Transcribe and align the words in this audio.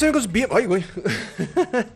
Bienvenidos 0.00 0.32
amigos, 0.32 0.66
bien... 0.66 0.84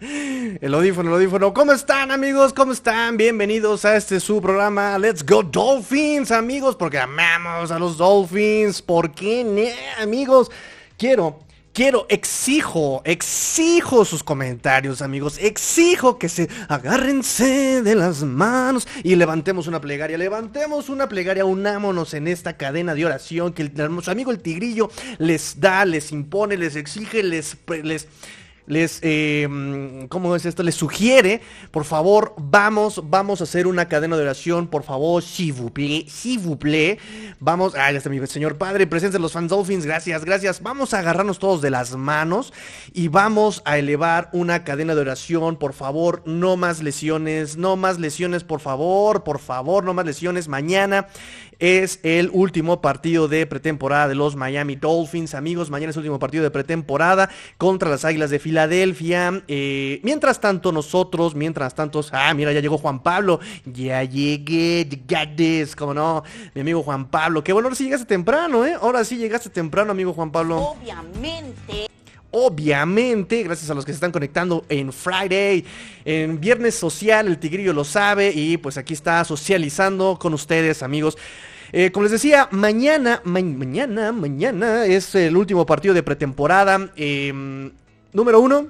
El 0.60 0.74
audífono, 0.74 1.08
el 1.08 1.14
audífono. 1.14 1.54
¿Cómo 1.54 1.72
están 1.72 2.10
amigos? 2.10 2.52
¿Cómo 2.52 2.72
están? 2.72 3.16
Bienvenidos 3.16 3.86
a 3.86 3.96
este 3.96 4.20
su 4.20 4.42
programa 4.42 4.98
Let's 4.98 5.24
Go 5.24 5.42
Dolphins, 5.42 6.30
amigos, 6.30 6.76
porque 6.76 6.98
amamos 6.98 7.70
a 7.70 7.78
los 7.78 7.96
Dolphins. 7.96 8.82
¿Por 8.82 9.12
qué, 9.12 9.72
amigos? 9.98 10.50
Quiero 10.98 11.38
quiero, 11.74 12.06
exijo, 12.08 13.02
exijo 13.04 14.06
sus 14.06 14.24
comentarios, 14.24 15.02
amigos. 15.02 15.36
Exijo 15.38 16.18
que 16.18 16.30
se 16.30 16.48
agárrense 16.68 17.82
de 17.82 17.94
las 17.94 18.22
manos 18.22 18.88
y 19.02 19.16
levantemos 19.16 19.66
una 19.66 19.80
plegaria. 19.80 20.16
Levantemos 20.16 20.88
una 20.88 21.08
plegaria, 21.08 21.44
unámonos 21.44 22.14
en 22.14 22.28
esta 22.28 22.56
cadena 22.56 22.94
de 22.94 23.04
oración 23.04 23.52
que 23.52 23.62
el, 23.62 23.74
nuestro 23.90 24.12
amigo 24.12 24.30
el 24.30 24.40
tigrillo 24.40 24.90
les 25.18 25.60
da, 25.60 25.84
les 25.84 26.12
impone, 26.12 26.56
les 26.56 26.76
exige, 26.76 27.22
les, 27.22 27.56
les 27.82 28.08
les, 28.66 28.98
eh, 29.02 30.06
¿cómo 30.08 30.34
es 30.34 30.46
esto? 30.46 30.62
Les 30.62 30.74
sugiere, 30.74 31.42
por 31.70 31.84
favor, 31.84 32.34
vamos, 32.38 33.02
vamos 33.04 33.40
a 33.40 33.44
hacer 33.44 33.66
una 33.66 33.88
cadena 33.88 34.16
de 34.16 34.22
oración, 34.22 34.68
por 34.68 34.82
favor, 34.82 35.22
si 35.22 35.50
vous 35.50 35.70
plaît. 35.70 36.98
Vamos, 37.40 37.74
mi 38.08 38.26
señor 38.26 38.56
padre, 38.56 38.86
presente 38.86 39.18
los 39.18 39.32
fans 39.32 39.50
Dolphins, 39.50 39.84
gracias, 39.84 40.24
gracias. 40.24 40.62
Vamos 40.62 40.94
a 40.94 41.00
agarrarnos 41.00 41.38
todos 41.38 41.60
de 41.60 41.70
las 41.70 41.94
manos 41.96 42.52
y 42.94 43.08
vamos 43.08 43.62
a 43.66 43.76
elevar 43.78 44.30
una 44.32 44.64
cadena 44.64 44.94
de 44.94 45.02
oración, 45.02 45.56
por 45.56 45.74
favor, 45.74 46.22
no 46.24 46.56
más 46.56 46.82
lesiones, 46.82 47.56
no 47.58 47.76
más 47.76 47.98
lesiones, 47.98 48.44
por 48.44 48.60
favor, 48.60 49.24
por 49.24 49.40
favor, 49.40 49.84
no 49.84 49.92
más 49.92 50.06
lesiones. 50.06 50.48
Mañana 50.48 51.08
es 51.58 52.00
el 52.02 52.30
último 52.32 52.80
partido 52.80 53.28
de 53.28 53.46
pretemporada 53.46 54.08
de 54.08 54.14
los 54.14 54.36
Miami 54.36 54.76
Dolphins. 54.76 55.34
Amigos, 55.34 55.70
mañana 55.70 55.90
es 55.90 55.96
el 55.96 56.00
último 56.00 56.18
partido 56.18 56.42
de 56.42 56.50
pretemporada 56.50 57.30
contra 57.58 57.90
las 57.90 58.04
Águilas 58.04 58.30
de 58.30 58.38
Filadelfia. 58.38 58.53
Eh, 59.48 60.00
mientras 60.02 60.40
tanto, 60.40 60.72
nosotros, 60.72 61.34
mientras 61.34 61.74
tanto, 61.74 62.04
ah, 62.12 62.32
mira, 62.34 62.52
ya 62.52 62.60
llegó 62.60 62.78
Juan 62.78 63.02
Pablo. 63.02 63.40
Ya 63.64 64.04
llegué, 64.04 64.88
got 65.08 65.36
this, 65.36 65.74
como 65.76 65.94
no, 65.94 66.22
mi 66.54 66.60
amigo 66.60 66.82
Juan 66.82 67.06
Pablo. 67.06 67.42
Qué 67.42 67.52
bueno, 67.52 67.66
ahora 67.66 67.76
sí 67.76 67.84
llegaste 67.84 68.06
temprano, 68.06 68.64
¿eh? 68.66 68.74
Ahora 68.80 69.04
sí 69.04 69.16
llegaste 69.16 69.50
temprano, 69.50 69.92
amigo 69.92 70.12
Juan 70.12 70.30
Pablo. 70.30 70.58
Obviamente 70.58 71.88
obviamente, 72.36 73.44
gracias 73.44 73.70
a 73.70 73.74
los 73.74 73.84
que 73.84 73.92
se 73.92 73.96
están 73.96 74.10
conectando 74.10 74.64
en 74.68 74.92
Friday, 74.92 75.64
en 76.04 76.40
Viernes 76.40 76.74
Social, 76.74 77.28
el 77.28 77.38
Tigrillo 77.38 77.72
lo 77.72 77.84
sabe 77.84 78.32
y 78.34 78.56
pues 78.56 78.76
aquí 78.76 78.92
está 78.92 79.24
socializando 79.24 80.18
con 80.20 80.34
ustedes, 80.34 80.82
amigos. 80.82 81.16
Eh, 81.72 81.90
como 81.92 82.04
les 82.04 82.12
decía, 82.12 82.48
mañana, 82.50 83.20
mañana, 83.24 84.12
mañana 84.12 84.84
es 84.86 85.14
el 85.14 85.36
último 85.36 85.64
partido 85.64 85.94
de 85.94 86.02
pretemporada. 86.02 86.90
Em, 86.96 87.72
número 88.14 88.40
uno, 88.40 88.68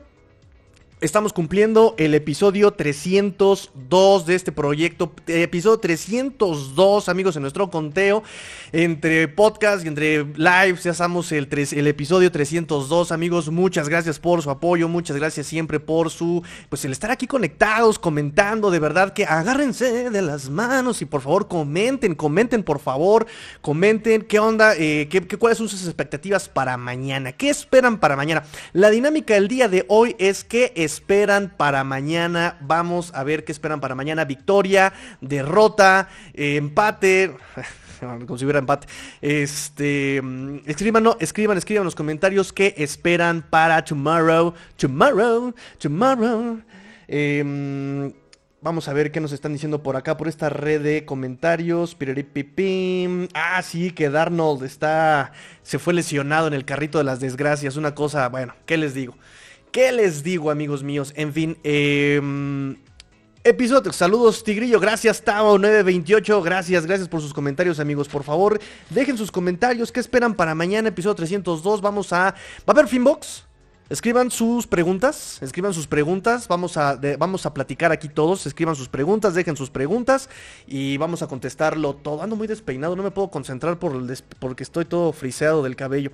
Estamos 1.04 1.34
cumpliendo 1.34 1.94
el 1.98 2.14
episodio 2.14 2.70
302 2.70 4.24
de 4.24 4.34
este 4.34 4.52
proyecto. 4.52 5.12
Episodio 5.26 5.76
302, 5.76 7.10
amigos, 7.10 7.36
en 7.36 7.42
nuestro 7.42 7.68
conteo. 7.68 8.22
Entre 8.72 9.28
podcast 9.28 9.84
y 9.84 9.88
entre 9.88 10.24
lives, 10.24 10.82
ya 10.84 10.92
estamos 10.92 11.30
el, 11.32 11.46
el 11.52 11.86
episodio 11.88 12.32
302, 12.32 13.12
amigos. 13.12 13.50
Muchas 13.50 13.90
gracias 13.90 14.18
por 14.18 14.40
su 14.40 14.48
apoyo. 14.48 14.88
Muchas 14.88 15.18
gracias 15.18 15.46
siempre 15.46 15.78
por 15.78 16.08
su. 16.08 16.42
Pues 16.70 16.86
el 16.86 16.92
estar 16.92 17.10
aquí 17.10 17.26
conectados, 17.26 17.98
comentando. 17.98 18.70
De 18.70 18.78
verdad 18.78 19.12
que 19.12 19.26
agárrense 19.26 20.08
de 20.08 20.22
las 20.22 20.48
manos 20.48 21.02
y 21.02 21.04
por 21.04 21.20
favor 21.20 21.48
comenten, 21.48 22.14
comenten, 22.14 22.62
por 22.62 22.78
favor. 22.78 23.26
Comenten 23.60 24.22
qué 24.22 24.38
onda, 24.38 24.74
eh, 24.74 25.06
qué, 25.10 25.20
cuáles 25.36 25.58
son 25.58 25.68
sus 25.68 25.84
expectativas 25.84 26.48
para 26.48 26.78
mañana. 26.78 27.32
¿Qué 27.32 27.50
esperan 27.50 28.00
para 28.00 28.16
mañana? 28.16 28.44
La 28.72 28.88
dinámica 28.88 29.34
del 29.34 29.48
día 29.48 29.68
de 29.68 29.84
hoy 29.88 30.16
es 30.18 30.44
que 30.44 30.72
esperan 30.94 31.52
para 31.56 31.84
mañana? 31.84 32.56
Vamos 32.60 33.12
a 33.14 33.24
ver 33.24 33.44
qué 33.44 33.52
esperan 33.52 33.80
para 33.80 33.94
mañana. 33.94 34.24
Victoria, 34.24 34.92
derrota, 35.20 36.08
empate. 36.34 37.36
como 38.26 38.38
si 38.38 38.44
hubiera 38.44 38.58
empate. 38.58 38.86
Este, 39.20 40.22
escriban, 40.66 41.02
no, 41.02 41.16
escriban, 41.20 41.58
escriban 41.58 41.84
los 41.84 41.94
comentarios 41.94 42.52
qué 42.52 42.74
esperan 42.78 43.42
para 43.42 43.84
tomorrow, 43.84 44.54
tomorrow, 44.76 45.54
tomorrow. 45.78 46.60
Em, 47.08 48.12
vamos 48.60 48.88
a 48.88 48.92
ver 48.92 49.12
qué 49.12 49.20
nos 49.20 49.32
están 49.32 49.52
diciendo 49.52 49.82
por 49.82 49.96
acá, 49.96 50.16
por 50.16 50.28
esta 50.28 50.48
red 50.48 50.82
de 50.82 51.04
comentarios. 51.04 51.96
Ah, 53.34 53.62
sí, 53.62 53.90
que 53.90 54.10
Darnold 54.10 54.64
está, 54.64 55.32
se 55.62 55.78
fue 55.78 55.94
lesionado 55.94 56.46
en 56.46 56.54
el 56.54 56.64
carrito 56.64 56.98
de 56.98 57.04
las 57.04 57.20
desgracias. 57.20 57.76
Una 57.76 57.94
cosa, 57.94 58.28
bueno, 58.28 58.54
¿qué 58.66 58.76
les 58.76 58.94
digo? 58.94 59.16
¿Qué 59.74 59.90
les 59.90 60.22
digo, 60.22 60.52
amigos 60.52 60.84
míos? 60.84 61.12
En 61.16 61.32
fin, 61.32 61.58
eh, 61.64 62.22
episodio. 63.42 63.92
Saludos, 63.92 64.44
Tigrillo. 64.44 64.78
Gracias, 64.78 65.24
Tao928. 65.24 66.44
Gracias, 66.44 66.86
gracias 66.86 67.08
por 67.08 67.20
sus 67.20 67.34
comentarios, 67.34 67.80
amigos. 67.80 68.06
Por 68.06 68.22
favor, 68.22 68.60
dejen 68.90 69.18
sus 69.18 69.32
comentarios. 69.32 69.90
¿Qué 69.90 69.98
esperan 69.98 70.34
para 70.34 70.54
mañana? 70.54 70.90
Episodio 70.90 71.16
302. 71.16 71.80
Vamos 71.80 72.12
a. 72.12 72.18
¿Va 72.20 72.34
a 72.68 72.70
haber 72.70 72.86
Finbox? 72.86 73.46
Escriban 73.90 74.30
sus 74.30 74.68
preguntas, 74.68 75.42
escriban 75.42 75.74
sus 75.74 75.88
preguntas, 75.88 76.46
vamos 76.46 76.76
a, 76.76 76.96
vamos 77.18 77.44
a 77.44 77.52
platicar 77.52 77.90
aquí 77.90 78.08
todos, 78.08 78.46
escriban 78.46 78.76
sus 78.76 78.88
preguntas, 78.88 79.34
dejen 79.34 79.56
sus 79.56 79.70
preguntas 79.70 80.30
y 80.68 80.98
vamos 80.98 81.22
a 81.22 81.26
contestarlo 81.26 81.94
todo. 81.94 82.22
Ando 82.22 82.36
muy 82.36 82.46
despeinado, 82.46 82.94
no 82.94 83.02
me 83.02 83.10
puedo 83.10 83.28
concentrar 83.28 83.80
por 83.80 83.96
el 83.96 84.16
porque 84.38 84.62
estoy 84.62 84.84
todo 84.84 85.12
friseado 85.12 85.64
del 85.64 85.74
cabello. 85.74 86.12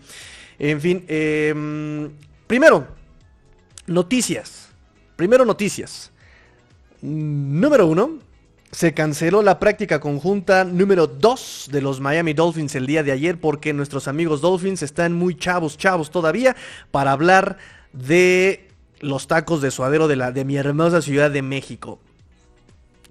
En 0.59 0.81
fin, 0.81 1.05
eh, 1.09 2.11
primero, 2.47 3.00
Noticias. 3.91 4.69
Primero 5.17 5.45
noticias. 5.45 6.13
Número 7.03 7.89
uno. 7.89 8.21
Se 8.71 8.95
canceló 8.95 9.43
la 9.43 9.59
práctica 9.59 9.99
conjunta 9.99 10.63
número 10.63 11.09
2 11.09 11.71
de 11.73 11.83
los 11.83 11.99
Miami 11.99 12.33
Dolphins 12.33 12.77
el 12.77 12.87
día 12.87 13.03
de 13.03 13.11
ayer 13.11 13.41
porque 13.41 13.73
nuestros 13.73 14.07
amigos 14.07 14.41
Dolphins 14.43 14.85
están 14.85 15.13
muy 15.13 15.35
chavos, 15.35 15.77
chavos 15.77 16.13
todavía 16.13 16.55
para 16.93 17.11
hablar 17.11 17.59
de 17.93 18.69
los 19.01 19.27
tacos 19.27 19.61
de 19.61 19.73
suadero 19.73 20.07
de, 20.07 20.15
la, 20.15 20.31
de 20.31 20.45
mi 20.45 20.55
hermosa 20.57 21.03
ciudad 21.03 21.33
de 21.33 21.43
México. 21.43 21.99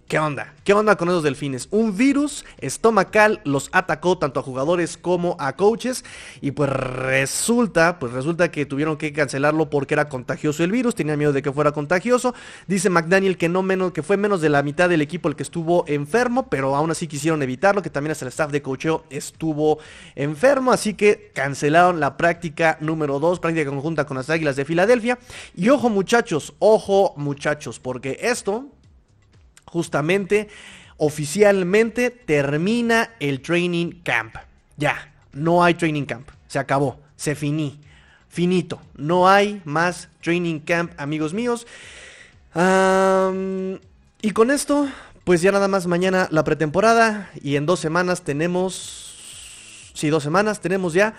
¿Qué 0.09 0.18
onda? 0.18 0.56
¿Qué 0.64 0.74
onda 0.74 0.96
con 0.96 1.08
esos 1.09 1.22
delfines? 1.22 1.68
Un 1.70 1.96
virus 1.96 2.44
estomacal 2.58 3.42
los 3.44 3.70
atacó 3.74 4.18
tanto 4.18 4.40
a 4.40 4.44
jugadores 4.44 4.97
como 4.97 5.38
a 5.40 5.56
coaches 5.56 6.03
y 6.42 6.50
pues 6.50 6.72
resulta, 6.72 8.00
pues 8.00 8.12
resulta 8.14 8.50
que 8.50 8.66
tuvieron 8.66 8.98
que 8.98 9.14
cancelarlo 9.14 9.69
porque 9.69 9.94
era 9.94 10.09
contagioso 10.09 10.64
el 10.64 10.72
virus, 10.72 10.96
tenían 10.96 11.19
miedo 11.19 11.31
de 11.31 11.44
que 11.44 11.52
fuera 11.52 11.74
contagioso. 11.74 12.34
Dice 12.66 12.90
McDaniel 12.90 13.38
que 13.38 13.50
no 13.50 13.62
menos 13.62 13.92
que 13.92 14.02
fue 14.02 14.18
menos 14.18 14.42
de 14.42 14.50
la 14.50 14.64
mitad 14.64 14.90
del 14.90 15.03
equipo 15.03 15.30
el 15.30 15.36
que 15.36 15.44
estuvo 15.44 15.86
enfermo, 15.88 16.50
pero 16.50 16.75
aún 16.75 16.90
así 16.90 17.06
quisieron 17.06 17.44
evitarlo, 17.44 17.84
que 17.84 17.92
también 17.92 18.14
hasta 18.14 18.25
el 18.25 18.30
staff 18.30 18.50
de 18.50 18.64
coacheo 18.64 19.06
estuvo 19.12 19.78
enfermo, 20.16 20.72
así 20.72 20.96
que 20.96 21.30
cancelaron 21.36 22.00
la 22.00 22.18
práctica 22.18 22.80
número 22.81 23.19
2, 23.19 23.40
práctica 23.40 23.69
conjunta 23.69 24.08
con 24.08 24.18
las 24.18 24.31
Águilas 24.31 24.56
de 24.56 24.66
Filadelfia. 24.66 25.19
Y 25.56 25.69
ojo, 25.69 25.88
muchachos, 25.92 26.56
ojo, 26.58 27.14
muchachos, 27.16 27.80
porque 27.80 28.18
esto 28.22 28.72
justamente 29.69 30.50
oficialmente 30.97 32.09
termina 32.12 33.12
el 33.19 33.41
training 33.41 34.02
camp. 34.03 34.35
Ya, 34.78 35.13
no 35.31 35.63
hay 35.63 35.74
training 35.74 36.06
camp. 36.06 36.27
Se 36.48 36.60
acabó, 36.60 37.00
se 37.16 37.36
finí. 37.36 37.80
Finito. 38.27 38.81
No 38.95 39.27
hay 39.27 39.62
más 39.66 40.10
training 40.21 40.60
camp, 40.60 40.92
amigos 40.98 41.33
míos. 41.33 41.66
y 44.21 44.31
con 44.31 44.51
esto, 44.51 44.89
pues 45.24 45.42
ya 45.42 45.51
nada 45.51 45.68
más 45.68 45.88
mañana 45.88 46.27
la 46.31 46.44
pretemporada. 46.44 47.30
Y 47.42 47.56
en 47.56 47.65
dos 47.65 47.80
semanas 47.80 48.24
tenemos... 48.24 49.06
Sí, 49.94 50.10
dos 50.10 50.24
semanas 50.24 50.62
tenemos 50.62 50.94
ya 50.94 51.15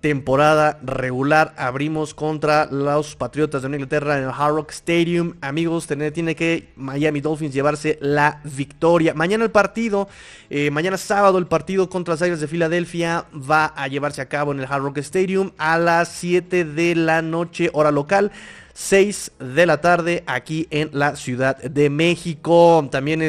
temporada 0.00 0.78
regular. 0.82 1.54
Abrimos 1.56 2.14
contra 2.14 2.66
los 2.66 3.16
Patriotas 3.16 3.62
de 3.62 3.68
Inglaterra 3.68 4.18
en 4.18 4.24
el 4.24 4.30
Hard 4.30 4.54
Rock 4.54 4.70
Stadium. 4.70 5.34
Amigos, 5.40 5.86
tiene, 5.86 6.34
que 6.34 6.68
Miami 6.76 7.20
Dolphins 7.20 7.54
llevarse 7.54 7.98
la 8.00 8.40
victoria. 8.44 9.14
Mañana 9.14 9.44
el 9.44 9.50
partido, 9.50 10.08
eh, 10.50 10.70
mañana 10.70 10.96
sábado 10.96 11.38
el 11.38 11.46
partido 11.46 11.88
contra 11.88 12.14
las 12.14 12.22
Águilas 12.22 12.40
de 12.40 12.48
Filadelfia 12.48 13.26
va 13.32 13.66
a 13.66 13.88
llevarse 13.88 14.20
a 14.20 14.28
cabo 14.28 14.52
en 14.52 14.60
el 14.60 14.66
Hard 14.66 14.82
Rock 14.82 14.98
Stadium 14.98 15.52
a 15.58 15.78
las 15.78 16.08
7 16.08 16.64
de 16.64 16.94
la 16.94 17.22
noche, 17.22 17.70
hora 17.72 17.90
local. 17.90 18.32
6 18.74 19.32
de 19.38 19.64
la 19.64 19.80
tarde 19.80 20.22
aquí 20.26 20.68
en 20.70 20.90
la 20.92 21.16
Ciudad 21.16 21.56
de 21.56 21.88
México. 21.88 22.86
También, 22.92 23.20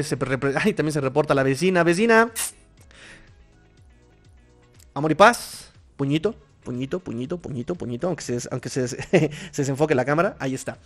también 0.75 0.91
se 0.91 1.01
reporta 1.01 1.33
la 1.33 1.43
vecina. 1.43 1.83
Vecina. 1.83 2.31
Amor 4.93 5.11
y 5.11 5.15
paz. 5.15 5.71
Puñito 5.95 6.46
puñito, 6.67 6.99
puñito, 6.99 7.37
puñito, 7.37 7.75
puñito, 7.75 8.07
aunque 8.07 8.23
se, 8.23 8.39
aunque 8.51 8.67
se, 8.67 8.87
se 8.89 9.29
desenfoque 9.55 9.95
la 9.95 10.03
cámara, 10.03 10.35
ahí 10.37 10.53
está. 10.53 10.79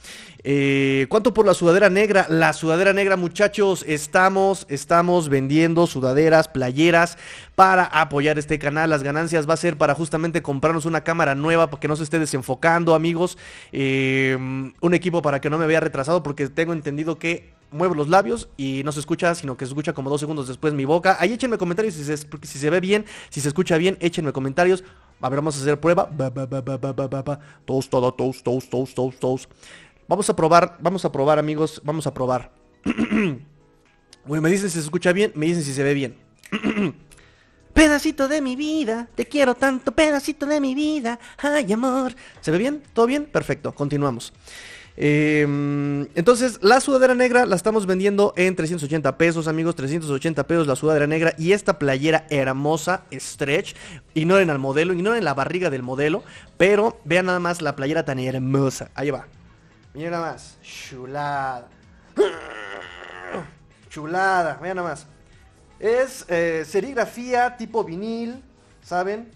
Eh, 0.44 1.08
¿Cuánto 1.10 1.34
por 1.34 1.44
la 1.44 1.56
sudadera 1.56 1.90
negra? 1.90 2.28
La 2.30 2.54
sudadera 2.54 2.94
negra, 2.94 3.18
muchachos, 3.18 3.84
estamos, 3.88 4.68
estamos 4.70 5.28
vendiendo 5.28 5.88
sudaderas, 5.88 6.50
playeras 6.50 7.18
para 7.56 7.86
apoyar 7.86 8.38
este 8.38 8.60
canal. 8.60 8.92
Las 8.92 9.02
ganancias 9.02 9.50
va 9.50 9.56
a 9.56 9.58
ser 9.58 9.76
para 9.76 9.96
justamente 9.96 10.44
comprarnos 10.44 10.86
una 10.86 11.02
cámara 11.02 11.34
nueva 11.34 11.72
para 11.72 11.80
que 11.80 11.88
no 11.88 11.96
se 11.96 12.04
esté 12.04 12.20
desenfocando, 12.20 12.94
amigos. 12.94 13.40
Eh, 13.72 14.38
un 14.82 14.94
equipo 14.94 15.24
para 15.24 15.42
que 15.42 15.50
no 15.50 15.58
me 15.58 15.66
vea 15.66 15.80
retrasado 15.80 16.22
porque 16.22 16.48
tengo 16.48 16.74
entendido 16.74 17.18
que 17.18 17.54
muevo 17.72 17.96
los 17.96 18.10
labios 18.10 18.50
y 18.56 18.84
no 18.84 18.92
se 18.92 19.00
escucha, 19.00 19.34
sino 19.34 19.58
que 19.58 19.66
se 19.66 19.72
escucha 19.72 19.94
como 19.94 20.12
dos 20.12 20.20
segundos 20.20 20.48
después 20.48 20.74
mi 20.74 20.86
boca. 20.86 21.18
Ahí 21.20 21.34
échenme 21.34 21.58
comentarios 21.58 21.96
si 21.96 22.04
se, 22.04 22.18
si 22.18 22.60
se 22.60 22.70
ve 22.70 22.80
bien, 22.80 23.06
si 23.30 23.42
se 23.42 23.48
escucha 23.48 23.78
bien, 23.78 23.98
échenme 24.00 24.32
comentarios. 24.32 24.84
A 25.22 25.30
ver, 25.30 25.38
vamos 25.38 25.58
a 25.58 25.62
hacer 25.62 25.80
prueba. 25.80 26.10
Toast, 27.66 27.90
todo, 27.90 28.14
toast, 28.14 28.44
toast, 28.44 28.70
toast, 28.70 28.96
toast, 28.96 29.20
toast. 29.20 29.52
Vamos 30.08 30.30
a 30.30 30.36
probar, 30.36 30.78
vamos 30.82 31.06
a 31.06 31.12
probar, 31.12 31.40
amigos. 31.40 31.82
Vamos 31.86 32.08
a 32.08 32.14
probar. 32.14 32.52
bueno, 34.26 34.42
me 34.42 34.50
dicen 34.50 34.70
si 34.70 34.76
se 34.76 34.86
escucha 34.86 35.14
bien, 35.14 35.32
me 35.36 35.46
dicen 35.46 35.64
si 35.64 35.74
se 35.74 35.84
ve 35.84 35.94
bien. 35.94 36.18
pedacito 37.74 38.28
de 38.28 38.42
mi 38.42 38.56
vida, 38.56 39.08
te 39.16 39.26
quiero 39.26 39.56
tanto, 39.56 39.92
pedacito 39.92 40.46
de 40.46 40.60
mi 40.60 40.76
vida. 40.76 41.20
Ay, 41.38 41.72
amor. 41.72 42.14
¿Se 42.42 42.52
ve 42.52 42.58
bien? 42.58 42.84
¿Todo 42.94 43.06
bien? 43.06 43.26
Perfecto, 43.26 43.74
continuamos. 43.74 44.34
Em, 44.98 46.08
entonces, 46.16 46.60
la 46.62 46.82
sudadera 46.82 47.16
negra 47.16 47.46
la 47.46 47.56
estamos 47.56 47.86
vendiendo 47.86 48.34
en 48.36 48.56
380 48.56 49.18
pesos, 49.18 49.48
amigos. 49.48 49.76
380 49.76 50.46
pesos 50.48 50.68
la 50.68 50.76
sudadera 50.76 51.08
negra. 51.08 51.34
Y 51.38 51.54
esta 51.54 51.80
playera 51.80 52.26
hermosa, 52.30 53.04
stretch. 53.12 53.76
Ignoren 54.14 54.50
al 54.50 54.60
modelo, 54.60 54.94
ignoren 54.94 55.24
la 55.24 55.34
barriga 55.34 55.70
del 55.70 55.84
modelo. 55.84 56.24
Pero 56.58 57.00
vean 57.06 57.28
nada 57.28 57.40
más 57.40 57.62
la 57.62 57.76
playera 57.76 58.04
tan 58.06 58.20
hermosa. 58.20 58.92
Ahí 58.96 59.12
va. 59.12 59.28
Miren 59.94 60.12
nada 60.12 60.34
más. 60.34 60.58
Chulada. 60.62 61.68
Chulada. 63.90 64.60
Vean 64.62 64.76
nada 64.78 64.90
más. 64.90 65.08
Es 65.80 66.26
eh, 66.28 66.64
serigrafía 66.68 67.58
tipo 67.58 67.84
vinil, 67.84 68.44
¿saben? 68.84 69.32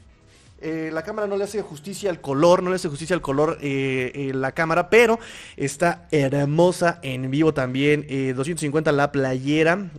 Eh, 0.61 0.89
la 0.93 1.03
cámara 1.03 1.27
no 1.27 1.37
le 1.37 1.43
hace 1.43 1.61
justicia 1.61 2.09
al 2.09 2.21
color, 2.21 2.63
no 2.63 2.69
le 2.69 2.77
hace 2.77 2.89
justicia 2.89 3.15
al 3.15 3.21
color 3.21 3.57
eh, 3.61 4.31
la 4.33 4.53
cámara, 4.53 4.89
pero 4.89 5.19
está 5.57 6.07
hermosa 6.11 6.99
en 7.03 7.29
vivo 7.29 7.53
también. 7.53 8.05
250 8.35 8.91
la 8.91 9.11
playera. 9.11 9.89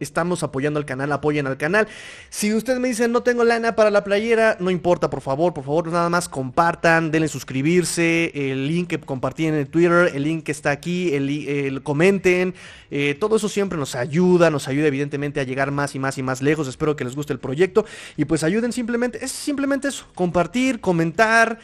Estamos 0.00 0.42
apoyando 0.42 0.78
al 0.78 0.84
canal, 0.84 1.10
apoyen 1.12 1.46
al 1.46 1.56
canal. 1.56 1.88
Si 2.30 2.52
ustedes 2.52 2.78
me 2.78 2.88
dicen 2.88 3.12
no 3.12 3.22
tengo 3.22 3.44
lana 3.44 3.76
para 3.76 3.90
la 3.90 4.04
playera, 4.04 4.56
no 4.60 4.70
importa, 4.70 5.10
por 5.10 5.20
favor, 5.20 5.54
por 5.54 5.64
favor, 5.64 5.88
nada 5.88 6.08
más 6.08 6.28
compartan, 6.28 7.10
denle 7.10 7.28
suscribirse, 7.28 8.32
el 8.34 8.68
link 8.68 8.88
que 8.88 9.00
compartí 9.00 9.46
en 9.46 9.54
el 9.54 9.68
Twitter, 9.68 10.12
el 10.14 10.22
link 10.22 10.44
que 10.44 10.52
está 10.52 10.70
aquí, 10.70 11.14
el, 11.14 11.82
comenten, 11.82 12.54
eh, 12.90 13.16
todo 13.18 13.36
eso 13.36 13.48
siempre 13.48 13.78
nos 13.78 13.94
ayuda, 13.94 14.50
nos 14.50 14.68
ayuda 14.68 14.86
evidentemente 14.86 15.40
a 15.40 15.44
llegar 15.44 15.70
más 15.70 15.94
y 15.94 15.98
más 15.98 16.18
y 16.18 16.22
más 16.22 16.42
lejos. 16.42 16.68
Espero 16.68 16.96
que 16.96 17.04
les 17.04 17.14
guste 17.14 17.32
el 17.32 17.38
proyecto 17.38 17.84
y 18.16 18.24
pues 18.24 18.44
ayuden 18.44 18.72
simplemente, 18.72 19.24
es 19.24 19.32
simplemente 19.32 19.88
eso, 19.88 20.06
compartir, 20.14 20.80
comentar. 20.80 21.58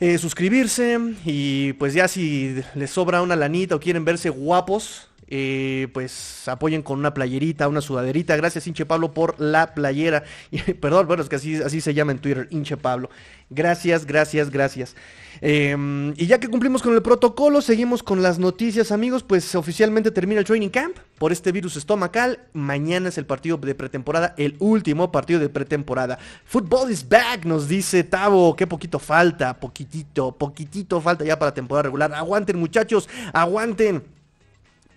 Eh, 0.00 0.18
suscribirse 0.18 0.98
y 1.24 1.74
pues 1.74 1.94
ya 1.94 2.08
si 2.08 2.56
les 2.74 2.90
sobra 2.90 3.22
una 3.22 3.36
lanita 3.36 3.76
o 3.76 3.78
quieren 3.78 4.04
verse 4.04 4.30
guapos, 4.30 5.06
eh, 5.34 5.88
pues 5.94 6.46
apoyen 6.46 6.82
con 6.82 6.98
una 6.98 7.14
playerita, 7.14 7.66
una 7.66 7.80
sudaderita. 7.80 8.36
Gracias, 8.36 8.66
Inche 8.66 8.84
Pablo, 8.84 9.14
por 9.14 9.40
la 9.40 9.72
playera. 9.72 10.24
perdón, 10.80 11.06
bueno, 11.06 11.22
es 11.22 11.30
que 11.30 11.36
así, 11.36 11.80
se 11.80 11.94
llama 11.94 12.12
en 12.12 12.18
Twitter, 12.18 12.48
Inche 12.50 12.76
Pablo. 12.76 13.08
Gracias, 13.48 14.04
gracias, 14.04 14.50
gracias. 14.50 14.94
Em, 15.40 16.12
y 16.18 16.26
ya 16.26 16.38
que 16.38 16.48
cumplimos 16.48 16.82
con 16.82 16.92
el 16.92 17.00
protocolo, 17.00 17.62
seguimos 17.62 18.02
con 18.02 18.20
las 18.20 18.38
noticias, 18.38 18.92
amigos. 18.92 19.22
Pues 19.22 19.54
oficialmente 19.54 20.10
termina 20.10 20.38
el 20.38 20.44
training 20.44 20.68
camp 20.68 20.98
por 21.16 21.32
este 21.32 21.50
virus 21.50 21.76
estomacal. 21.76 22.40
Mañana 22.52 23.08
es 23.08 23.16
el 23.16 23.24
partido 23.24 23.56
de 23.56 23.74
pretemporada, 23.74 24.34
el 24.36 24.56
último 24.58 25.10
partido 25.10 25.40
de 25.40 25.48
pretemporada. 25.48 26.18
Football 26.44 26.90
is 26.90 27.08
back, 27.08 27.46
nos 27.46 27.68
dice 27.68 28.04
Tavo. 28.04 28.54
Qué 28.54 28.66
poquito 28.66 28.98
falta, 28.98 29.58
poquitito, 29.58 30.32
poquitito 30.32 31.00
falta 31.00 31.24
ya 31.24 31.38
para 31.38 31.54
temporada 31.54 31.84
regular. 31.84 32.12
Aguanten, 32.12 32.58
muchachos, 32.58 33.08
aguanten. 33.32 34.11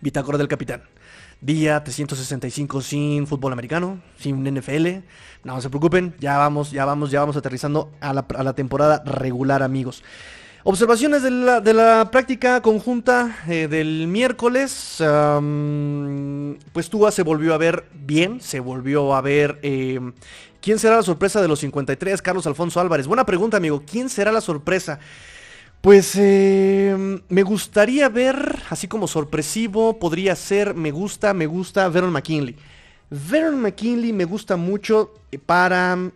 Bitácora 0.05 0.37
del 0.37 0.47
Capitán. 0.47 0.83
Día 1.41 1.83
365 1.83 2.79
sin 2.81 3.25
fútbol 3.25 3.53
americano, 3.53 3.99
sin 4.19 4.43
NFL. 4.43 4.99
No, 5.43 5.59
se 5.61 5.69
preocupen, 5.69 6.13
ya 6.19 6.37
vamos, 6.37 6.69
ya 6.69 6.85
vamos, 6.85 7.09
ya 7.09 7.21
vamos 7.21 7.35
aterrizando 7.37 7.91
a 7.99 8.13
la, 8.13 8.53
temporada 8.53 9.01
regular, 9.03 9.63
amigos. 9.63 10.03
Observaciones 10.63 11.23
de 11.23 11.31
la, 11.73 12.11
práctica 12.11 12.61
conjunta 12.61 13.35
eh, 13.47 13.67
del 13.67 14.05
miércoles. 14.05 14.97
pues 16.71 16.89
Tua 16.91 17.11
se 17.11 17.23
volvió 17.23 17.55
a 17.55 17.57
ver 17.57 17.85
bien, 17.95 18.41
se 18.41 18.59
volvió 18.59 19.15
a 19.15 19.21
ver... 19.21 19.57
Eh, 19.63 19.99
¿Quién 20.61 20.79
será 20.79 20.95
la 20.95 21.03
sorpresa 21.03 21.41
de 21.43 21.47
los 21.47 21.59
53? 21.59 22.23
Carlos 22.23 22.47
Alfonso 22.47 22.79
Álvarez. 22.79 23.05
Buena 23.05 23.23
pregunta, 23.23 23.57
amigo. 23.57 23.83
¿Quién 23.85 24.09
será 24.09 24.31
la 24.31 24.41
sorpresa? 24.41 24.99
Pues 25.85 26.15
eh, 26.15 27.21
me 27.29 27.43
gustaría 27.43 28.09
ver, 28.09 28.63
así 28.71 28.87
como 28.87 29.07
sorpresivo, 29.07 29.99
podría 29.99 30.35
ser, 30.35 30.73
me 30.73 30.89
gusta, 30.89 31.31
me 31.35 31.45
gusta 31.45 31.87
Veron 31.89 32.11
McKinley. 32.11 32.55
Veron 33.11 33.61
McKinley 33.61 34.11
me 34.11 34.25
gusta 34.25 34.55
mucho 34.55 35.13
para 35.45 36.11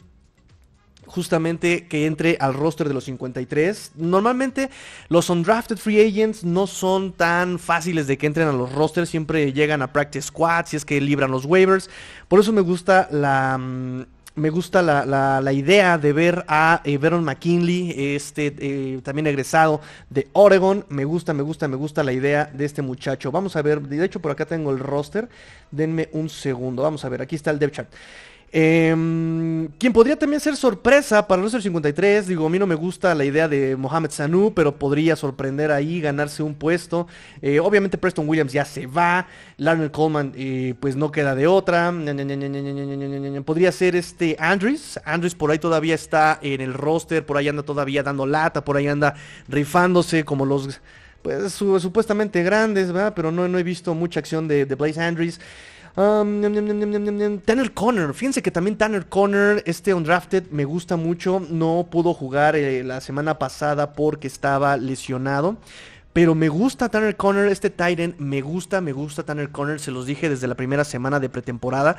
justamente 1.05 1.85
que 1.87 2.07
entre 2.07 2.35
al 2.39 2.55
roster 2.55 2.87
de 2.87 2.95
los 2.95 3.03
53. 3.03 3.91
Normalmente 3.97 4.71
los 5.07 5.29
undrafted 5.29 5.77
free 5.77 6.01
agents 6.01 6.43
no 6.43 6.65
son 6.65 7.13
tan 7.13 7.59
fáciles 7.59 8.07
de 8.07 8.17
que 8.17 8.25
entren 8.25 8.47
a 8.47 8.53
los 8.53 8.73
rosters, 8.73 9.07
siempre 9.07 9.53
llegan 9.53 9.83
a 9.83 9.93
practice 9.93 10.29
squad 10.29 10.65
si 10.65 10.77
es 10.77 10.85
que 10.85 10.99
libran 10.99 11.29
los 11.29 11.45
waivers. 11.45 11.91
Por 12.27 12.39
eso 12.39 12.51
me 12.51 12.61
gusta 12.61 13.07
la 13.11 13.55
mm, 13.59 14.05
me 14.39 14.49
gusta 14.49 14.81
la, 14.81 15.53
idea 15.53 15.97
de 15.97 16.13
ver 16.13 16.45
a 16.47 16.81
eh, 16.83 16.97
Veron 16.97 17.23
McKinley, 17.23 18.15
este 18.15 18.55
eh, 18.57 19.01
también 19.03 19.27
egresado 19.27 19.81
de 20.09 20.27
Oregon. 20.33 20.85
Me 20.89 21.05
gusta, 21.05 21.33
me 21.33 21.43
gusta, 21.43 21.67
me 21.67 21.75
gusta 21.75 22.03
la 22.03 22.13
idea 22.13 22.45
de 22.45 22.65
este 22.65 22.81
muchacho. 22.81 23.31
Vamos 23.31 23.55
a 23.55 23.61
ver, 23.61 23.81
de 23.81 24.03
hecho 24.03 24.19
por 24.21 24.31
acá 24.31 24.45
tengo 24.45 24.71
el 24.71 24.79
roster. 24.79 25.29
Denme 25.71 26.09
un 26.13 26.29
segundo. 26.29 26.83
Vamos 26.83 27.05
a 27.05 27.09
ver, 27.09 27.21
aquí 27.21 27.35
está 27.35 27.51
el 27.51 27.59
depth 27.59 27.75
chart. 27.75 27.89
Eh, 28.51 29.67
quien 29.77 29.93
podría 29.93 30.17
también 30.17 30.39
ser 30.39 30.55
sorpresa 30.55 31.27
para 31.27 31.43
el 31.43 31.49
53, 31.49 32.27
digo, 32.27 32.47
a 32.47 32.49
mí 32.49 32.57
no 32.57 32.65
me 32.65 32.75
gusta 32.75 33.13
la 33.13 33.25
idea 33.25 33.47
de 33.47 33.75
Mohamed 33.75 34.09
Sanu, 34.09 34.53
pero 34.55 34.75
podría 34.75 35.15
sorprender 35.15 35.71
ahí, 35.71 36.01
ganarse 36.01 36.41
un 36.41 36.55
puesto. 36.55 37.07
Eh, 37.41 37.59
obviamente 37.59 37.97
Preston 37.97 38.27
Williams 38.27 38.51
ya 38.51 38.65
se 38.65 38.87
va, 38.87 39.27
Larry 39.57 39.89
Coleman 39.89 40.33
eh, 40.35 40.73
pues 40.79 40.95
no 40.95 41.11
queda 41.11 41.35
de 41.35 41.47
otra. 41.47 41.93
Podría 43.45 43.71
ser 43.71 43.95
este 43.95 44.35
Andrews, 44.39 44.99
Andrews 45.05 45.35
por 45.35 45.51
ahí 45.51 45.59
todavía 45.59 45.95
está 45.95 46.39
en 46.41 46.61
el 46.61 46.73
roster, 46.73 47.25
por 47.25 47.37
ahí 47.37 47.47
anda 47.47 47.63
todavía 47.63 48.03
dando 48.03 48.25
lata, 48.25 48.63
por 48.63 48.77
ahí 48.77 48.87
anda 48.87 49.15
rifándose 49.47 50.23
como 50.25 50.45
los 50.45 50.81
pues 51.21 51.51
supuestamente 51.51 52.43
grandes, 52.43 52.91
¿verdad? 52.93 53.13
Pero 53.13 53.31
no, 53.31 53.47
no 53.47 53.59
he 53.59 53.63
visto 53.63 53.93
mucha 53.93 54.21
acción 54.21 54.47
de, 54.47 54.65
de 54.65 54.75
Blaze 54.75 55.01
Andrews. 55.01 55.39
Tanner 57.43 57.73
Conner, 57.73 58.13
fíjense 58.13 58.41
que 58.41 58.51
también 58.51 58.77
Tanner 58.77 59.07
Conner, 59.07 59.61
este 59.65 59.93
undrafted, 59.93 60.49
me 60.49 60.63
gusta 60.63 60.95
mucho. 60.95 61.41
No 61.49 61.87
pudo 61.91 62.13
jugar 62.13 62.55
eh, 62.55 62.85
la 62.85 63.01
semana 63.01 63.37
pasada 63.37 63.91
porque 63.91 64.27
estaba 64.27 64.77
lesionado. 64.77 65.57
Pero 66.13 66.35
me 66.35 66.47
gusta 66.47 66.87
Tanner 66.87 67.17
Conner, 67.17 67.49
este 67.49 67.69
Titan, 67.69 68.15
me 68.17 68.39
gusta, 68.39 68.79
me 68.79 68.93
gusta 68.93 69.23
Tanner 69.23 69.49
Conner, 69.49 69.81
se 69.81 69.91
los 69.91 70.05
dije 70.05 70.29
desde 70.29 70.47
la 70.47 70.55
primera 70.55 70.85
semana 70.85 71.19
de 71.19 71.27
pretemporada. 71.27 71.97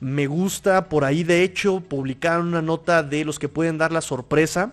Me 0.00 0.26
gusta, 0.26 0.88
por 0.88 1.04
ahí 1.04 1.22
de 1.22 1.42
hecho 1.42 1.80
publicaron 1.80 2.48
una 2.48 2.62
nota 2.62 3.02
de 3.02 3.26
los 3.26 3.38
que 3.38 3.50
pueden 3.50 3.76
dar 3.76 3.92
la 3.92 4.00
sorpresa. 4.00 4.72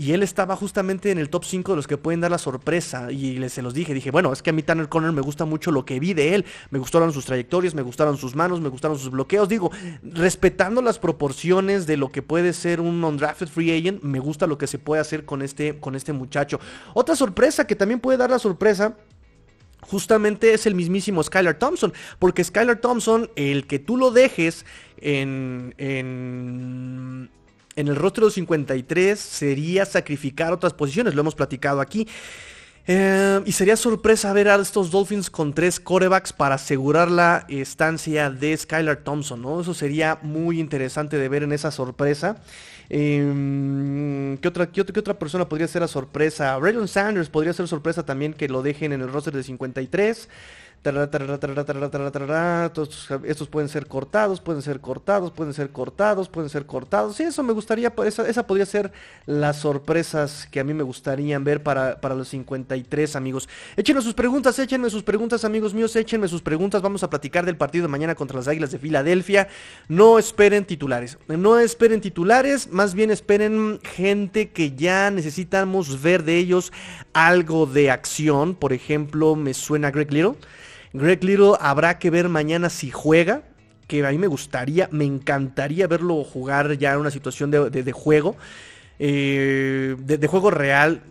Y 0.00 0.12
él 0.12 0.22
estaba 0.22 0.54
justamente 0.54 1.10
en 1.10 1.18
el 1.18 1.28
top 1.28 1.44
5 1.44 1.72
de 1.72 1.76
los 1.76 1.88
que 1.88 1.96
pueden 1.96 2.20
dar 2.20 2.30
la 2.30 2.38
sorpresa. 2.38 3.10
Y 3.10 3.36
les, 3.38 3.52
se 3.52 3.62
los 3.62 3.74
dije, 3.74 3.92
dije, 3.92 4.12
bueno, 4.12 4.32
es 4.32 4.42
que 4.44 4.50
a 4.50 4.52
mí 4.52 4.62
Tanner 4.62 4.88
Conner 4.88 5.10
me 5.10 5.20
gusta 5.20 5.44
mucho 5.44 5.72
lo 5.72 5.84
que 5.84 5.98
vi 5.98 6.14
de 6.14 6.36
él. 6.36 6.44
Me 6.70 6.78
gustaron 6.78 7.12
sus 7.12 7.24
trayectorias, 7.24 7.74
me 7.74 7.82
gustaron 7.82 8.16
sus 8.16 8.36
manos, 8.36 8.60
me 8.60 8.68
gustaron 8.68 8.96
sus 8.96 9.10
bloqueos. 9.10 9.48
Digo, 9.48 9.72
respetando 10.04 10.82
las 10.82 11.00
proporciones 11.00 11.88
de 11.88 11.96
lo 11.96 12.10
que 12.10 12.22
puede 12.22 12.52
ser 12.52 12.80
un 12.80 13.02
undrafted 13.02 13.48
free 13.48 13.76
agent, 13.76 14.00
me 14.04 14.20
gusta 14.20 14.46
lo 14.46 14.56
que 14.56 14.68
se 14.68 14.78
puede 14.78 15.00
hacer 15.00 15.24
con 15.24 15.42
este, 15.42 15.80
con 15.80 15.96
este 15.96 16.12
muchacho. 16.12 16.60
Otra 16.94 17.16
sorpresa 17.16 17.66
que 17.66 17.74
también 17.74 17.98
puede 17.98 18.18
dar 18.18 18.30
la 18.30 18.38
sorpresa 18.38 18.96
justamente 19.80 20.52
es 20.52 20.66
el 20.66 20.74
mismísimo 20.74 21.22
Skylar 21.22 21.58
Thompson. 21.58 21.92
Porque 22.18 22.44
Skylar 22.44 22.80
Thompson, 22.80 23.30
el 23.36 23.66
que 23.66 23.78
tú 23.78 23.96
lo 23.96 24.10
dejes 24.10 24.64
en, 24.98 25.74
en, 25.78 27.30
en 27.78 27.86
el 27.86 27.94
rostro 27.94 28.26
de 28.26 28.32
53 28.32 29.18
sería 29.18 29.86
sacrificar 29.86 30.52
otras 30.52 30.72
posiciones, 30.72 31.14
lo 31.14 31.20
hemos 31.20 31.36
platicado 31.36 31.80
aquí. 31.80 32.08
Eh, 32.90 33.40
y 33.44 33.52
sería 33.52 33.76
sorpresa 33.76 34.32
ver 34.32 34.48
a 34.48 34.56
estos 34.56 34.90
Dolphins 34.90 35.30
con 35.30 35.52
tres 35.52 35.78
corebacks 35.78 36.32
para 36.32 36.56
asegurar 36.56 37.10
la 37.10 37.44
estancia 37.48 38.30
de 38.30 38.56
Skylar 38.56 39.04
Thompson, 39.04 39.42
¿no? 39.42 39.60
Eso 39.60 39.74
sería 39.74 40.18
muy 40.22 40.58
interesante 40.58 41.18
de 41.18 41.28
ver 41.28 41.42
en 41.42 41.52
esa 41.52 41.70
sorpresa. 41.70 42.42
Eh, 42.90 44.38
¿qué, 44.40 44.48
otra, 44.48 44.72
qué, 44.72 44.80
otra, 44.80 45.18
persona 45.18 45.48
podría 45.48 45.68
ser 45.68 45.82
la 45.82 45.88
sorpresa? 45.88 46.58
Raylon 46.58 46.88
Sanders 46.88 47.28
podría 47.28 47.52
ser 47.52 47.68
sorpresa 47.68 48.04
también 48.04 48.32
que 48.32 48.48
lo 48.48 48.62
dejen 48.62 48.92
en 48.92 49.02
el 49.02 49.12
roster 49.12 49.34
de 49.34 49.42
53 49.42 50.28
estos 53.24 53.48
pueden 53.48 53.68
ser 53.68 53.86
cortados, 53.86 54.40
pueden 54.40 54.62
ser 54.62 54.80
cortados, 54.80 55.32
pueden 55.32 55.52
ser 55.52 55.70
cortados, 55.70 56.28
pueden 56.28 56.48
ser 56.48 56.66
cortados. 56.66 57.16
Sí, 57.16 57.24
eso 57.24 57.42
me 57.42 57.52
gustaría, 57.52 57.92
esa, 58.04 58.28
esa 58.28 58.46
podría 58.46 58.64
ser 58.64 58.92
las 59.26 59.56
sorpresas 59.58 60.48
que 60.50 60.60
a 60.60 60.64
mí 60.64 60.72
me 60.74 60.82
gustarían 60.82 61.44
ver 61.44 61.62
para, 61.62 62.00
para 62.00 62.14
los 62.14 62.28
53 62.28 63.16
amigos. 63.16 63.48
Échenme 63.76 64.00
sus 64.00 64.14
preguntas, 64.14 64.58
échenme 64.58 64.88
sus 64.88 65.02
preguntas 65.02 65.44
amigos 65.44 65.74
míos, 65.74 65.94
échenme 65.96 66.28
sus 66.28 66.42
preguntas. 66.42 66.80
Vamos 66.80 67.02
a 67.02 67.10
platicar 67.10 67.44
del 67.44 67.56
partido 67.56 67.82
de 67.82 67.88
mañana 67.88 68.14
contra 68.14 68.38
las 68.38 68.48
Águilas 68.48 68.70
de 68.70 68.78
Filadelfia. 68.78 69.48
No 69.88 70.18
esperen 70.18 70.64
titulares, 70.64 71.18
no 71.26 71.58
esperen 71.58 72.00
titulares, 72.00 72.70
más 72.70 72.94
bien 72.94 73.10
esperen 73.10 73.80
gente 73.82 74.50
que 74.50 74.72
ya 74.72 75.10
necesitamos 75.10 76.00
ver 76.02 76.22
de 76.22 76.36
ellos 76.38 76.72
algo 77.12 77.66
de 77.66 77.90
acción. 77.90 78.54
Por 78.54 78.72
ejemplo, 78.72 79.34
me 79.34 79.54
suena 79.54 79.90
Greg 79.90 80.12
Little. 80.12 80.36
Greg 80.92 81.22
Little 81.22 81.52
habrá 81.60 81.98
que 81.98 82.10
ver 82.10 82.28
mañana 82.28 82.70
si 82.70 82.90
juega, 82.90 83.42
que 83.86 84.04
a 84.04 84.10
mí 84.10 84.18
me 84.18 84.26
gustaría, 84.26 84.88
me 84.92 85.04
encantaría 85.04 85.86
verlo 85.86 86.24
jugar 86.24 86.76
ya 86.78 86.92
en 86.92 87.00
una 87.00 87.10
situación 87.10 87.50
de, 87.50 87.92
juego, 87.92 88.36
eh, 88.98 89.96
de, 89.98 90.26
juego 90.26 90.50
real. 90.50 91.02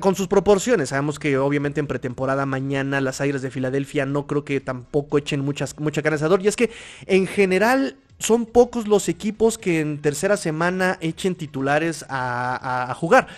con 0.00 0.14
sus 0.14 0.28
proporciones, 0.28 0.90
sabemos 0.90 1.18
que 1.18 1.38
obviamente 1.38 1.80
en 1.80 1.86
pretemporada 1.86 2.46
mañana 2.46 3.00
las 3.00 3.20
Aires 3.20 3.42
de 3.42 3.50
Filadelfia 3.50 4.06
no 4.06 4.26
creo 4.26 4.44
que 4.44 4.60
tampoco 4.60 5.18
echen 5.18 5.40
muchas, 5.40 5.78
mucha 5.78 6.02
canazador. 6.02 6.42
Y 6.42 6.48
es 6.48 6.56
que 6.56 6.70
en 7.06 7.26
general 7.26 7.96
son 8.18 8.46
pocos 8.46 8.88
los 8.88 9.08
equipos 9.08 9.58
que 9.58 9.80
en 9.80 10.00
tercera 10.00 10.36
semana 10.36 10.96
echen 11.00 11.34
titulares 11.34 12.04
a 12.08 12.94
jugar. 12.98 13.28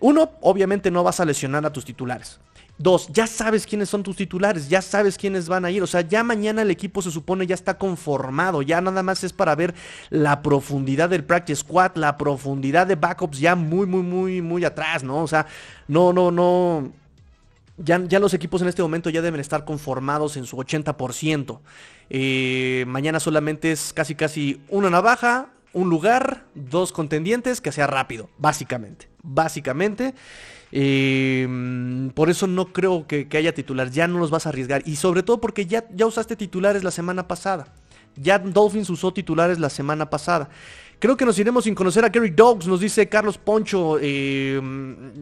Uno, 0.00 0.32
obviamente 0.40 0.90
no 0.90 1.02
vas 1.04 1.20
a 1.20 1.24
lesionar 1.24 1.64
a 1.64 1.72
tus 1.72 1.84
titulares. 1.84 2.38
Dos, 2.78 3.08
ya 3.08 3.26
sabes 3.26 3.66
quiénes 3.66 3.88
son 3.88 4.02
tus 4.02 4.16
titulares, 4.16 4.68
ya 4.68 4.82
sabes 4.82 5.16
quiénes 5.16 5.48
van 5.48 5.64
a 5.64 5.70
ir. 5.70 5.82
O 5.82 5.86
sea, 5.86 6.02
ya 6.02 6.22
mañana 6.22 6.60
el 6.60 6.70
equipo 6.70 7.00
se 7.00 7.10
supone 7.10 7.46
ya 7.46 7.54
está 7.54 7.78
conformado. 7.78 8.60
Ya 8.60 8.82
nada 8.82 9.02
más 9.02 9.24
es 9.24 9.32
para 9.32 9.54
ver 9.54 9.74
la 10.10 10.42
profundidad 10.42 11.08
del 11.08 11.24
practice 11.24 11.60
squad, 11.60 11.92
la 11.94 12.18
profundidad 12.18 12.86
de 12.86 12.96
backups 12.96 13.38
ya 13.38 13.56
muy, 13.56 13.86
muy, 13.86 14.02
muy, 14.02 14.42
muy 14.42 14.64
atrás, 14.64 15.02
¿no? 15.02 15.22
O 15.22 15.26
sea, 15.26 15.46
no, 15.88 16.12
no, 16.12 16.30
no. 16.30 16.92
Ya, 17.78 18.02
ya 18.06 18.18
los 18.18 18.34
equipos 18.34 18.60
en 18.60 18.68
este 18.68 18.82
momento 18.82 19.08
ya 19.08 19.22
deben 19.22 19.40
estar 19.40 19.64
conformados 19.64 20.36
en 20.36 20.44
su 20.44 20.58
80%. 20.58 21.60
Eh, 22.10 22.84
mañana 22.88 23.20
solamente 23.20 23.72
es 23.72 23.94
casi, 23.94 24.14
casi 24.14 24.60
una 24.68 24.90
navaja, 24.90 25.48
un 25.72 25.88
lugar, 25.88 26.44
dos 26.54 26.92
contendientes, 26.92 27.60
que 27.60 27.72
sea 27.72 27.86
rápido, 27.86 28.28
básicamente. 28.38 29.08
Básicamente. 29.22 30.14
Eh, 30.72 32.10
por 32.14 32.30
eso 32.30 32.46
no 32.46 32.72
creo 32.72 33.06
que, 33.06 33.28
haya 33.32 33.54
titular, 33.54 33.90
ya 33.90 34.08
no 34.08 34.18
los 34.18 34.30
vas 34.30 34.46
a 34.46 34.50
arriesgar. 34.50 34.82
Y 34.86 34.96
sobre 34.96 35.22
todo 35.22 35.40
porque 35.40 35.66
ya, 35.66 35.84
ya 35.94 36.06
usaste 36.06 36.36
titulares 36.36 36.84
la 36.84 36.90
semana 36.90 37.28
pasada. 37.28 37.68
Ya 38.16 38.38
Dolphins 38.38 38.90
usó 38.90 39.12
titulares 39.12 39.58
la 39.58 39.70
semana 39.70 40.08
pasada. 40.10 40.48
Creo 40.98 41.14
que 41.14 41.26
nos 41.26 41.38
iremos 41.38 41.64
sin 41.64 41.74
conocer 41.74 42.06
a 42.06 42.10
Kerry 42.10 42.30
Dogs, 42.30 42.66
nos 42.66 42.80
dice 42.80 43.06
Carlos 43.06 43.36
Poncho. 43.36 43.98
Eh, 44.00 44.58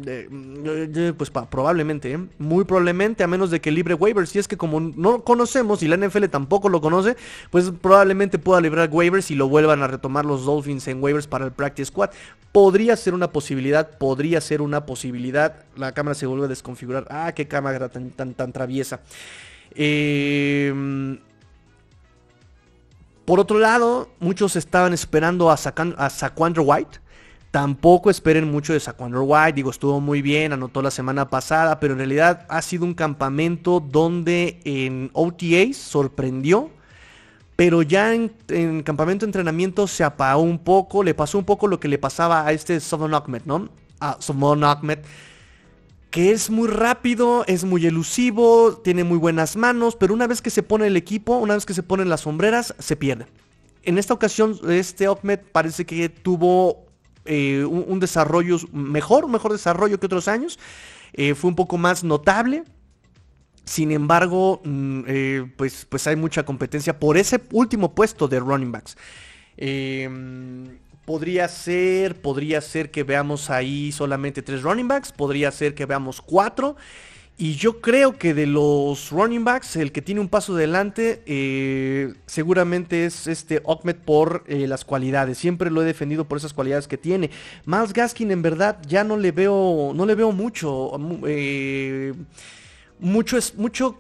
eh, 0.07 1.13
pues 1.19 1.31
probablemente, 1.31 2.13
¿eh? 2.13 2.19
muy 2.39 2.65
probablemente, 2.65 3.25
a 3.25 3.27
menos 3.27 3.51
de 3.51 3.61
que 3.61 3.73
libre 3.73 3.95
waivers. 3.95 4.31
Si 4.31 4.39
es 4.39 4.47
que 4.47 4.57
como 4.57 4.79
no 4.79 5.25
conocemos 5.25 5.83
y 5.83 5.89
la 5.89 5.97
NFL 5.97 6.27
tampoco 6.27 6.69
lo 6.69 6.81
conoce, 6.81 7.17
pues 7.51 7.73
probablemente 7.83 8.39
pueda 8.39 8.61
librar 8.61 8.89
waivers 8.93 9.33
y 9.33 9.35
lo 9.35 9.49
vuelvan 9.49 9.83
a 9.83 9.89
retomar 9.89 10.25
los 10.25 10.45
Dolphins 10.45 10.87
en 10.87 11.03
waivers 11.03 11.27
para 11.27 11.45
el 11.45 11.51
Practice 11.51 11.87
Squad. 11.87 12.11
Podría 12.53 12.97
ser 12.97 13.13
una 13.13 13.33
posibilidad, 13.33 13.99
podría 13.99 14.41
ser 14.41 14.63
una 14.63 14.87
posibilidad. 14.87 15.65
La 15.77 15.91
cámara 15.91 16.15
se 16.15 16.27
vuelve 16.27 16.45
a 16.45 16.49
desconfigurar. 16.49 17.09
Ah, 17.11 17.33
qué 17.35 17.49
cámara 17.49 17.89
tan, 17.89 18.11
tan, 18.11 18.35
tan 18.35 18.53
traviesa. 18.53 19.01
Eh 19.75 20.73
por 23.25 23.41
otro 23.41 23.59
lado, 23.59 24.11
muchos 24.21 24.57
estaban 24.57 24.93
esperando 24.93 25.51
a, 25.51 25.55
a 25.55 26.11
Saquandro 26.11 26.63
White. 26.63 27.01
Tampoco 27.51 28.11
esperen 28.11 28.51
mucho 28.51 28.73
de 28.73 28.81
Saquandro 28.81 29.23
White. 29.23 29.53
Digo, 29.53 29.71
estuvo 29.71 30.01
muy 30.01 30.23
bien, 30.23 30.53
anotó 30.53 30.83
la 30.83 30.91
semana 30.91 31.31
pasada, 31.31 31.79
pero 31.81 31.93
en 31.93 31.99
realidad 31.99 32.45
ha 32.49 32.61
sido 32.61 32.85
un 32.85 32.95
campamento 32.95 33.81
donde 33.81 34.61
en 34.65 35.11
OTAs 35.13 35.77
sorprendió. 35.77 36.71
Pero 37.57 37.83
ya 37.83 38.13
en, 38.13 38.83
campamento 38.83 39.25
de 39.25 39.29
entrenamiento 39.29 39.87
se 39.87 40.03
apagó 40.03 40.43
un 40.43 40.59
poco. 40.59 41.05
Le 41.05 41.15
pasó 41.15 41.39
un 41.39 41.45
poco 41.45 41.69
lo 41.69 41.79
que 41.79 41.89
le 41.89 41.99
pasaba 41.99 42.45
a 42.45 42.53
este 42.53 42.81
Southern 42.81 43.15
Ahmed, 43.15 43.43
¿no? 43.45 43.69
A 44.01 44.17
Southern 44.21 44.65
Ahmed 44.65 44.99
que 46.15 46.31
es 46.31 46.49
muy 46.49 46.69
rápido, 46.69 47.43
es 47.49 47.65
muy 47.65 47.85
elusivo, 47.87 48.77
tiene 48.85 49.03
muy 49.03 49.19
buenas 49.19 49.57
manos, 49.57 49.97
pero 49.97 50.15
una 50.15 50.29
vez 50.29 50.41
que 50.41 50.51
se 50.51 50.63
pone 50.63 50.87
el 50.87 50.97
equipo, 50.97 51.39
una 51.39 51.55
vez 51.55 51.67
que 51.67 51.75
se 51.75 51.83
ponen 51.83 52.09
las 52.09 52.21
sombreras, 52.21 52.73
se 52.79 52.95
pierde. 52.95 53.27
En 53.83 53.99
esta 53.99 54.15
ocasión, 54.15 54.57
este 54.69 55.07
Ahmed 55.07 55.41
parece 55.51 55.85
que 55.85 56.09
tuvo 56.09 56.87
eh, 57.25 57.65
un, 57.65 57.99
desarrollo 57.99 58.59
mejor, 58.73 59.25
un 59.25 59.33
mejor 59.33 59.51
desarrollo 59.51 59.99
que 59.99 60.07
otros 60.07 60.29
años. 60.29 60.61
Eh, 61.15 61.35
fue 61.35 61.49
un 61.49 61.57
poco 61.57 61.79
más 61.79 62.05
notable. 62.05 62.63
Sin 63.65 63.91
embargo, 63.91 64.61
mm, 64.63 65.01
eh, 65.09 65.53
pues, 65.57 65.85
pues 65.85 66.07
hay 66.07 66.15
mucha 66.15 66.45
competencia 66.45 66.97
por 66.97 67.17
ese 67.17 67.43
último 67.51 67.93
puesto 67.93 68.29
de 68.29 68.39
running 68.39 68.71
backs. 68.71 68.97
Podría 71.05 71.49
ser, 71.49 72.21
podría 72.21 72.61
ser 72.61 72.91
que 72.91 73.03
veamos 73.03 73.51
ahí 73.51 73.93
solamente 73.93 74.43
tres 74.43 74.63
running 74.63 74.89
backs, 74.89 75.13
podría 75.13 75.51
ser 75.51 75.75
que 75.75 75.87
veamos 75.87 76.21
cuatro. 76.21 76.77
Y 77.37 77.57
yo 77.57 77.81
creo 77.81 78.17
que 78.17 78.33
de 78.33 78.47
los 78.47 79.11
running 79.11 79.45
backs, 79.45 79.75
el 79.75 79.91
que 79.91 80.03
tiene 80.03 80.21
un 80.21 80.29
paso 80.29 80.55
adelante 80.55 81.21
eh, 81.27 82.15
seguramente 82.27 83.07
es 83.07 83.27
este 83.27 83.61
Ahmed 83.67 83.97
por 83.97 84.45
eh, 84.47 84.69
las 84.69 84.85
cualidades. 84.85 85.37
Siempre 85.37 85.69
lo 85.69 85.83
he 85.83 85.85
defendido 85.85 86.27
por 86.27 86.39
esas 86.39 86.55
cualidades 86.55 86.87
que 86.87 86.97
tiene. 86.97 87.31
Miles 87.67 87.93
Gaskin 87.93 88.31
en 88.31 88.41
verdad 88.41 88.79
ya 88.87 89.03
no 89.03 89.17
le 89.17 89.33
veo, 89.33 89.91
no 89.97 90.07
le 90.07 90.15
veo 90.15 90.31
mucho. 90.31 90.93
Eh, 91.27 92.15
mucho 93.01 93.37
mucho 93.57 93.99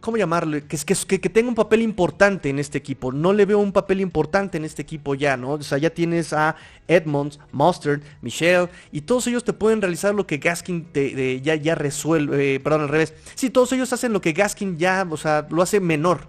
¿cómo 0.00 0.16
llamarle? 0.16 0.64
Que, 0.64 0.76
que, 0.76 1.20
que, 1.20 1.28
tenga 1.28 1.48
un 1.48 1.54
papel 1.54 1.82
importante 1.82 2.48
en 2.48 2.58
este 2.58 2.78
equipo. 2.78 3.12
No 3.12 3.32
le 3.32 3.44
veo 3.44 3.58
un 3.58 3.72
papel 3.72 4.00
importante 4.00 4.56
en 4.56 4.64
este 4.64 4.82
equipo 4.82 5.14
ya, 5.14 5.36
¿no? 5.36 5.52
O 5.52 5.62
sea, 5.62 5.78
ya 5.78 5.90
tienes 5.90 6.32
a 6.32 6.56
Edmonds, 6.88 7.38
Mustard, 7.52 8.00
Michelle, 8.20 8.68
y 8.90 9.02
todos 9.02 9.26
ellos 9.26 9.44
te 9.44 9.52
pueden 9.52 9.80
realizar 9.80 10.14
lo 10.14 10.26
que 10.26 10.38
Gaskin 10.38 10.84
te, 10.92 11.40
ya, 11.40 11.54
ya 11.54 11.74
resuelve, 11.74 12.54
eh, 12.54 12.60
perdón, 12.60 12.82
al 12.82 12.88
revés. 12.88 13.14
Sí, 13.34 13.50
todos 13.50 13.72
ellos 13.72 13.92
hacen 13.92 14.12
lo 14.12 14.20
que 14.20 14.32
Gaskin 14.32 14.78
ya, 14.78 15.06
o 15.08 15.16
sea, 15.16 15.46
lo 15.50 15.62
hace 15.62 15.80
menor, 15.80 16.26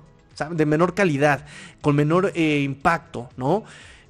de 0.51 0.65
menor 0.65 0.93
calidad, 0.93 1.45
con 1.81 1.95
menor 1.95 2.31
eh, 2.35 2.61
impacto, 2.61 3.29
¿no? 3.37 3.63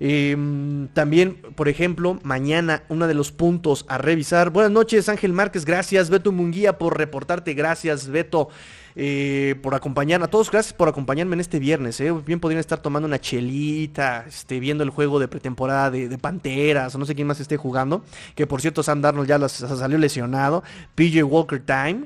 Em, 0.05 0.89
también, 0.89 1.35
por 1.55 1.69
ejemplo, 1.69 2.19
mañana 2.23 2.83
uno 2.89 3.07
de 3.07 3.13
los 3.13 3.31
puntos 3.31 3.85
a 3.87 3.97
revisar. 3.97 4.49
Buenas 4.49 4.71
noches, 4.71 5.07
Ángel 5.07 5.31
Márquez, 5.31 5.63
gracias. 5.63 6.09
Beto 6.09 6.33
Munguía 6.33 6.77
por 6.77 6.97
reportarte, 6.97 7.53
gracias, 7.53 8.09
Beto. 8.09 8.49
Eh, 8.95 9.55
por 9.61 9.75
acompañar 9.75 10.21
a 10.23 10.27
todos, 10.27 10.51
gracias 10.51 10.73
por 10.73 10.87
acompañarme 10.87 11.33
en 11.35 11.39
este 11.39 11.59
viernes. 11.59 11.99
Eh. 11.99 12.11
Bien 12.25 12.39
podrían 12.39 12.59
estar 12.59 12.79
tomando 12.79 13.07
una 13.07 13.19
chelita, 13.19 14.25
este, 14.27 14.59
viendo 14.59 14.83
el 14.83 14.89
juego 14.89 15.19
de 15.19 15.27
pretemporada 15.27 15.89
de, 15.91 16.17
Panteras, 16.17 16.93
o 16.95 16.97
no 16.97 17.05
sé 17.05 17.15
quién 17.15 17.27
más 17.27 17.39
esté 17.39 17.57
jugando. 17.57 18.03
Que 18.35 18.47
por 18.47 18.61
cierto, 18.61 18.83
Sam 18.83 19.01
Darnold 19.01 19.27
ya 19.27 19.49
salió 19.49 19.97
lesionado. 19.97 20.63
PJ 20.95 21.23
Walker 21.23 21.61
Time. 21.61 22.05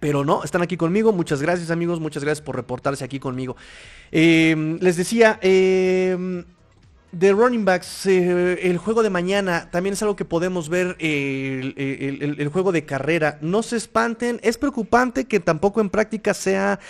pero 0.00 0.24
no, 0.24 0.44
están 0.44 0.62
aquí 0.62 0.76
conmigo. 0.76 1.12
Muchas 1.12 1.42
gracias 1.42 1.70
amigos, 1.70 2.00
muchas 2.00 2.24
gracias 2.24 2.44
por 2.44 2.56
reportarse 2.56 3.04
aquí 3.04 3.18
conmigo. 3.18 3.56
Em, 4.10 4.78
les 4.80 4.96
decía, 4.96 5.38
eh, 5.42 6.44
de 7.12 7.32
running 7.32 7.64
backs, 7.64 8.06
eh, 8.06 8.58
el 8.62 8.78
juego 8.78 9.02
de 9.02 9.10
mañana 9.10 9.70
también 9.70 9.94
es 9.94 10.02
algo 10.02 10.16
que 10.16 10.24
podemos 10.24 10.68
ver, 10.68 10.96
el, 10.98 12.50
juego 12.52 12.72
de 12.72 12.84
carrera. 12.84 13.38
No 13.40 13.62
se 13.62 13.76
espanten, 13.76 14.40
es 14.42 14.58
preocupante 14.58 15.24
que 15.24 15.40
tampoco 15.40 15.80
en 15.80 15.90
práctica 15.90 16.34
sea 16.34 16.80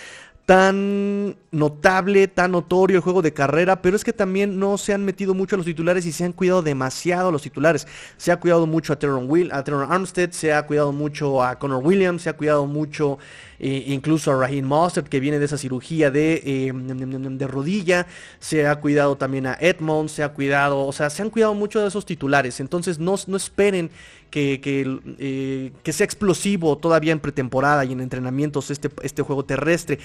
tan 0.49 1.35
notable, 1.51 2.27
tan 2.27 2.53
notorio 2.53 2.97
el 2.97 3.03
juego 3.03 3.21
de 3.21 3.33
carrera, 3.33 3.83
pero 3.83 3.95
es 3.95 4.03
que 4.03 4.13
también 4.13 4.57
no 4.57 4.79
se 4.79 4.95
han 4.95 5.05
metido 5.05 5.35
mucho 5.35 5.55
a 5.55 5.57
los 5.57 5.65
titulares 5.67 6.07
y 6.07 6.11
se 6.11 6.25
han 6.25 6.33
cuidado 6.33 6.63
demasiado 6.63 7.29
a 7.29 7.31
los 7.31 7.43
titulares. 7.43 7.85
Se 8.17 8.31
ha 8.31 8.39
cuidado 8.39 8.65
mucho 8.65 8.91
a 8.91 8.95
Teron, 8.97 9.29
Will, 9.29 9.51
a 9.51 9.59
Armstead, 9.59 10.31
se 10.31 10.51
ha 10.51 10.65
cuidado 10.65 10.91
mucho 10.91 11.43
a 11.43 11.59
Connor 11.59 11.85
Williams, 11.85 12.23
se 12.23 12.31
ha 12.31 12.33
cuidado 12.33 12.65
mucho 12.65 13.19
eh, 13.59 13.83
incluso 13.89 14.31
a 14.31 14.39
Raheem 14.39 14.65
Mostert, 14.65 15.07
que 15.07 15.19
viene 15.19 15.37
de 15.37 15.45
esa 15.45 15.57
cirugía 15.59 16.09
de, 16.09 16.41
eh, 16.43 17.47
rodilla, 17.47 18.07
se 18.39 18.65
ha 18.65 18.75
cuidado 18.77 19.17
también 19.17 19.45
a 19.45 19.57
Edmond, 19.59 20.09
se 20.09 20.23
ha 20.23 20.29
cuidado, 20.29 20.83
o 20.83 20.91
sea, 20.91 21.11
se 21.11 21.21
han 21.21 21.29
cuidado 21.29 21.53
mucho 21.53 21.79
de 21.79 21.89
esos 21.89 22.07
titulares, 22.07 22.59
entonces 22.59 22.97
no, 22.97 23.13
no 23.27 23.37
esperen 23.37 23.91
que, 24.29 24.61
que, 24.61 24.99
eh, 25.17 25.71
que 25.83 25.93
sea 25.93 26.05
explosivo 26.05 26.77
todavía 26.77 27.11
en 27.11 27.19
pretemporada 27.19 27.85
y 27.85 27.93
en 27.93 28.01
entrenamientos 28.01 28.71
este, 28.71 28.89
este 29.01 29.21
juego 29.21 29.45
terrestre. 29.45 29.99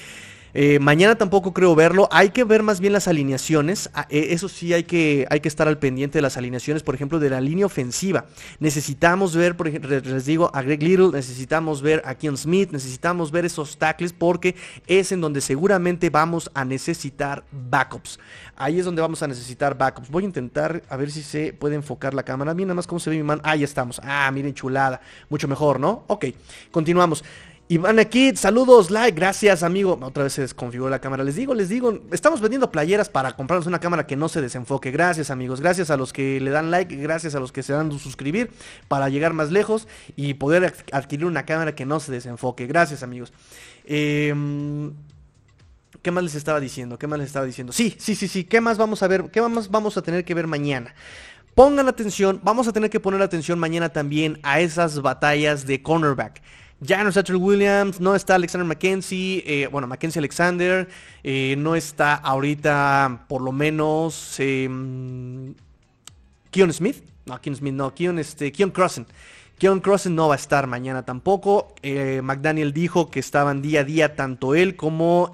Eh, 0.56 0.78
mañana 0.78 1.16
tampoco 1.16 1.52
creo 1.52 1.74
verlo. 1.74 2.08
Hay 2.12 2.30
que 2.30 2.44
ver 2.44 2.62
más 2.62 2.78
bien 2.78 2.92
las 2.92 3.08
alineaciones. 3.08 3.90
Ah, 3.92 4.06
eh, 4.08 4.28
eso 4.30 4.48
sí, 4.48 4.72
hay 4.72 4.84
que, 4.84 5.26
hay 5.28 5.40
que 5.40 5.48
estar 5.48 5.66
al 5.66 5.78
pendiente 5.78 6.18
de 6.18 6.22
las 6.22 6.36
alineaciones, 6.36 6.84
por 6.84 6.94
ejemplo, 6.94 7.18
de 7.18 7.28
la 7.28 7.40
línea 7.40 7.66
ofensiva. 7.66 8.26
Necesitamos 8.60 9.34
ver, 9.34 9.56
por 9.56 9.66
ejemplo, 9.66 9.90
les 9.90 10.24
digo, 10.24 10.50
a 10.54 10.62
Greg 10.62 10.80
Little, 10.80 11.10
necesitamos 11.12 11.82
ver 11.82 12.02
a 12.04 12.14
Keon 12.14 12.36
Smith, 12.36 12.70
necesitamos 12.70 13.32
ver 13.32 13.44
esos 13.44 13.76
tackles 13.78 14.12
porque 14.12 14.54
es 14.86 15.10
en 15.10 15.20
donde 15.20 15.40
seguramente 15.40 16.08
vamos 16.08 16.48
a 16.54 16.64
necesitar 16.64 17.44
backups. 17.50 18.20
Ahí 18.56 18.78
es 18.78 18.84
donde 18.84 19.02
vamos 19.02 19.22
a 19.22 19.26
necesitar 19.26 19.76
backups. 19.76 20.10
Voy 20.10 20.24
a 20.24 20.26
intentar 20.26 20.82
a 20.88 20.96
ver 20.96 21.10
si 21.10 21.22
se 21.22 21.52
puede 21.52 21.74
enfocar 21.74 22.14
la 22.14 22.22
cámara. 22.22 22.54
Mira 22.54 22.68
nada 22.68 22.74
más 22.74 22.86
cómo 22.86 23.00
se 23.00 23.10
ve 23.10 23.16
mi 23.16 23.22
mano. 23.22 23.42
Ahí 23.44 23.64
estamos. 23.64 24.00
Ah, 24.02 24.30
miren, 24.32 24.54
chulada. 24.54 25.00
Mucho 25.28 25.48
mejor, 25.48 25.80
¿no? 25.80 26.04
Ok, 26.06 26.26
continuamos. 26.70 27.24
Iván 27.66 27.98
aquí, 27.98 28.36
saludos, 28.36 28.90
like, 28.90 29.18
gracias 29.18 29.62
amigo. 29.62 29.98
Otra 30.02 30.24
vez 30.24 30.34
se 30.34 30.42
desconfiguró 30.42 30.90
la 30.90 30.98
cámara. 30.98 31.24
Les 31.24 31.34
digo, 31.34 31.54
les 31.54 31.70
digo, 31.70 31.98
estamos 32.12 32.42
vendiendo 32.42 32.70
playeras 32.70 33.08
para 33.08 33.32
comprarnos 33.32 33.66
una 33.66 33.80
cámara 33.80 34.06
que 34.06 34.16
no 34.16 34.28
se 34.28 34.42
desenfoque. 34.42 34.90
Gracias 34.90 35.30
amigos, 35.30 35.62
gracias 35.62 35.88
a 35.88 35.96
los 35.96 36.12
que 36.12 36.40
le 36.40 36.50
dan 36.50 36.70
like, 36.70 36.94
gracias 36.96 37.34
a 37.34 37.40
los 37.40 37.52
que 37.52 37.62
se 37.62 37.72
dan 37.72 37.90
suscribir 37.98 38.50
para 38.86 39.08
llegar 39.08 39.32
más 39.32 39.50
lejos 39.50 39.88
y 40.14 40.34
poder 40.34 40.74
adquirir 40.92 41.24
una 41.24 41.46
cámara 41.46 41.74
que 41.74 41.86
no 41.86 42.00
se 42.00 42.12
desenfoque. 42.12 42.66
Gracias 42.66 43.02
amigos. 43.02 43.32
Em, 43.86 44.92
¿Qué 46.04 46.10
más 46.10 46.22
les 46.22 46.34
estaba 46.34 46.60
diciendo? 46.60 46.98
¿Qué 46.98 47.06
más 47.06 47.18
les 47.18 47.28
estaba 47.28 47.46
diciendo? 47.46 47.72
Sí, 47.72 47.96
sí, 47.98 48.14
sí, 48.14 48.28
sí. 48.28 48.44
¿Qué 48.44 48.60
más 48.60 48.76
vamos 48.76 49.02
a 49.02 49.08
ver? 49.08 49.30
¿Qué 49.30 49.40
más 49.40 49.70
vamos 49.70 49.96
a 49.96 50.02
tener 50.02 50.22
que 50.26 50.34
ver 50.34 50.46
mañana? 50.46 50.94
Pongan 51.54 51.88
atención, 51.88 52.40
vamos 52.44 52.68
a 52.68 52.74
tener 52.74 52.90
que 52.90 53.00
poner 53.00 53.22
atención 53.22 53.58
mañana 53.58 53.88
también 53.88 54.38
a 54.42 54.60
esas 54.60 55.00
batallas 55.00 55.66
de 55.66 55.82
cornerback. 55.82 56.42
Ya 56.80 57.02
no 57.02 57.08
está 57.08 57.24
Williams, 57.34 58.00
no 58.00 58.14
está 58.14 58.34
Alexander 58.34 58.68
McKenzie, 58.68 59.44
eh, 59.46 59.66
bueno, 59.68 59.86
Mackenzie 59.86 60.18
Alexander, 60.18 60.90
eh, 61.22 61.54
no 61.56 61.74
está 61.74 62.16
ahorita 62.16 63.24
por 63.26 63.40
lo 63.40 63.52
menos 63.52 64.36
eh, 64.40 64.68
Keon 66.50 66.72
Smith, 66.74 67.02
no, 67.24 67.40
Keon 67.40 67.56
Smith, 67.56 67.72
no, 67.72 67.94
Keon, 67.94 68.18
este, 68.18 68.52
Keon 68.52 68.72
Crossen. 68.72 69.06
Keon 69.58 69.80
Crossen 69.80 70.14
no 70.14 70.28
va 70.28 70.34
a 70.34 70.36
estar 70.36 70.66
mañana 70.66 71.04
tampoco. 71.04 71.74
Eh, 71.82 72.20
McDaniel 72.22 72.72
dijo 72.72 73.10
que 73.10 73.20
estaban 73.20 73.62
día 73.62 73.80
a 73.80 73.84
día 73.84 74.16
tanto 74.16 74.54
él 74.54 74.76
como 74.76 75.32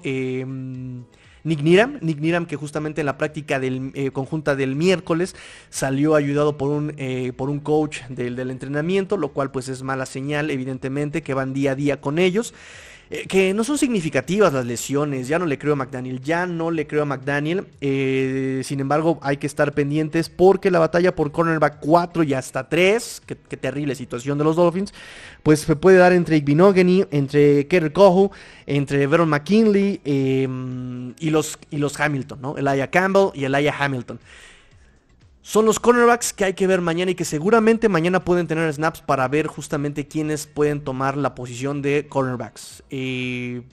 Nick 1.43 1.61
Niram, 1.61 1.97
Nick 2.01 2.19
Niram 2.19 2.45
que 2.45 2.55
justamente 2.55 3.01
en 3.01 3.07
la 3.07 3.17
práctica 3.17 3.59
del, 3.59 3.91
eh, 3.95 4.11
conjunta 4.11 4.55
del 4.55 4.75
miércoles 4.75 5.35
salió 5.69 6.15
ayudado 6.15 6.57
por 6.57 6.69
un, 6.69 6.93
eh, 6.97 7.33
por 7.35 7.49
un 7.49 7.59
coach 7.59 8.01
del, 8.09 8.35
del 8.35 8.51
entrenamiento, 8.51 9.17
lo 9.17 9.29
cual 9.29 9.51
pues 9.51 9.67
es 9.67 9.81
mala 9.81 10.05
señal 10.05 10.51
evidentemente 10.51 11.23
que 11.23 11.33
van 11.33 11.53
día 11.53 11.71
a 11.71 11.75
día 11.75 11.99
con 12.01 12.19
ellos. 12.19 12.53
Eh, 13.13 13.27
que 13.27 13.53
no 13.53 13.65
son 13.65 13.77
significativas 13.77 14.53
las 14.53 14.65
lesiones, 14.65 15.27
ya 15.27 15.37
no 15.37 15.45
le 15.45 15.57
creo 15.57 15.73
a 15.73 15.75
McDaniel, 15.75 16.21
ya 16.21 16.45
no 16.45 16.71
le 16.71 16.87
creo 16.87 17.01
a 17.01 17.05
McDaniel, 17.05 17.67
eh, 17.81 18.61
sin 18.63 18.79
embargo 18.79 19.19
hay 19.21 19.35
que 19.35 19.47
estar 19.47 19.73
pendientes 19.73 20.29
porque 20.29 20.71
la 20.71 20.79
batalla 20.79 21.13
por 21.13 21.33
cornerback 21.33 21.81
4 21.81 22.23
y 22.23 22.33
hasta 22.33 22.69
3, 22.69 23.23
qué, 23.25 23.35
terrible 23.35 23.95
situación 23.95 24.37
de 24.37 24.45
los 24.45 24.55
Dolphins, 24.55 24.93
pues 25.43 25.59
se 25.59 25.75
puede 25.75 25.97
dar 25.97 26.13
entre 26.13 26.37
Igbinogany, 26.37 27.05
entre 27.11 27.67
Kerry 27.67 27.91
Kohu, 27.91 28.31
entre 28.65 29.05
Veron 29.07 29.27
McKinley 29.27 29.99
em, 30.05 31.13
y, 31.19 31.31
los, 31.31 31.59
y 31.69 31.77
los 31.77 31.99
Hamilton, 31.99 32.41
¿no? 32.41 32.57
Elijah 32.57 32.87
Campbell 32.89 33.31
y 33.33 33.43
Elijah 33.43 33.75
Hamilton. 33.77 34.19
Son 35.43 35.65
los 35.65 35.79
cornerbacks 35.79 36.33
que 36.33 36.45
hay 36.45 36.53
que 36.53 36.67
ver 36.67 36.81
mañana 36.81 37.11
y 37.11 37.15
que 37.15 37.25
seguramente 37.25 37.89
mañana 37.89 38.23
pueden 38.23 38.45
tener 38.47 38.71
snaps 38.71 39.01
para 39.01 39.27
ver 39.27 39.47
justamente 39.47 40.07
quiénes 40.07 40.45
pueden 40.45 40.83
tomar 40.83 41.17
la 41.17 41.33
posición 41.33 41.81
de 41.81 42.07
cornerbacks. 42.07 42.83
me 42.89 43.63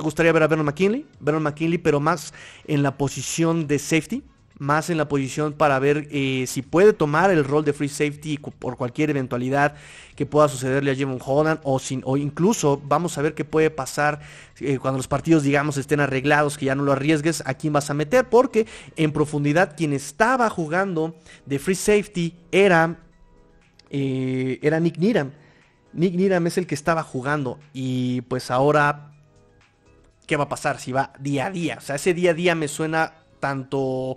gustaría 0.00 0.32
ver 0.32 0.42
a 0.42 0.48
Vernon 0.48 0.66
McKinley, 0.66 1.06
Vernon 1.20 1.42
McKinley, 1.42 1.76
pero 1.78 2.00
más 2.00 2.32
en 2.66 2.82
la 2.82 2.96
posición 2.96 3.66
de 3.66 3.78
safety 3.78 4.22
más 4.58 4.88
en 4.88 4.98
la 4.98 5.08
posición 5.08 5.52
para 5.52 5.78
ver 5.78 6.06
eh, 6.10 6.44
si 6.46 6.62
puede 6.62 6.92
tomar 6.92 7.30
el 7.30 7.44
rol 7.44 7.64
de 7.64 7.72
free 7.72 7.88
safety 7.88 8.38
por 8.38 8.76
cualquier 8.76 9.10
eventualidad 9.10 9.74
que 10.14 10.26
pueda 10.26 10.48
sucederle 10.48 10.92
a 10.92 10.94
Jimon 10.94 11.18
Holland 11.24 11.60
o, 11.64 11.78
sin, 11.78 12.02
o 12.04 12.16
incluso 12.16 12.80
vamos 12.84 13.18
a 13.18 13.22
ver 13.22 13.34
qué 13.34 13.44
puede 13.44 13.70
pasar 13.70 14.20
eh, 14.60 14.78
cuando 14.78 14.98
los 14.98 15.08
partidos 15.08 15.42
digamos 15.42 15.76
estén 15.76 16.00
arreglados, 16.00 16.56
que 16.56 16.66
ya 16.66 16.74
no 16.74 16.84
lo 16.84 16.92
arriesgues, 16.92 17.42
a 17.46 17.54
quién 17.54 17.72
vas 17.72 17.90
a 17.90 17.94
meter, 17.94 18.28
porque 18.28 18.66
en 18.96 19.12
profundidad 19.12 19.76
quien 19.76 19.92
estaba 19.92 20.48
jugando 20.50 21.16
de 21.46 21.58
free 21.58 21.74
safety 21.74 22.36
era, 22.52 22.98
eh, 23.90 24.60
era 24.62 24.78
Nick 24.78 24.98
Niram. 24.98 25.32
Nick 25.92 26.14
Niram 26.14 26.46
es 26.46 26.58
el 26.58 26.66
que 26.66 26.74
estaba 26.74 27.02
jugando 27.02 27.58
y 27.72 28.20
pues 28.22 28.50
ahora, 28.50 29.12
¿qué 30.26 30.36
va 30.36 30.44
a 30.44 30.48
pasar 30.48 30.78
si 30.78 30.92
va 30.92 31.12
día 31.18 31.46
a 31.46 31.50
día? 31.50 31.76
O 31.78 31.80
sea, 31.80 31.96
ese 31.96 32.14
día 32.14 32.30
a 32.32 32.34
día 32.34 32.54
me 32.54 32.68
suena 32.68 33.23
tanto 33.44 34.16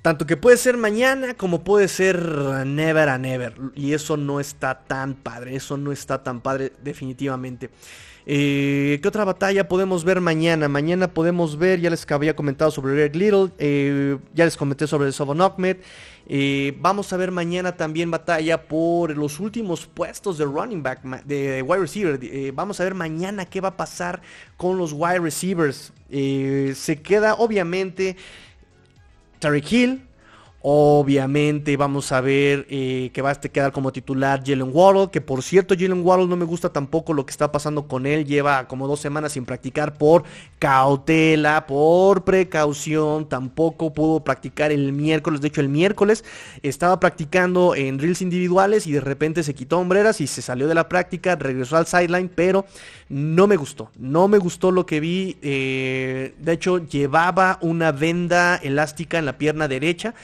tanto 0.00 0.26
que 0.26 0.38
puede 0.38 0.56
ser 0.56 0.78
mañana 0.78 1.34
como 1.34 1.62
puede 1.62 1.86
ser 1.86 2.18
never 2.66 3.10
a 3.10 3.18
never. 3.18 3.54
Y 3.74 3.92
eso 3.92 4.16
no 4.16 4.40
está 4.40 4.82
tan 4.84 5.14
padre. 5.14 5.54
Eso 5.54 5.76
no 5.76 5.92
está 5.92 6.24
tan 6.24 6.40
padre 6.40 6.72
definitivamente. 6.82 7.70
Eh, 8.24 9.00
¿Qué 9.02 9.08
otra 9.08 9.24
batalla 9.24 9.68
podemos 9.68 10.04
ver 10.04 10.20
mañana? 10.20 10.68
Mañana 10.68 11.12
podemos 11.12 11.56
ver, 11.58 11.80
ya 11.80 11.90
les 11.90 12.08
había 12.10 12.36
comentado 12.36 12.70
sobre 12.70 12.94
Greg 12.94 13.16
Little, 13.16 13.50
eh, 13.58 14.18
ya 14.34 14.44
les 14.44 14.56
comenté 14.56 14.86
sobre 14.86 15.10
Sobon 15.12 15.40
Ahmed. 15.40 15.78
Eh, 16.28 16.76
vamos 16.80 17.12
a 17.12 17.16
ver 17.16 17.32
mañana 17.32 17.76
también 17.76 18.10
batalla 18.10 18.62
por 18.62 19.16
los 19.16 19.40
últimos 19.40 19.86
puestos 19.86 20.38
de 20.38 20.44
running 20.44 20.82
back, 20.82 21.02
de 21.24 21.62
wide 21.62 21.80
receiver. 21.80 22.52
vamos 22.52 22.80
a 22.80 22.84
ver 22.84 22.94
mañana 22.94 23.44
qué 23.44 23.60
va 23.60 23.68
a 23.68 23.76
pasar 23.76 24.22
con 24.56 24.78
los 24.78 24.92
wide 24.92 25.18
receivers. 25.18 25.92
se 26.08 27.02
queda 27.02 27.34
obviamente 27.34 28.16
Tarek 29.40 29.72
Hill. 29.72 30.11
Obviamente 30.64 31.76
vamos 31.76 32.12
a 32.12 32.20
ver 32.20 32.66
eh, 32.70 33.10
que 33.12 33.20
va 33.20 33.30
a 33.30 33.34
quedar 33.34 33.72
como 33.72 33.90
titular 33.90 34.44
Jalen 34.46 34.70
Waddle, 34.72 35.10
que 35.10 35.20
por 35.20 35.42
cierto 35.42 35.74
Jalen 35.76 36.06
Waddle 36.06 36.28
no 36.28 36.36
me 36.36 36.44
gusta 36.44 36.68
tampoco 36.68 37.12
lo 37.14 37.26
que 37.26 37.32
está 37.32 37.50
pasando 37.50 37.88
con 37.88 38.06
él, 38.06 38.24
lleva 38.24 38.68
como 38.68 38.86
dos 38.86 39.00
semanas 39.00 39.32
sin 39.32 39.44
practicar 39.44 39.94
por 39.94 40.22
cautela, 40.60 41.66
por 41.66 42.22
precaución, 42.22 43.28
tampoco 43.28 43.92
pudo 43.92 44.22
practicar 44.22 44.70
el 44.70 44.92
miércoles, 44.92 45.40
de 45.40 45.48
hecho 45.48 45.60
el 45.60 45.68
miércoles 45.68 46.24
estaba 46.62 47.00
practicando 47.00 47.74
en 47.74 47.98
drills 47.98 48.22
individuales 48.22 48.86
y 48.86 48.92
de 48.92 49.00
repente 49.00 49.42
se 49.42 49.54
quitó 49.54 49.80
hombreras 49.80 50.20
y 50.20 50.28
se 50.28 50.42
salió 50.42 50.68
de 50.68 50.76
la 50.76 50.88
práctica, 50.88 51.34
regresó 51.34 51.76
al 51.76 51.88
sideline, 51.88 52.30
pero 52.32 52.66
no 53.08 53.48
me 53.48 53.56
gustó, 53.56 53.90
no 53.98 54.28
me 54.28 54.38
gustó 54.38 54.70
lo 54.70 54.86
que 54.86 55.00
vi, 55.00 55.36
eh, 55.42 56.34
de 56.38 56.52
hecho 56.52 56.78
llevaba 56.78 57.58
una 57.62 57.90
venda 57.90 58.56
elástica 58.56 59.18
en 59.18 59.26
la 59.26 59.38
pierna 59.38 59.66
derecha, 59.66 60.14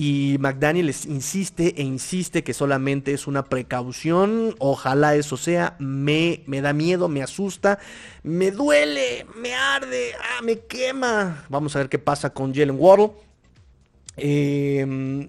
y 0.00 0.36
McDaniel 0.38 0.94
insiste 1.08 1.74
e 1.76 1.82
insiste 1.82 2.44
que 2.44 2.54
solamente 2.54 3.12
es 3.12 3.26
una 3.26 3.46
precaución. 3.46 4.54
Ojalá 4.60 5.16
eso 5.16 5.36
sea. 5.36 5.74
Me, 5.80 6.44
me 6.46 6.60
da 6.60 6.72
miedo, 6.72 7.08
me 7.08 7.20
asusta, 7.20 7.80
me 8.22 8.52
duele, 8.52 9.26
me 9.34 9.54
arde, 9.54 10.12
ah, 10.14 10.42
me 10.42 10.60
quema. 10.60 11.44
Vamos 11.48 11.74
a 11.74 11.80
ver 11.80 11.88
qué 11.88 11.98
pasa 11.98 12.30
con 12.30 12.54
Jalen 12.54 12.76
Waddle. 12.78 13.10
Em, 14.16 15.28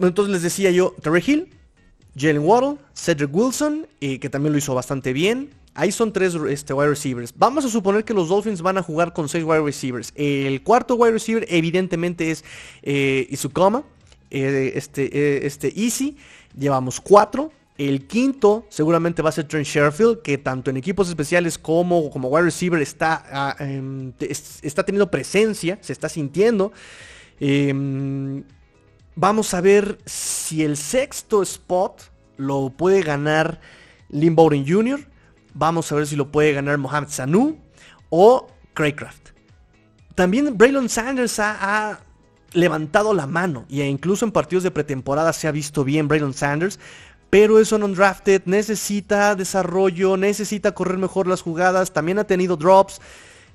entonces 0.00 0.32
les 0.32 0.42
decía 0.42 0.70
yo, 0.70 0.94
Terry 1.02 1.24
Hill, 1.26 1.48
Jalen 2.16 2.44
Waddle, 2.44 2.78
Cedric 2.94 3.34
Wilson, 3.34 3.88
eh, 4.00 4.20
que 4.20 4.30
también 4.30 4.52
lo 4.52 4.58
hizo 4.58 4.72
bastante 4.72 5.12
bien. 5.12 5.50
Ahí 5.74 5.90
son 5.90 6.12
tres 6.12 6.34
este, 6.34 6.72
wide 6.72 6.90
receivers. 6.90 7.34
Vamos 7.36 7.64
a 7.64 7.68
suponer 7.68 8.04
que 8.04 8.14
los 8.14 8.28
Dolphins 8.28 8.62
van 8.62 8.78
a 8.78 8.82
jugar 8.82 9.12
con 9.12 9.28
seis 9.28 9.42
wide 9.44 9.62
receivers. 9.62 10.12
El 10.14 10.62
cuarto 10.62 10.94
wide 10.94 11.12
receiver 11.12 11.44
evidentemente 11.48 12.30
es 12.30 12.44
eh, 12.82 13.26
Isukoma, 13.30 13.82
eh, 14.30 14.72
este, 14.76 15.04
eh, 15.06 15.46
este 15.46 15.72
Easy. 15.76 16.16
Llevamos 16.56 17.00
cuatro. 17.00 17.50
El 17.76 18.06
quinto 18.06 18.66
seguramente 18.68 19.20
va 19.20 19.30
a 19.30 19.32
ser 19.32 19.48
Trent 19.48 19.66
Sherfield, 19.66 20.22
que 20.22 20.38
tanto 20.38 20.70
en 20.70 20.76
equipos 20.76 21.08
especiales 21.08 21.58
como 21.58 22.08
como 22.08 22.28
wide 22.28 22.44
receiver 22.44 22.80
está, 22.80 23.24
ah, 23.32 23.56
em, 23.58 24.12
está 24.20 24.84
teniendo 24.84 25.10
presencia, 25.10 25.78
se 25.80 25.92
está 25.92 26.08
sintiendo. 26.08 26.72
Em, 27.40 28.44
vamos 29.16 29.52
a 29.54 29.60
ver 29.60 29.98
si 30.06 30.62
el 30.62 30.76
sexto 30.76 31.42
spot 31.42 32.00
lo 32.36 32.70
puede 32.70 33.02
ganar 33.02 33.60
Lynn 34.08 34.36
Bowden 34.36 34.64
Jr. 34.64 35.13
Vamos 35.54 35.90
a 35.90 35.94
ver 35.94 36.06
si 36.06 36.16
lo 36.16 36.30
puede 36.30 36.52
ganar 36.52 36.78
Mohamed 36.78 37.08
Sanu 37.08 37.58
o 38.10 38.48
Craycraft. 38.74 39.30
También 40.14 40.56
Braylon 40.56 40.88
Sanders 40.88 41.38
ha, 41.38 42.00
levantado 42.52 43.14
la 43.14 43.26
mano 43.26 43.64
y 43.68 43.82
incluso 43.82 44.24
en 44.24 44.30
partidos 44.30 44.62
de 44.62 44.70
pretemporada 44.70 45.32
se 45.32 45.48
ha 45.48 45.50
visto 45.50 45.82
bien 45.82 46.06
Braylon 46.06 46.34
Sanders. 46.34 46.78
pero 47.30 47.58
es 47.58 47.72
un 47.72 47.82
undrafted, 47.82 48.42
necesita 48.44 49.34
desarrollo, 49.34 50.16
necesita 50.16 50.72
correr 50.72 50.98
mejor 50.98 51.26
las 51.26 51.42
jugadas, 51.42 51.92
también 51.92 52.20
ha 52.20 52.24
tenido 52.24 52.56
drops. 52.56 53.00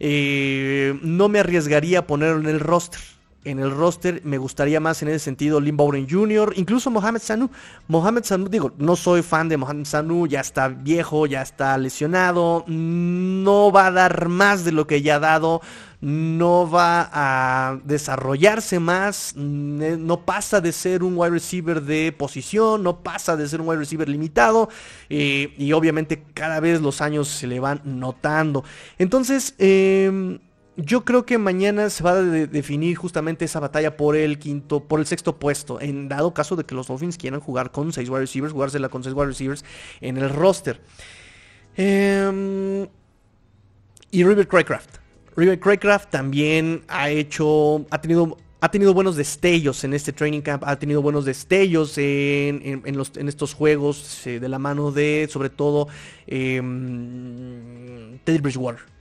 Eh, 0.01 0.99
no 1.01 1.29
me 1.29 1.39
arriesgaría 1.39 1.99
a 1.99 2.07
ponerlo 2.07 2.41
en 2.41 2.47
el 2.47 2.59
roster. 2.59 2.99
En 3.45 3.59
el 3.59 3.71
roster 3.71 4.21
me 4.25 4.37
gustaría 4.37 4.79
más 4.79 5.01
en 5.01 5.07
ese 5.07 5.19
sentido 5.19 5.61
Lynn 5.61 5.77
Bowden 5.77 6.07
Jr., 6.09 6.53
incluso 6.57 6.91
Mohamed 6.91 7.21
Sanu. 7.21 7.49
Mohamed 7.87 8.23
Sanu, 8.25 8.49
digo, 8.49 8.73
no 8.77 8.95
soy 8.95 9.21
fan 9.21 9.47
de 9.47 9.57
Mohamed 9.57 9.85
Sanu, 9.85 10.27
ya 10.27 10.41
está 10.41 10.67
viejo, 10.67 11.25
ya 11.25 11.41
está 11.41 11.77
lesionado, 11.77 12.65
no 12.67 13.71
va 13.71 13.87
a 13.87 13.91
dar 13.91 14.27
más 14.27 14.65
de 14.65 14.73
lo 14.73 14.87
que 14.87 15.01
ya 15.01 15.15
ha 15.15 15.19
dado 15.19 15.61
no 16.01 16.69
va 16.69 17.09
a 17.11 17.77
desarrollarse 17.83 18.79
más, 18.79 19.33
no 19.35 20.21
pasa 20.21 20.61
de 20.61 20.71
ser 20.71 21.03
un 21.03 21.17
wide 21.17 21.31
receiver 21.31 21.81
de 21.81 22.13
posición, 22.13 22.83
no 22.83 23.01
pasa 23.01 23.35
de 23.35 23.47
ser 23.47 23.59
un 23.59 23.67
wide 23.67 23.79
receiver 23.79 24.07
limitado 24.07 24.69
eh, 25.09 25.53
y 25.57 25.73
obviamente 25.73 26.23
cada 26.33 26.61
vez 26.61 26.81
los 26.81 27.01
años 27.01 27.27
se 27.27 27.47
le 27.47 27.59
van 27.59 27.81
notando. 27.83 28.63
Entonces, 28.97 29.55
em, 29.57 30.39
yo 30.85 31.05
creo 31.05 31.25
que 31.25 31.37
mañana 31.37 31.89
se 31.89 32.03
va 32.03 32.11
a 32.11 32.21
definir 32.21 32.95
justamente 32.95 33.45
esa 33.45 33.59
batalla 33.59 33.97
por 33.97 34.15
el 34.15 34.39
quinto, 34.39 34.83
por 34.83 34.99
el 34.99 35.05
sexto 35.05 35.37
puesto. 35.37 35.79
En 35.81 36.09
dado 36.09 36.33
caso 36.33 36.55
de 36.55 36.63
que 36.63 36.75
los 36.75 36.87
Dolphins 36.87 37.17
quieran 37.17 37.39
jugar 37.39 37.71
con 37.71 37.91
seis 37.93 38.09
wide 38.09 38.21
receivers, 38.21 38.53
jugársela 38.53 38.89
con 38.89 39.03
seis 39.03 39.15
wide 39.15 39.27
receivers 39.27 39.65
en 40.01 40.17
el 40.17 40.29
roster. 40.29 40.81
Em, 41.75 42.87
y 44.11 44.23
River 44.23 44.47
Craycraft. 44.47 44.97
River 45.35 45.59
Craycraft 45.59 46.09
también 46.09 46.83
ha 46.87 47.09
hecho, 47.09 47.85
ha 47.89 48.01
tenido 48.01 48.37
ha 48.61 48.69
tenido 48.71 48.93
buenos 48.93 49.15
destellos 49.15 49.85
en 49.85 49.93
este 49.93 50.11
training 50.11 50.41
camp, 50.41 50.63
ha 50.65 50.77
tenido 50.77 51.01
buenos 51.01 51.23
destellos 51.23 51.97
en, 51.97 52.83
estos 53.27 53.53
juegos 53.53 54.27
eh, 54.27 54.41
de 54.41 54.49
la 54.49 54.59
mano 54.59 54.91
de, 54.91 55.29
sobre 55.31 55.49
todo, 55.49 55.87
em, 56.27 58.19
Teddy 58.25 58.39
Bridgewater. 58.39 58.98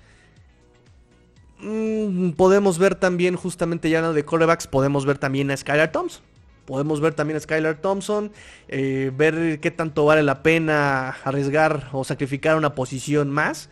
Mm, 1.61 2.31
podemos 2.33 2.79
ver 2.79 2.95
también, 2.95 3.37
justamente 3.37 3.91
ya 3.91 4.13
de 4.13 4.25
corebacks, 4.25 4.67
podemos 4.67 5.05
ver 5.07 5.19
también 5.19 5.51
a 5.51 5.57
Skylar 5.57 5.93
Thompson. 5.93 6.23
Podemos 6.67 7.01
ver 7.01 7.15
también 7.15 7.39
a 7.39 7.41
Skylar 7.41 7.81
Thompson, 7.81 8.31
eh, 8.69 9.11
ver 9.17 9.59
qué 9.61 9.71
tanto 9.71 10.05
vale 10.05 10.23
la 10.23 10.43
pena 10.43 11.17
arriesgar 11.25 11.89
o 11.93 12.05
sacrificar 12.05 12.57
una 12.57 12.75
posición 12.75 13.31
más. 13.31 13.71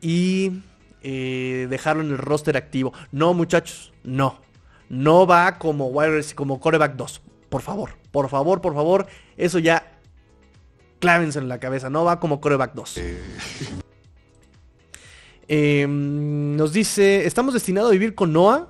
Y 0.00 0.62
eh, 1.02 1.66
dejarlo 1.68 2.02
en 2.02 2.10
el 2.10 2.18
roster 2.18 2.56
activo. 2.56 2.92
No, 3.10 3.34
muchachos, 3.34 3.92
no. 4.04 4.40
No 4.88 5.26
va 5.26 5.58
como 5.58 5.92
como 6.34 6.60
coreback 6.60 6.94
2. 6.94 7.22
Por 7.48 7.62
favor, 7.62 7.90
por 8.12 8.28
favor, 8.28 8.60
por 8.60 8.74
favor. 8.74 9.06
Eso 9.36 9.58
ya 9.58 9.98
clávense 11.00 11.40
en 11.40 11.48
la 11.48 11.58
cabeza. 11.58 11.90
No 11.90 12.04
va 12.04 12.20
como 12.20 12.40
coreback 12.40 12.72
2. 12.74 13.00
Em, 15.48 16.56
nos 16.56 16.72
dice, 16.74 17.26
¿estamos 17.26 17.54
destinados 17.54 17.88
a 17.88 17.92
vivir 17.92 18.14
con 18.14 18.32
Noah? 18.32 18.68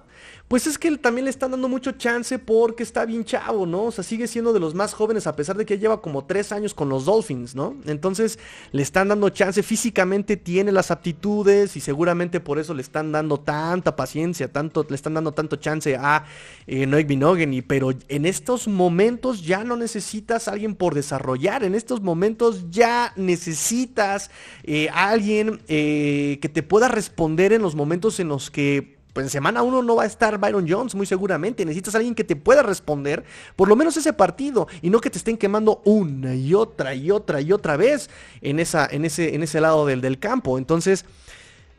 Pues 0.49 0.67
es 0.67 0.79
que 0.79 0.97
también 0.97 1.27
le 1.27 1.31
están 1.31 1.51
dando 1.51 1.69
mucho 1.69 1.93
chance 1.93 2.39
porque 2.39 2.83
está 2.83 3.05
bien 3.05 3.23
chavo, 3.23 3.67
¿no? 3.67 3.85
O 3.85 3.93
sea, 3.93 4.03
sigue 4.03 4.27
siendo 4.27 4.55
de 4.55 4.61
los 4.61 4.75
más 4.75 4.95
jóvenes 4.95 5.27
a 5.27 5.37
pesar 5.37 5.59
de 5.59 5.67
que 5.67 5.79
lleva 5.79 6.01
como 6.01 6.25
tres 6.25 6.53
años 6.53 6.73
con 6.73 6.89
los 6.89 7.05
Dolphins, 7.05 7.55
¿no? 7.55 7.77
Entonces 7.85 8.39
le 8.73 8.81
están 8.81 9.09
dando 9.09 9.29
chance, 9.29 9.63
físicamente 9.63 10.39
tiene 10.39 10.73
las 10.73 10.91
aptitudes 10.91 11.77
y 11.77 11.81
seguramente 11.81 12.41
por 12.41 12.59
eso 12.59 12.73
le 12.73 12.81
están 12.81 13.13
dando 13.13 13.39
tanta 13.39 13.95
paciencia, 13.95 14.51
tanto, 14.51 14.87
le 14.89 14.95
están 14.95 15.13
dando 15.13 15.33
tanto 15.33 15.57
chance 15.57 15.95
a 15.97 16.25
eh, 16.67 16.87
Noik 16.87 17.07
Binogany, 17.07 17.61
pero 17.61 17.91
en 18.09 18.25
estos 18.25 18.69
momentos 18.69 19.45
ya 19.45 19.65
no 19.65 19.77
necesitas 19.77 20.49
a 20.49 20.53
alguien 20.53 20.77
por 20.77 20.95
desarrollar, 20.95 21.63
en 21.63 21.75
estos 21.75 22.01
momentos 22.01 22.71
ya 22.71 23.13
necesitas 23.17 24.31
eh, 24.65 24.89
a 24.95 25.11
alguien 25.11 25.61
eh, 25.69 26.39
que 26.41 26.49
te 26.49 26.63
pueda 26.63 26.89
responder 26.89 27.53
en 27.53 27.61
los 27.61 27.75
momentos 27.75 28.19
en 28.19 28.29
los 28.29 28.51
que 28.51 28.98
pues 29.19 29.27
en 29.27 29.31
semana 29.31 29.65
uno 29.65 29.83
no 29.83 29.97
va 29.97 30.05
a 30.05 30.07
estar 30.07 30.39
Byron 30.39 30.65
Jones, 30.69 30.95
muy 30.95 31.05
seguramente. 31.05 31.65
Necesitas 31.65 31.93
a 31.97 31.99
alguien 31.99 32.15
que 32.15 32.23
te 32.23 32.37
pueda 32.37 32.63
responder, 32.63 33.25
por 33.57 33.67
lo 33.67 33.75
menos 33.75 33.97
ese 33.97 34.13
partido, 34.13 34.69
y 34.81 34.91
no 34.91 35.01
que 35.01 35.11
te 35.11 35.19
estén 35.19 35.37
quemando 35.37 35.83
una 35.85 36.37
y 36.37 36.55
otra 36.55 36.95
y 36.95 37.11
otra 37.11 37.41
y 37.41 37.51
otra 37.51 37.77
vez 37.77 38.11
en, 38.43 38.61
esa, 38.61 38.87
en, 38.89 39.05
ese, 39.05 39.35
en 39.35 39.43
ese 39.43 39.61
lado 39.61 39.87
del, 39.87 40.03
del 40.03 40.21
campo. 40.21 40.57
Entonces, 40.57 41.05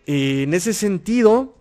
eh, 0.06 0.44
en 0.44 0.54
ese 0.54 0.74
sentido, 0.74 1.56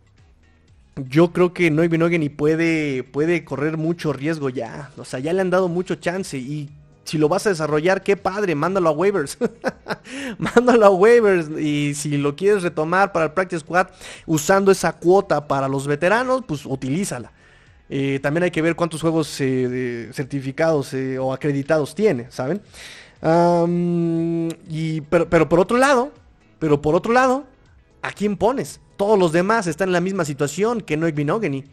yo 0.96 1.32
creo 1.32 1.54
que 1.54 1.70
Noy 1.70 1.88
ni 2.18 2.28
puede, 2.28 3.04
puede 3.04 3.44
correr 3.44 3.76
mucho 3.76 4.12
riesgo 4.12 4.50
ya. 4.50 4.90
O 4.96 5.04
sea, 5.04 5.20
ya 5.20 5.32
le 5.32 5.42
han 5.42 5.50
dado 5.50 5.68
mucho 5.68 5.94
chance 5.94 6.36
y 6.36 6.70
si 7.08 7.16
lo 7.16 7.28
vas 7.28 7.46
a 7.46 7.50
desarrollar, 7.50 8.02
qué 8.02 8.18
padre, 8.18 8.54
mándalo 8.54 8.90
a 8.90 8.92
waivers. 8.92 9.38
mándalo 10.38 10.86
a 10.86 10.90
waivers. 10.90 11.48
Y 11.58 11.94
si 11.94 12.18
lo 12.18 12.36
quieres 12.36 12.62
retomar 12.62 13.12
para 13.12 13.26
el 13.26 13.32
Practice 13.32 13.60
Squad 13.60 13.88
usando 14.26 14.70
esa 14.70 14.92
cuota 14.92 15.48
para 15.48 15.68
los 15.68 15.86
veteranos, 15.86 16.42
pues 16.46 16.66
utilízala. 16.66 17.32
Eh, 17.88 18.20
también 18.22 18.44
hay 18.44 18.50
que 18.50 18.60
ver 18.60 18.76
cuántos 18.76 19.00
juegos 19.00 19.34
eh, 19.40 20.10
certificados 20.12 20.92
eh, 20.92 21.18
o 21.18 21.32
acreditados 21.32 21.94
tiene, 21.94 22.30
¿saben? 22.30 22.60
y, 24.68 25.00
pero, 25.00 25.28
pero 25.28 25.48
por 25.48 25.58
otro 25.58 25.78
lado, 25.78 26.12
pero 26.58 26.80
por 26.82 26.94
otro 26.94 27.12
lado, 27.12 27.46
¿a 28.02 28.12
quién 28.12 28.36
pones? 28.36 28.80
Todos 28.96 29.18
los 29.18 29.32
demás 29.32 29.66
están 29.66 29.88
en 29.88 29.94
la 29.94 30.00
misma 30.00 30.26
situación 30.26 30.82
que 30.82 30.96
Noik 30.96 31.14
Binogany. 31.14 31.64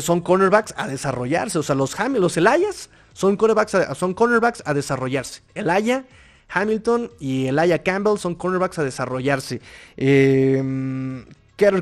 son 0.00 0.20
cornerbacks 0.20 0.72
a 0.76 0.86
desarrollarse. 0.86 1.58
O 1.58 1.62
sea, 1.62 1.74
los 1.74 1.98
Hamilton, 1.98 2.22
los 2.22 2.36
Elias 2.36 2.88
son 3.14 3.36
cornerbacks 3.36 3.74
a, 3.74 3.94
son 3.94 4.12
cornerbacks 4.12 4.62
a 4.66 4.74
desarrollarse. 4.74 5.42
Aya 5.54 6.04
Hamilton 6.48 7.10
y 7.18 7.48
Aya 7.48 7.82
Campbell 7.82 8.18
son 8.18 8.34
cornerbacks 8.34 8.78
a 8.78 8.84
desarrollarse. 8.84 9.62
Eh, 9.96 10.62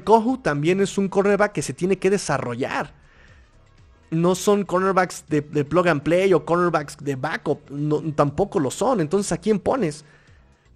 Kohu 0.05 0.39
también 0.39 0.81
es 0.81 0.99
un 0.99 1.09
cornerback 1.09 1.53
que 1.53 1.63
se 1.63 1.73
tiene 1.73 1.99
que 1.99 2.11
desarrollar. 2.11 2.95
No 4.11 4.35
son 4.35 4.65
cornerbacks 4.65 5.25
de, 5.29 5.43
plug 5.43 5.89
and 5.89 6.03
play 6.03 6.35
o 6.35 6.45
cornerbacks 6.45 6.99
de 6.99 7.17
backup. 7.17 7.61
tampoco 8.15 8.61
lo 8.61 8.71
son. 8.71 9.01
Entonces, 9.01 9.33
¿a 9.33 9.39
quién 9.39 9.59
pones? 9.59 10.05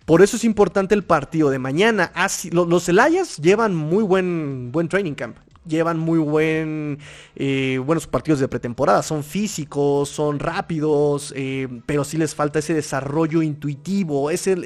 Por 0.06 0.22
eso 0.22 0.36
es 0.36 0.44
importante 0.44 0.94
el 0.94 1.04
partido 1.04 1.50
de 1.50 1.58
mañana. 1.58 2.12
los 2.50 2.88
Elayas 2.88 3.36
llevan 3.36 3.74
muy 3.74 4.02
buen, 4.02 4.72
buen 4.72 4.88
training 4.88 5.14
camp 5.14 5.36
llevan 5.66 5.98
muy 5.98 6.18
buen, 6.18 6.98
eh, 7.34 7.80
buenos 7.84 8.06
partidos 8.06 8.40
de 8.40 8.48
pretemporada. 8.48 9.02
Son 9.02 9.22
físicos, 9.22 10.08
son 10.08 10.38
rápidos, 10.38 11.32
eh, 11.36 11.68
pero 11.86 12.04
sí 12.04 12.16
les 12.16 12.34
falta 12.34 12.58
ese 12.58 12.74
desarrollo 12.74 13.42
intuitivo, 13.42 14.30
ese, 14.30 14.56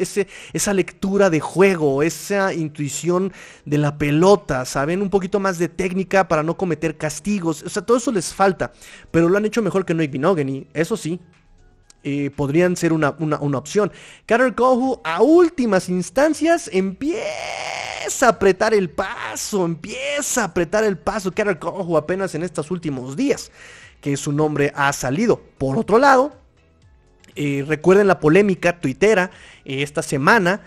esa 0.52 0.74
lectura 0.74 1.30
de 1.30 1.40
juego, 1.40 2.02
esa 2.02 2.52
intuición 2.54 3.32
de 3.64 3.78
la 3.78 3.98
pelota, 3.98 4.64
¿saben? 4.64 5.02
Un 5.02 5.10
poquito 5.10 5.40
más 5.40 5.58
de 5.58 5.68
técnica 5.68 6.28
para 6.28 6.42
no 6.42 6.56
cometer 6.56 6.96
castigos. 6.96 7.62
O 7.62 7.68
sea, 7.68 7.82
todo 7.82 7.96
eso 7.96 8.12
les 8.12 8.32
falta, 8.34 8.72
pero 9.10 9.28
lo 9.28 9.36
han 9.36 9.44
hecho 9.44 9.62
mejor 9.62 9.84
que 9.84 9.94
Noik 9.94 10.10
Binogany, 10.10 10.66
eso 10.74 10.96
sí. 10.96 11.20
Eh, 12.02 12.30
podrían 12.34 12.76
ser 12.76 12.94
una, 12.94 13.10
opción. 13.10 13.92
Carol 14.24 14.54
Kohu 14.54 15.00
a 15.04 15.22
últimas 15.22 15.90
instancias 15.90 16.70
empieza 16.72 17.20
a 18.26 18.30
apretar 18.30 18.74
el 18.74 18.90
paso, 18.90 19.64
empieza 19.64 20.42
a 20.42 20.44
apretar 20.46 20.84
el 20.84 20.98
paso 20.98 21.32
Carol 21.32 21.58
Kohu 21.58 21.96
apenas 21.96 22.34
en 22.34 22.42
estos 22.42 22.70
últimos 22.70 23.16
días 23.16 23.50
que 24.00 24.16
su 24.16 24.32
nombre 24.32 24.72
ha 24.74 24.92
salido. 24.92 25.40
Por 25.58 25.78
otro 25.78 25.98
lado, 25.98 26.32
eh, 27.36 27.64
recuerden 27.66 28.06
la 28.06 28.20
polémica 28.20 28.80
tuitera 28.80 29.30
eh, 29.64 29.82
esta 29.82 30.02
semana 30.02 30.62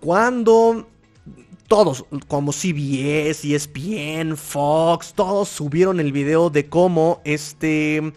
cuando 0.00 0.88
todos, 1.68 2.04
como 2.28 2.52
CBS, 2.52 3.54
ESPN, 3.54 4.36
Fox, 4.36 5.14
todos 5.14 5.48
subieron 5.48 5.98
el 5.98 6.12
video 6.12 6.50
de 6.50 6.68
cómo 6.68 7.20
este 7.24 8.12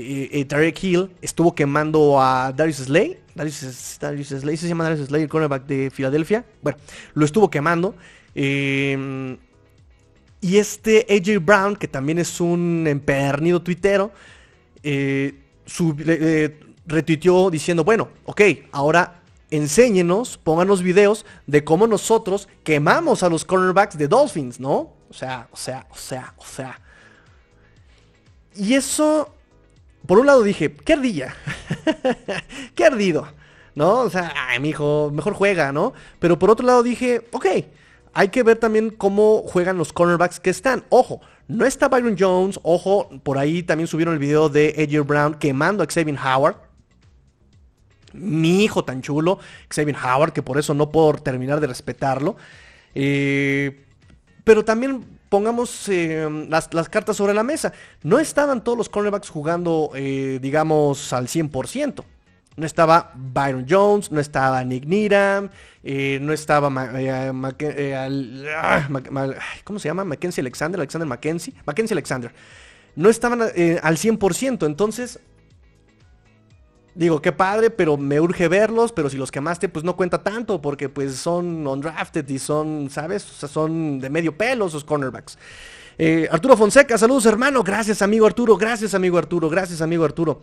eh, 0.00 0.30
eh, 0.32 0.44
Tarek 0.44 0.80
Hill 0.84 1.10
estuvo 1.20 1.56
quemando 1.56 2.20
a 2.20 2.52
Darius 2.52 2.76
Slay. 2.76 3.18
Darius, 3.34 3.98
Darius 4.00 4.28
Slay, 4.28 4.56
se 4.56 4.68
llama 4.68 4.84
Darius 4.84 5.08
Slay, 5.08 5.22
el 5.22 5.28
cornerback 5.28 5.66
de 5.66 5.90
Filadelfia. 5.90 6.44
Bueno, 6.62 6.78
lo 7.14 7.24
estuvo 7.24 7.50
quemando. 7.50 7.96
Em, 8.32 9.36
y 10.40 10.58
este 10.58 11.04
AJ 11.10 11.44
Brown, 11.44 11.74
que 11.74 11.88
también 11.88 12.18
es 12.20 12.40
un 12.40 12.86
empedernido 12.86 13.60
tuitero, 13.60 14.12
eh, 14.84 15.34
retuiteó 16.86 17.50
diciendo, 17.50 17.82
bueno, 17.82 18.08
ok, 18.24 18.42
ahora 18.70 19.20
enséñenos, 19.50 20.38
pónganos 20.38 20.80
videos 20.80 21.26
de 21.48 21.64
cómo 21.64 21.88
nosotros 21.88 22.48
quemamos 22.62 23.24
a 23.24 23.28
los 23.28 23.44
cornerbacks 23.44 23.98
de 23.98 24.06
Dolphins, 24.06 24.60
¿no? 24.60 24.92
O 25.10 25.12
sea, 25.12 25.48
o 25.50 25.56
sea, 25.56 25.88
o 25.90 25.96
sea, 25.96 26.34
o 26.36 26.44
sea. 26.44 26.80
Y 28.54 28.74
eso 28.74 29.34
por 30.08 30.18
un 30.18 30.24
lado 30.24 30.42
dije, 30.42 30.72
qué 30.72 30.94
ardilla, 30.94 31.36
qué 32.74 32.86
ardido, 32.86 33.28
¿no? 33.74 33.98
O 33.98 34.08
sea, 34.08 34.32
ay, 34.48 34.58
mi 34.58 34.70
hijo, 34.70 35.10
mejor 35.12 35.34
juega, 35.34 35.70
¿no? 35.70 35.92
Pero 36.18 36.38
por 36.38 36.48
otro 36.48 36.66
lado 36.66 36.82
dije, 36.82 37.28
ok, 37.30 37.46
hay 38.14 38.28
que 38.30 38.42
ver 38.42 38.56
también 38.56 38.88
cómo 38.88 39.42
juegan 39.42 39.76
los 39.76 39.92
cornerbacks 39.92 40.40
que 40.40 40.48
están. 40.48 40.82
Ojo, 40.88 41.20
no 41.46 41.66
está 41.66 41.90
Byron 41.90 42.16
Jones, 42.18 42.58
ojo, 42.62 43.10
por 43.22 43.36
ahí 43.36 43.62
también 43.62 43.86
subieron 43.86 44.14
el 44.14 44.18
video 44.18 44.48
de 44.48 44.74
AJ 44.78 45.06
Brown 45.06 45.34
quemando 45.34 45.82
a 45.82 45.86
Xavier 45.86 46.18
Howard. 46.18 46.56
mi 48.14 48.64
hijo 48.64 48.86
tan 48.86 49.02
chulo, 49.02 49.40
Xavier 49.68 49.98
Howard, 50.02 50.32
que 50.32 50.42
por 50.42 50.56
eso 50.56 50.72
no 50.72 50.90
puedo 50.90 51.12
terminar 51.16 51.60
de 51.60 51.66
respetarlo. 51.66 52.38
Eh, 52.94 53.84
pero 54.42 54.64
también 54.64 55.17
pongamos 55.28 55.88
eh, 55.88 56.46
las, 56.48 56.68
cartas 56.88 57.16
sobre 57.16 57.34
la 57.34 57.42
mesa. 57.42 57.72
No 58.02 58.18
estaban 58.18 58.62
todos 58.62 58.78
los 58.78 58.88
cornerbacks 58.88 59.28
jugando, 59.30 59.90
eh, 59.94 60.38
digamos, 60.40 61.12
al 61.12 61.28
100%. 61.28 62.04
No 62.56 62.66
estaba 62.66 63.12
Byron 63.14 63.66
Jones, 63.68 64.10
no 64.10 64.18
estaba 64.20 64.64
Nick 64.64 64.84
Needham, 64.84 65.48
no 65.84 66.32
estaba... 66.32 66.68
¿Cómo 69.62 69.78
se 69.78 69.88
llama? 69.88 70.04
Mackenzie 70.04 70.40
Alexander, 70.40 70.80
Alexander 70.80 71.06
Mackenzie. 71.06 71.54
Mackenzie 71.64 71.94
Alexander. 71.94 72.32
No 72.96 73.10
estaban 73.10 73.42
al 73.42 73.52
100%, 73.52 74.66
entonces 74.66 75.20
digo, 76.98 77.22
qué 77.22 77.30
padre, 77.30 77.70
pero 77.70 77.96
me 77.96 78.20
urge 78.20 78.48
verlos, 78.48 78.90
pero 78.90 79.08
si 79.08 79.16
los 79.16 79.30
quemaste, 79.30 79.68
pues 79.68 79.84
no 79.84 79.94
cuenta 79.94 80.22
tanto, 80.22 80.60
porque 80.60 80.88
pues 80.88 81.14
son 81.14 81.64
undrafted 81.64 82.28
y 82.28 82.40
son, 82.40 82.90
¿sabes? 82.90 83.22
Son 83.22 84.00
de 84.00 84.10
medio 84.10 84.36
pelo 84.36 84.66
esos 84.66 84.82
cornerbacks. 84.82 85.38
Eh, 85.96 86.28
Arturo 86.30 86.56
Fonseca, 86.56 86.98
saludos 86.98 87.26
hermano, 87.26 87.62
gracias 87.62 88.02
amigo 88.02 88.26
Arturo, 88.26 88.56
gracias 88.56 88.94
amigo 88.94 89.16
Arturo, 89.16 89.48
gracias 89.48 89.80
amigo 89.80 90.04
Arturo. 90.04 90.42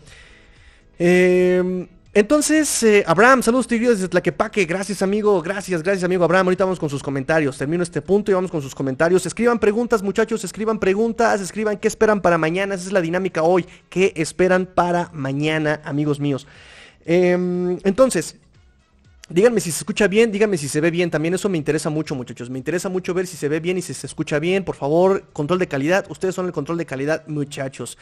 Eh, 0.97 1.87
entonces, 2.17 2.81
eh, 2.83 3.03
Abraham, 3.05 3.43
saludos 3.43 3.67
tigres 3.67 3.89
desde 3.89 4.07
Tlaquepaque, 4.07 4.63
gracias 4.63 5.01
amigo, 5.01 5.41
gracias, 5.41 5.83
gracias 5.83 6.05
amigo 6.05 6.23
Abraham, 6.23 6.47
ahorita 6.47 6.63
vamos 6.63 6.79
con 6.79 6.89
sus 6.89 7.03
comentarios, 7.03 7.57
termino 7.57 7.83
este 7.83 8.01
punto 8.01 8.31
y 8.31 8.33
vamos 8.33 8.49
con 8.49 8.61
sus 8.61 8.73
comentarios, 8.73 9.25
escriban 9.25 9.59
preguntas 9.59 10.01
muchachos, 10.01 10.41
escriban 10.45 10.79
preguntas, 10.79 11.41
escriban 11.41 11.75
qué 11.75 11.89
esperan 11.89 12.21
para 12.21 12.37
mañana, 12.37 12.75
esa 12.75 12.85
es 12.85 12.93
la 12.93 13.01
dinámica 13.01 13.43
hoy, 13.43 13.65
qué 13.89 14.13
esperan 14.15 14.65
para 14.65 15.09
mañana, 15.11 15.81
amigos 15.83 16.21
míos. 16.21 16.47
Em, 17.03 17.79
entonces, 17.83 18.37
Díganme 19.27 19.59
si 19.59 19.71
se 19.71 19.79
escucha 19.79 20.07
bien, 20.07 20.31
díganme 20.31 20.55
si 20.55 20.67
se 20.67 20.79
ve 20.79 20.91
bien. 20.91 21.09
También 21.09 21.33
eso 21.33 21.49
me 21.49 21.57
interesa 21.57 21.89
mucho, 21.89 22.13
muchachos. 22.13 22.51
Me 22.51 22.59
interesa 22.59 22.89
mucho 22.89 23.11
ver 23.15 23.25
si 23.25 23.35
se 23.35 23.49
ve 23.49 23.59
bien 23.59 23.79
y 23.79 23.81
si 23.81 23.95
se 23.95 24.05
escucha 24.05 24.37
bien. 24.37 24.63
Por 24.63 24.75
favor, 24.75 25.23
control 25.33 25.57
de 25.57 25.67
calidad. 25.67 26.05
Ustedes 26.09 26.35
son 26.35 26.45
el 26.45 26.51
control 26.51 26.77
de 26.77 26.85
calidad, 26.85 27.25
muchachos. 27.25 27.97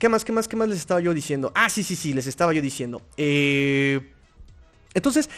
¿Qué 0.00 0.08
más, 0.08 0.24
qué 0.24 0.32
más, 0.32 0.48
qué 0.48 0.56
más 0.56 0.66
les 0.66 0.78
estaba 0.78 0.98
yo 1.00 1.12
diciendo? 1.12 1.52
Ah, 1.54 1.68
sí, 1.68 1.82
sí, 1.82 1.94
sí, 1.94 2.14
les 2.14 2.26
estaba 2.26 2.54
yo 2.54 2.62
diciendo. 2.62 3.02
Eh, 3.18 4.00
entonces, 4.94 5.28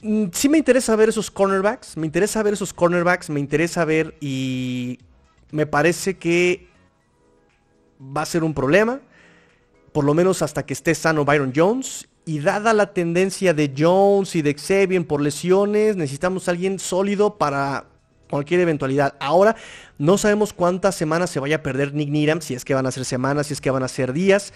mm, 0.00 0.28
sí 0.32 0.48
me 0.48 0.56
interesa 0.56 0.96
ver 0.96 1.10
esos 1.10 1.30
cornerbacks, 1.30 1.98
me 1.98 2.06
interesa 2.06 2.42
ver 2.42 2.54
esos 2.54 2.72
cornerbacks, 2.72 3.28
me 3.28 3.40
interesa 3.40 3.84
ver 3.84 4.16
y 4.22 5.00
me 5.50 5.66
parece 5.66 6.16
que 6.16 6.66
va 8.00 8.22
a 8.22 8.26
ser 8.26 8.42
un 8.42 8.54
problema, 8.54 9.02
por 9.92 10.04
lo 10.04 10.14
menos 10.14 10.40
hasta 10.40 10.64
que 10.64 10.72
esté 10.72 10.94
sano 10.94 11.26
Byron 11.26 11.52
Jones. 11.54 12.08
Y 12.24 12.38
dada 12.38 12.72
la 12.72 12.94
tendencia 12.94 13.52
de 13.52 13.74
Jones 13.76 14.34
y 14.34 14.40
de 14.40 14.54
Xavier 14.54 15.06
por 15.06 15.20
lesiones, 15.20 15.94
necesitamos 15.96 16.48
alguien 16.48 16.78
sólido 16.78 17.36
para 17.36 17.91
cualquier 18.32 18.60
eventualidad. 18.60 19.14
Ahora 19.20 19.56
no 19.98 20.16
sabemos 20.16 20.54
cuántas 20.54 20.94
semanas 20.94 21.28
se 21.28 21.38
vaya 21.38 21.56
a 21.56 21.62
perder 21.62 21.92
Nick 21.92 22.08
Needham, 22.08 22.40
si 22.40 22.54
es 22.54 22.64
que 22.64 22.72
van 22.72 22.86
a 22.86 22.90
ser 22.90 23.04
semanas, 23.04 23.48
si 23.48 23.52
es 23.52 23.60
que 23.60 23.70
van 23.70 23.82
a 23.82 23.88
ser 23.88 24.14
días. 24.14 24.54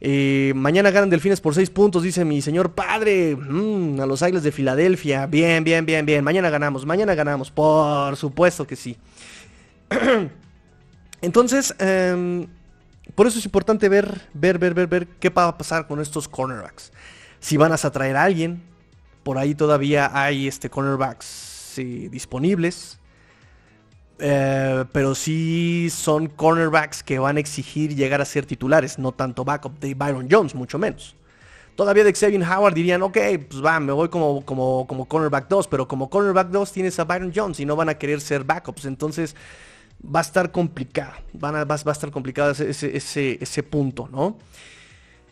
Eh, 0.00 0.52
mañana 0.56 0.90
ganan 0.90 1.10
Delfines 1.10 1.42
por 1.42 1.54
6 1.54 1.68
puntos, 1.68 2.02
dice 2.02 2.24
mi 2.24 2.40
señor 2.40 2.72
padre. 2.72 3.36
Mm, 3.36 4.00
a 4.00 4.06
los 4.06 4.22
Águilas 4.22 4.42
de 4.42 4.50
Filadelfia. 4.50 5.26
Bien, 5.26 5.62
bien, 5.62 5.84
bien, 5.84 6.06
bien. 6.06 6.24
Mañana 6.24 6.48
ganamos, 6.48 6.86
mañana 6.86 7.14
ganamos. 7.14 7.50
Por 7.50 8.16
supuesto 8.16 8.66
que 8.66 8.76
sí. 8.76 8.96
Entonces, 11.20 11.74
em, 11.78 12.46
por 13.14 13.26
eso 13.26 13.38
es 13.38 13.44
importante 13.44 13.90
ver, 13.90 14.22
ver, 14.32 14.58
ver, 14.58 14.72
ver, 14.72 14.86
ver 14.86 15.06
qué 15.20 15.28
va 15.28 15.48
a 15.48 15.58
pasar 15.58 15.86
con 15.86 16.00
estos 16.00 16.28
cornerbacks. 16.28 16.92
Si 17.40 17.58
van 17.58 17.72
a 17.72 17.74
atraer 17.74 18.16
a 18.16 18.24
alguien. 18.24 18.62
Por 19.22 19.36
ahí 19.36 19.54
todavía 19.54 20.10
hay 20.14 20.48
este 20.48 20.70
cornerbacks 20.70 21.74
disponibles. 22.10 22.97
Eh, 24.20 24.84
pero 24.92 25.14
sí 25.14 25.88
son 25.90 26.26
cornerbacks 26.26 27.02
que 27.02 27.18
van 27.18 27.36
a 27.36 27.40
exigir 27.40 27.94
llegar 27.94 28.20
a 28.20 28.24
ser 28.24 28.46
titulares, 28.46 28.98
no 28.98 29.12
tanto 29.12 29.44
backup 29.44 29.78
de 29.78 29.94
Byron 29.94 30.28
Jones, 30.30 30.54
mucho 30.54 30.78
menos. 30.78 31.14
Todavía 31.76 32.02
de 32.02 32.12
Xavier 32.12 32.42
Howard 32.42 32.74
dirían, 32.74 33.02
ok, 33.02 33.16
pues 33.48 33.64
va, 33.64 33.78
me 33.78 33.92
voy 33.92 34.08
como, 34.08 34.44
como, 34.44 34.86
como 34.88 35.04
cornerback 35.06 35.48
2, 35.48 35.68
pero 35.68 35.86
como 35.86 36.10
cornerback 36.10 36.48
2 36.48 36.72
tienes 36.72 36.98
a 36.98 37.04
Byron 37.04 37.32
Jones 37.32 37.60
y 37.60 37.64
no 37.64 37.76
van 37.76 37.88
a 37.88 37.94
querer 37.94 38.20
ser 38.20 38.42
backups, 38.42 38.86
entonces 38.86 39.36
va 40.04 40.18
a 40.18 40.22
estar 40.22 40.50
complicado, 40.50 41.12
van 41.32 41.54
a, 41.54 41.64
va, 41.64 41.76
a 41.76 41.92
estar 41.92 42.10
complicado 42.10 42.50
ese, 42.50 42.96
ese, 42.96 43.38
ese 43.40 43.62
punto, 43.62 44.08
¿no? 44.10 44.36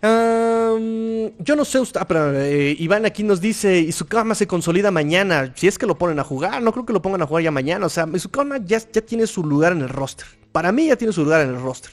Yo 0.02 1.56
no 1.56 1.64
sé, 1.64 1.78
ah, 1.94 2.06
eh, 2.34 2.76
Iván 2.78 3.06
aquí 3.06 3.22
nos 3.22 3.40
dice, 3.40 3.78
y 3.78 3.92
su 3.92 4.06
cama 4.06 4.34
se 4.34 4.46
consolida 4.46 4.90
mañana, 4.90 5.52
si 5.56 5.66
es 5.66 5.78
que 5.78 5.86
lo 5.86 5.96
ponen 5.96 6.18
a 6.18 6.24
jugar, 6.24 6.62
no 6.62 6.72
creo 6.72 6.86
que 6.86 6.92
lo 6.92 7.02
pongan 7.02 7.22
a 7.22 7.26
jugar 7.26 7.44
ya 7.44 7.50
mañana, 7.50 7.86
o 7.86 7.88
sea, 7.88 8.06
Isukama 8.12 8.58
ya, 8.58 8.78
ya 8.78 9.00
tiene 9.00 9.26
su 9.26 9.42
lugar 9.44 9.72
en 9.72 9.82
el 9.82 9.88
roster, 9.88 10.26
para 10.52 10.72
mí 10.72 10.86
ya 10.86 10.96
tiene 10.96 11.12
su 11.12 11.24
lugar 11.24 11.42
en 11.42 11.54
el 11.54 11.60
roster. 11.60 11.92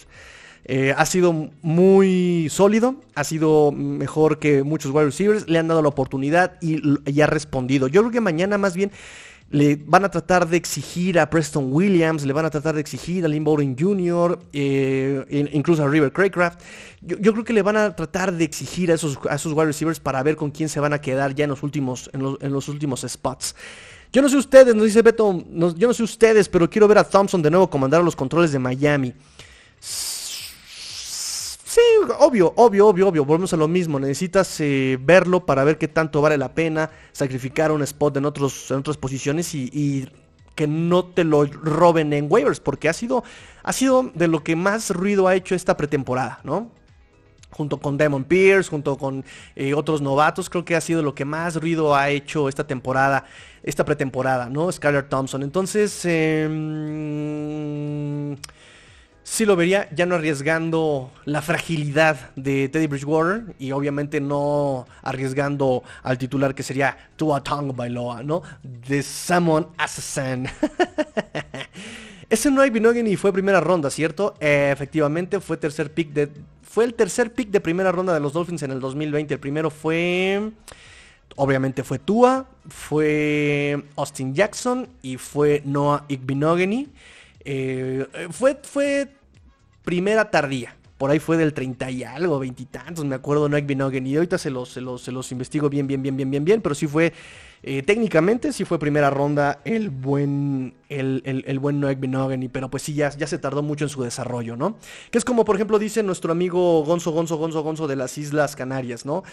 Eh, 0.66 0.94
ha 0.96 1.06
sido 1.06 1.50
muy 1.62 2.48
sólido, 2.50 2.96
ha 3.16 3.26
sido 3.26 3.74
mejor 3.74 4.39
que 4.39 4.63
muchos 4.63 4.94
wide 4.94 5.06
receivers, 5.06 5.50
le 5.50 5.60
han 5.60 5.68
dado 5.68 5.82
la 5.82 5.89
oportunidad 5.89 6.54
y, 6.62 6.82
y 7.06 7.20
ha 7.20 7.28
respondido. 7.28 7.89
Yo 7.89 8.00
creo 8.02 8.12
que 8.12 8.22
mañana 8.22 8.58
más 8.58 8.74
bien 8.74 8.89
le 9.54 9.76
van 9.86 10.04
a 10.04 10.10
tratar 10.10 10.48
de 10.48 10.58
exigir 10.58 11.20
a 11.20 11.30
Preston 11.30 11.72
Williams, 11.72 12.26
le 12.26 12.34
van 12.34 12.44
a 12.44 12.50
tratar 12.50 12.74
de 12.74 12.82
exigir 12.82 13.24
a 13.24 13.28
Lynn 13.28 13.44
Bowden 13.44 13.78
Jr., 13.78 14.39
eh, 14.52 15.48
incluso 15.54 15.84
a 15.84 15.88
River 15.88 16.12
Craycraft. 16.12 16.60
Yo, 17.02 17.34
creo 17.34 17.44
que 17.44 17.54
le 17.54 17.62
van 17.62 17.78
a 17.78 17.96
tratar 17.96 18.34
de 18.34 18.44
exigir 18.46 18.92
a 18.92 18.96
esos, 18.96 19.20
a 19.30 19.36
esos 19.36 19.54
wide 19.54 19.68
receivers 19.68 20.00
para 20.00 20.24
ver 20.24 20.38
con 20.38 20.50
quién 20.50 20.70
se 20.70 20.80
van 20.80 20.92
a 20.92 21.00
quedar 21.00 21.36
ya 21.36 21.44
en 21.44 21.52
los 21.52 21.62
últimos, 21.62 22.10
en 22.13 22.52
los, 22.52 22.68
últimos 22.68 23.06
spots. 23.08 23.56
Yo 24.12 24.24
no 24.24 24.30
sé 24.30 24.38
ustedes, 24.38 24.74
nos 24.74 24.86
dice 24.86 25.04
Beto, 25.04 25.44
yo 25.78 25.88
no 25.88 25.94
sé 25.94 26.02
ustedes, 26.02 26.50
pero 26.50 26.68
quiero 26.68 26.88
ver 26.88 26.98
a 26.98 27.04
Thompson 27.04 27.44
de 27.44 27.52
nuevo 27.52 27.70
comandar 27.70 28.04
los 28.04 28.16
controles 28.16 28.52
de 28.54 28.58
Miami. 28.58 29.13
Sí, 31.74 31.82
obvio, 32.20 32.54
obvio, 32.56 32.86
obvio, 32.86 33.08
obvio. 33.08 33.26
Volvemos 33.26 33.52
a 33.52 33.58
lo 33.58 33.68
mismo. 33.68 34.00
Necesitas 34.00 34.60
eh, 34.60 35.00
verlo 35.02 35.44
para 35.48 35.64
ver 35.64 35.80
qué 35.80 35.88
tanto 35.88 36.22
vale 36.22 36.38
la 36.38 36.54
pena 36.54 36.92
sacrificar 37.14 37.72
un 37.72 37.82
spot 37.82 38.18
en, 38.18 38.26
otros, 38.26 38.70
en 38.70 38.78
otras 38.78 38.98
posiciones 38.98 39.56
y, 39.56 40.08
que 40.54 40.68
no 40.68 41.04
te 41.04 41.24
lo 41.24 41.46
roben 41.46 42.14
en 42.14 42.28
waivers, 42.30 42.60
porque 42.60 42.90
ha 42.90 42.94
sido, 42.94 43.24
ha 43.64 43.74
sido 43.74 44.12
de 44.14 44.28
lo 44.28 44.44
que 44.44 44.56
más 44.56 44.92
ruido 44.92 45.28
ha 45.28 45.34
hecho 45.34 45.56
esta 45.56 45.76
pretemporada, 45.76 46.42
¿no? 46.44 46.70
Junto 47.50 47.80
con 47.80 47.98
Demon 47.98 48.24
Pierce, 48.24 48.70
junto 48.70 48.96
con 48.96 49.26
eh, 49.56 49.74
otros 49.74 50.00
novatos, 50.00 50.52
creo 50.52 50.64
que 50.64 50.76
ha 50.76 50.82
sido 50.82 51.02
lo 51.02 51.16
que 51.16 51.26
más 51.26 51.56
ruido 51.56 51.96
ha 51.96 52.12
hecho 52.12 52.50
esta 52.50 52.68
temporada, 52.68 53.26
esta 53.64 53.84
pretemporada, 53.84 54.48
¿no? 54.48 54.72
Skyler 54.72 55.10
Thompson. 55.10 55.42
Entonces, 55.42 56.02
eh, 56.04 56.48
sí 59.24 59.46
lo 59.46 59.56
vería 59.56 59.90
ya 59.96 60.06
no 60.06 60.16
arriesgando 60.16 61.12
la 61.26 61.42
fragilidad 61.42 62.32
de 62.36 62.70
Teddy 62.70 62.88
Bridgewater 62.88 63.56
y 63.58 63.72
obviamente 63.72 64.20
no 64.20 64.86
arriesgando 65.02 65.84
al 66.04 66.18
titular 66.18 66.54
que 66.54 66.64
sería 66.64 66.98
Tua 67.16 67.42
Tongue 67.42 67.74
Bailoa, 67.76 68.24
¿no? 68.24 68.44
De 68.64 69.02
Samon 69.02 69.68
Assassin. 69.78 70.48
Ese 72.30 72.50
no 72.50 72.62
hay 72.62 72.72
y 73.06 73.16
fue 73.16 73.32
primera 73.32 73.62
ronda, 73.62 73.90
¿cierto? 73.90 74.36
efectivamente 74.40 75.40
fue 75.40 75.58
tercer 75.58 75.94
pick 75.94 76.12
de 76.14 76.30
fue 76.62 76.86
el 76.86 76.96
tercer 76.96 77.32
pick 77.32 77.50
de 77.50 77.62
primera 77.62 77.92
ronda 77.92 78.16
de 78.16 78.20
los 78.20 78.34
Dolphins 78.34 78.64
en 78.64 78.72
el 78.72 78.80
2020. 78.80 79.36
El 79.36 79.40
primero 79.40 79.70
fue 79.70 80.52
obviamente 81.36 81.84
fue 81.84 82.00
Tua, 82.00 82.48
fue 82.68 83.84
Austin 83.96 84.34
Jackson 84.34 84.90
y 85.04 85.18
fue 85.18 85.62
Noah 85.66 86.06
Igbinogany. 86.08 86.90
Eh, 87.46 88.06
fue, 88.32 88.60
fue 88.64 89.10
primera 89.84 90.30
tardía. 90.32 90.76
Por 90.98 91.12
ahí 91.12 91.20
fue 91.20 91.38
del 91.38 91.54
30 91.54 91.92
y 91.92 92.04
algo, 92.04 92.40
veintitantos, 92.40 93.04
me 93.04 93.16
acuerdo, 93.16 93.50
Noek 93.50 93.66
Binogen. 93.66 94.08
Y 94.08 94.16
ahorita 94.16 94.38
se 94.38 94.50
los, 94.50 94.70
se, 94.70 94.82
los, 94.82 95.02
se 95.02 95.12
los 95.12 95.32
investigo 95.32 95.70
bien, 95.70 95.86
bien, 95.86 96.02
bien, 96.02 96.16
bien, 96.16 96.32
bien, 96.32 96.46
bien. 96.46 96.62
Pero 96.62 96.76
sí 96.76 96.88
fue, 96.88 97.12
eh, 97.65 97.82
técnicamente, 97.82 98.52
sí 98.52 98.65
fue 98.65 98.78
primera 98.78 99.10
ronda 99.10 99.62
el 99.63 99.89
buen, 99.89 100.73
el, 100.89 101.21
el, 101.23 101.60
buen 101.60 101.80
Noek 101.80 101.97
Binogen. 101.97 102.49
Pero 102.52 102.69
pues 102.69 102.84
sí, 102.84 102.93
ya, 102.93 103.10
ya 103.12 103.26
se 103.26 103.38
tardó 103.38 103.63
mucho 103.63 103.86
en 103.86 103.89
su 103.89 104.04
desarrollo, 104.04 104.58
¿no? 104.58 104.78
Que 105.12 105.17
es 105.17 105.23
como, 105.23 105.45
por 105.45 105.56
ejemplo, 105.56 105.80
dice 105.80 106.04
nuestro 106.04 106.34
amigo 106.34 106.84
Gonzo, 106.84 107.12
Gonzo, 107.12 107.38
Gonzo, 107.38 107.63
Gonzo 107.63 107.88
de 107.88 107.95
las 107.95 108.17
Islas 108.17 108.58
Canarias, 108.58 109.06
¿no? 109.06 109.23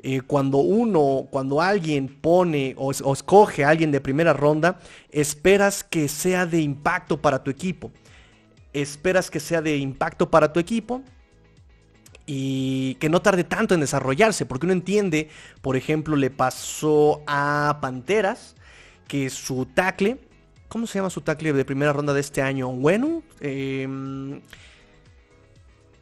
Eh, 0.00 0.20
cuando 0.20 0.58
uno, 0.58 1.28
cuando 1.30 1.62
alguien 1.62 2.08
pone 2.08 2.74
o, 2.76 2.92
escoge 2.92 3.64
a 3.64 3.70
alguien 3.70 3.90
de 3.90 4.02
primera 4.02 4.34
ronda, 4.34 4.78
esperas 5.10 5.82
que 5.82 6.08
sea 6.08 6.44
de 6.44 6.60
impacto 6.60 7.22
para 7.22 7.42
tu 7.42 7.50
equipo. 7.50 7.90
Esperas 8.74 9.30
que 9.30 9.40
sea 9.40 9.62
de 9.62 9.78
impacto 9.78 10.30
para 10.30 10.52
tu 10.52 10.60
equipo 10.60 11.02
y 12.30 12.96
que 12.96 13.08
no 13.08 13.22
tarde 13.22 13.42
tanto 13.42 13.72
en 13.72 13.80
desarrollarse, 13.80 14.44
porque 14.44 14.66
uno 14.66 14.74
entiende, 14.74 15.30
por 15.62 15.76
ejemplo, 15.76 16.14
le 16.14 16.28
pasó 16.28 17.22
a 17.26 17.78
Panteras 17.80 18.54
que 19.08 19.30
su 19.30 19.64
tackle, 19.64 20.18
¿cómo 20.68 20.86
se 20.86 20.98
llama 20.98 21.08
su 21.08 21.22
tackle 21.22 21.54
de 21.54 21.64
primera 21.64 21.94
ronda 21.94 22.12
de 22.12 22.20
este 22.20 22.42
año? 22.42 22.68
Bueno, 22.68 23.22
em, 23.40 24.42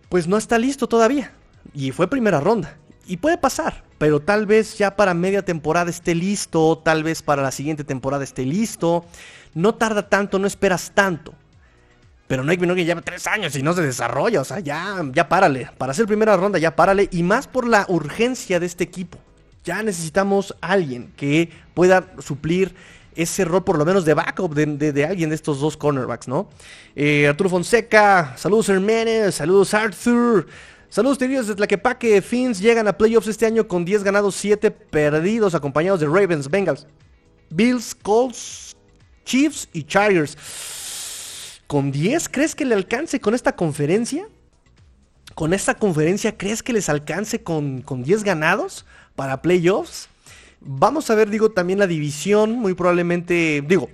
pues 0.08 0.26
no 0.26 0.36
está 0.36 0.58
listo 0.58 0.88
todavía 0.88 1.32
y 1.72 1.92
fue 1.92 2.10
primera 2.10 2.40
ronda. 2.40 2.76
Y 3.06 3.18
puede 3.18 3.38
pasar, 3.38 3.84
pero 3.98 4.18
tal 4.18 4.46
vez 4.46 4.76
ya 4.78 4.96
para 4.96 5.14
media 5.14 5.44
temporada 5.44 5.90
esté 5.90 6.16
listo, 6.16 6.78
tal 6.78 7.04
vez 7.04 7.22
para 7.22 7.40
la 7.40 7.52
siguiente 7.52 7.84
temporada 7.84 8.24
esté 8.24 8.44
listo. 8.44 9.04
No 9.54 9.76
tarda 9.76 10.08
tanto, 10.08 10.40
no 10.40 10.48
esperas 10.48 10.90
tanto. 10.92 11.34
Pero 12.26 12.42
hay 12.48 12.56
que 12.56 12.84
lleva 12.84 13.02
tres 13.02 13.26
años 13.26 13.54
y 13.56 13.62
no 13.62 13.72
se 13.72 13.82
desarrolla. 13.82 14.40
O 14.40 14.44
sea, 14.44 14.60
ya, 14.60 14.96
ya 15.12 15.28
párale. 15.28 15.70
Para 15.78 15.92
hacer 15.92 16.06
primera 16.06 16.36
ronda, 16.36 16.58
ya 16.58 16.74
párale. 16.74 17.08
Y 17.12 17.22
más 17.22 17.46
por 17.46 17.68
la 17.68 17.86
urgencia 17.88 18.58
de 18.58 18.66
este 18.66 18.84
equipo. 18.84 19.18
Ya 19.64 19.82
necesitamos 19.82 20.54
alguien 20.60 21.12
que 21.16 21.50
pueda 21.74 22.06
suplir 22.18 22.74
ese 23.16 23.44
rol 23.44 23.64
por 23.64 23.78
lo 23.78 23.84
menos 23.84 24.04
de 24.04 24.14
backup 24.14 24.54
de, 24.54 25.04
alguien 25.04 25.30
de 25.30 25.34
estos 25.34 25.58
dos 25.60 25.76
cornerbacks, 25.76 26.28
¿no? 26.28 26.48
Eh, 26.94 27.26
Arturo 27.26 27.48
Fonseca, 27.48 28.34
saludos 28.36 28.68
Herménez, 28.68 29.34
saludos 29.34 29.72
Arthur, 29.72 30.46
saludos 30.90 31.16
queridos 31.16 31.46
de 31.48 31.54
Tlaquepaque, 31.54 32.20
Fins 32.20 32.60
llegan 32.60 32.86
a 32.86 32.96
playoffs 32.96 33.28
este 33.28 33.46
año 33.46 33.66
con 33.66 33.84
10 33.86 34.04
ganados, 34.04 34.34
7 34.36 34.70
perdidos, 34.70 35.54
acompañados 35.54 36.00
de 36.00 36.06
Ravens, 36.06 36.50
Bengals, 36.50 36.86
Bills, 37.48 37.94
Colts, 37.94 38.76
Chiefs 39.24 39.68
y 39.72 39.82
Chargers. 39.82 40.36
¿Con 41.66 41.90
10 41.90 42.28
crees 42.28 42.54
que 42.54 42.64
le 42.64 42.74
alcance 42.74 43.20
con 43.20 43.34
esta 43.34 43.56
conferencia? 43.56 44.28
¿Con 45.34 45.52
esta 45.52 45.74
conferencia 45.74 46.38
crees 46.38 46.62
que 46.62 46.72
les 46.72 46.88
alcance 46.88 47.42
con, 47.42 47.82
con 47.82 48.04
10 48.04 48.22
ganados 48.22 48.86
para 49.16 49.42
playoffs? 49.42 50.08
Vamos 50.60 51.10
a 51.10 51.14
ver, 51.14 51.28
digo, 51.28 51.50
también 51.50 51.78
la 51.78 51.86
división, 51.86 52.52
muy 52.52 52.74
probablemente, 52.74 53.62
digo, 53.66 53.90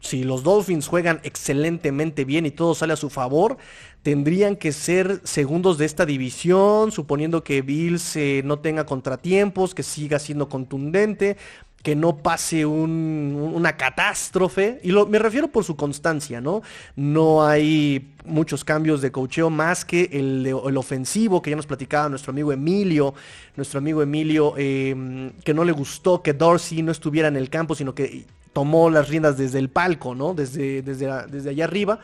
si 0.00 0.24
los 0.24 0.42
Dolphins 0.42 0.88
juegan 0.88 1.20
excelentemente 1.22 2.24
bien 2.24 2.46
y 2.46 2.50
todo 2.50 2.74
sale 2.74 2.94
a 2.94 2.96
su 2.96 3.10
favor, 3.10 3.58
tendrían 4.02 4.56
que 4.56 4.72
ser 4.72 5.20
segundos 5.24 5.76
de 5.76 5.84
esta 5.84 6.06
división, 6.06 6.90
suponiendo 6.90 7.44
que 7.44 7.60
Bills 7.60 8.16
eh, 8.16 8.42
no 8.44 8.58
tenga 8.58 8.86
contratiempos, 8.86 9.74
que 9.74 9.82
siga 9.82 10.18
siendo 10.18 10.48
contundente 10.48 11.36
que 11.82 11.96
no 11.96 12.18
pase 12.18 12.66
una 12.66 13.76
catástrofe. 13.76 14.80
Y 14.82 14.92
me 14.92 15.18
refiero 15.18 15.48
por 15.48 15.64
su 15.64 15.76
constancia, 15.76 16.40
¿no? 16.40 16.62
No 16.94 17.46
hay 17.46 18.14
muchos 18.26 18.64
cambios 18.64 19.00
de 19.00 19.10
cocheo 19.10 19.48
más 19.48 19.84
que 19.84 20.10
el, 20.12 20.46
el 20.46 20.76
ofensivo 20.76 21.40
que 21.40 21.50
ya 21.50 21.56
nos 21.56 21.66
platicaba 21.66 22.08
nuestro 22.08 22.32
amigo 22.32 22.52
Emilio. 22.52 23.14
Nuestro 23.56 23.78
amigo 23.78 24.02
Emilio, 24.02 24.54
em, 24.58 25.30
que 25.42 25.54
no 25.54 25.64
le 25.64 25.72
gustó 25.72 26.22
que 26.22 26.34
Dorsey 26.34 26.82
no 26.82 26.92
estuviera 26.92 27.28
en 27.28 27.36
el 27.36 27.48
campo, 27.48 27.74
sino 27.74 27.94
que 27.94 28.24
tomó 28.52 28.90
las 28.90 29.08
riendas 29.08 29.38
desde 29.38 29.58
el 29.58 29.70
palco, 29.70 30.14
¿no? 30.14 30.34
Desde, 30.34 30.82
desde, 30.82 31.08
desde 31.28 31.50
allá 31.50 31.64
arriba. 31.64 32.00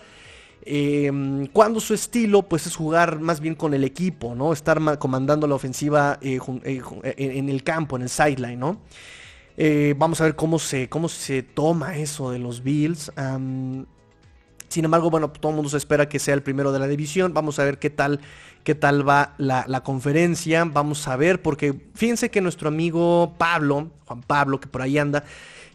Em, 0.68 1.46
cuando 1.48 1.80
su 1.80 1.92
estilo 1.94 2.42
pues 2.42 2.66
es 2.66 2.74
jugar 2.74 3.20
más 3.20 3.40
bien 3.40 3.54
con 3.54 3.74
el 3.74 3.84
equipo, 3.84 4.34
¿no? 4.34 4.54
Estar 4.54 4.98
comandando 4.98 5.46
la 5.46 5.54
ofensiva 5.54 6.18
eh, 6.22 6.40
eh, 6.64 6.82
en 7.14 7.48
el 7.50 7.62
campo, 7.62 7.96
en 7.96 8.02
el 8.02 8.08
sideline, 8.08 8.58
¿no? 8.58 8.80
Eh, 9.56 9.94
vamos 9.96 10.20
a 10.20 10.24
ver 10.24 10.36
cómo 10.36 10.58
se, 10.58 10.88
cómo 10.88 11.08
se 11.08 11.42
toma 11.42 11.96
eso 11.96 12.30
de 12.30 12.38
los 12.38 12.62
Bills. 12.62 13.10
sin 14.68 14.84
embargo, 14.84 15.10
bueno, 15.10 15.30
todo 15.30 15.50
el 15.50 15.56
mundo 15.56 15.70
se 15.70 15.78
espera 15.78 16.08
que 16.08 16.18
sea 16.18 16.34
el 16.34 16.42
primero 16.42 16.72
de 16.72 16.78
la 16.78 16.88
división. 16.88 17.32
Vamos 17.32 17.58
a 17.58 17.64
ver 17.64 17.78
qué 17.78 17.88
tal, 17.88 18.20
qué 18.64 18.74
tal 18.74 19.08
va 19.08 19.34
la, 19.38 19.82
conferencia. 19.82 20.64
Vamos 20.64 21.08
a 21.08 21.16
ver, 21.16 21.40
porque 21.40 21.74
fíjense 21.94 22.30
que 22.30 22.40
nuestro 22.40 22.68
amigo 22.68 23.34
Pablo, 23.38 23.90
Juan 24.04 24.22
Pablo, 24.22 24.60
que 24.60 24.66
por 24.66 24.82
ahí 24.82 24.98
anda, 24.98 25.24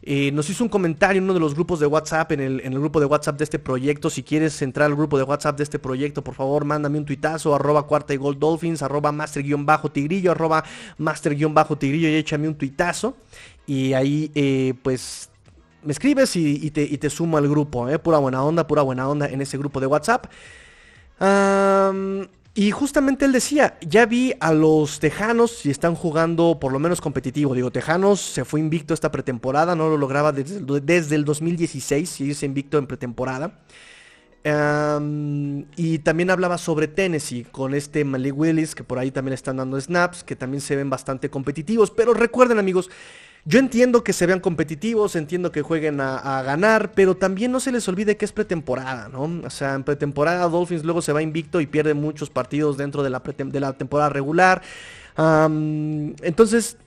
eh, 0.04 0.32
nos 0.32 0.50
hizo 0.50 0.64
un 0.64 0.70
comentario 0.70 1.20
en 1.20 1.26
uno 1.26 1.36
de 1.36 1.40
los 1.40 1.54
grupos 1.54 1.80
de 1.80 1.86
WhatsApp, 1.86 2.32
en 2.32 2.40
el, 2.40 2.60
en 2.62 2.74
el, 2.74 2.80
grupo 2.80 3.00
de 3.00 3.06
WhatsApp 3.06 3.38
de 3.38 3.44
este 3.44 3.60
proyecto. 3.60 4.10
Si 4.10 4.24
quieres 4.24 4.60
entrar 4.62 4.88
al 4.88 4.96
grupo 4.96 5.18
de 5.18 5.24
WhatsApp 5.24 5.58
de 5.58 5.64
este 5.64 5.78
proyecto, 5.78 6.24
por 6.24 6.34
favor, 6.34 6.66
mándame 6.66 6.98
un 6.98 7.06
tuitazo, 7.06 7.54
arroba 7.54 7.86
cuarta 7.86 8.14
y 8.14 8.18
gold 8.18 8.40
dolphins, 8.40 8.82
arroba 8.82 9.12
master-tigrillo, 9.12 10.32
arroba 10.32 10.64
master-tigrillo 10.98 12.10
y 12.10 12.16
échame 12.16 12.48
un 12.48 12.56
tuitazo. 12.56 13.16
Y 13.72 13.94
ahí, 13.94 14.30
eh, 14.36 14.74
pues, 14.84 15.30
me 15.82 15.94
escribes 15.94 16.36
y, 16.36 16.72
te, 16.72 17.10
sumo 17.10 17.38
al 17.38 17.48
grupo, 17.48 17.88
¿eh? 17.88 18.00
Pura 18.00 18.18
buena 18.18 18.44
onda, 18.44 18.68
pura 18.68 18.82
buena 18.82 19.08
onda 19.08 19.28
en 19.28 19.40
ese 19.40 19.58
grupo 19.58 19.80
de 19.80 19.88
WhatsApp. 19.88 20.26
y 22.54 22.72
justamente 22.72 23.24
él 23.24 23.32
decía, 23.32 23.78
ya 23.80 24.06
vi 24.06 24.34
a 24.42 24.52
los 24.52 25.00
Tejanos 25.00 25.66
y 25.66 25.70
están 25.70 25.96
jugando 25.96 26.60
por 26.60 26.74
lo 26.74 26.80
menos 26.80 27.00
competitivo. 27.00 27.56
Digo, 27.56 27.72
Tejanos 27.72 28.20
se 28.20 28.44
fue 28.44 28.60
invicto 28.60 28.94
esta 28.94 29.10
pretemporada, 29.10 29.74
no 29.74 29.88
lo 29.88 29.96
lograba 29.96 30.34
desde, 30.34 30.82
desde 30.82 31.16
el 31.16 31.24
2016, 31.24 32.20
y 32.20 32.34
se 32.34 32.46
invicto 32.46 32.78
en 32.78 32.88
pretemporada. 32.88 33.62
y 35.78 36.00
también 36.00 36.30
hablaba 36.30 36.58
sobre 36.58 36.90
Tennessee 36.90 37.46
con 37.50 37.74
este 37.74 38.04
Malik 38.04 38.38
Willis, 38.38 38.76
que 38.76 38.84
por 38.84 39.00
ahí 39.00 39.12
también 39.12 39.34
están 39.34 39.56
dando 39.56 39.80
snaps, 39.80 40.26
que 40.26 40.36
también 40.36 40.60
se 40.60 40.76
ven 40.76 40.90
bastante 40.90 41.30
competitivos. 41.30 41.90
Pero 41.90 42.14
recuerden 42.14 42.60
amigos, 42.60 42.90
yo 43.44 43.60
entiendo 43.60 44.04
que 44.04 44.14
se 44.14 44.28
vean 44.28 44.40
competitivos, 44.40 45.16
entiendo 45.16 45.52
que 45.52 45.64
jueguen 45.64 46.00
a, 46.00 46.44
ganar, 46.44 46.92
pero 46.94 47.16
también 47.16 47.52
no 47.52 47.60
se 47.60 47.72
les 47.72 47.88
olvide 47.88 48.16
que 48.16 48.26
es 48.26 48.32
pretemporada, 48.32 49.10
¿no? 49.10 49.42
O 49.46 49.50
sea, 49.50 49.74
en 49.74 49.84
pretemporada 49.84 50.48
Dolphins 50.48 50.84
luego 50.84 51.02
se 51.02 51.12
va 51.12 51.24
invicto 51.24 51.60
y 51.60 51.66
pierde 51.66 51.94
muchos 51.94 52.30
partidos 52.30 52.78
dentro 52.78 53.02
de 53.02 53.10
la, 53.10 53.20
de 53.20 53.60
la 53.60 53.74
temporada 53.74 54.10
regular. 54.10 54.62
entonces, 55.18 56.78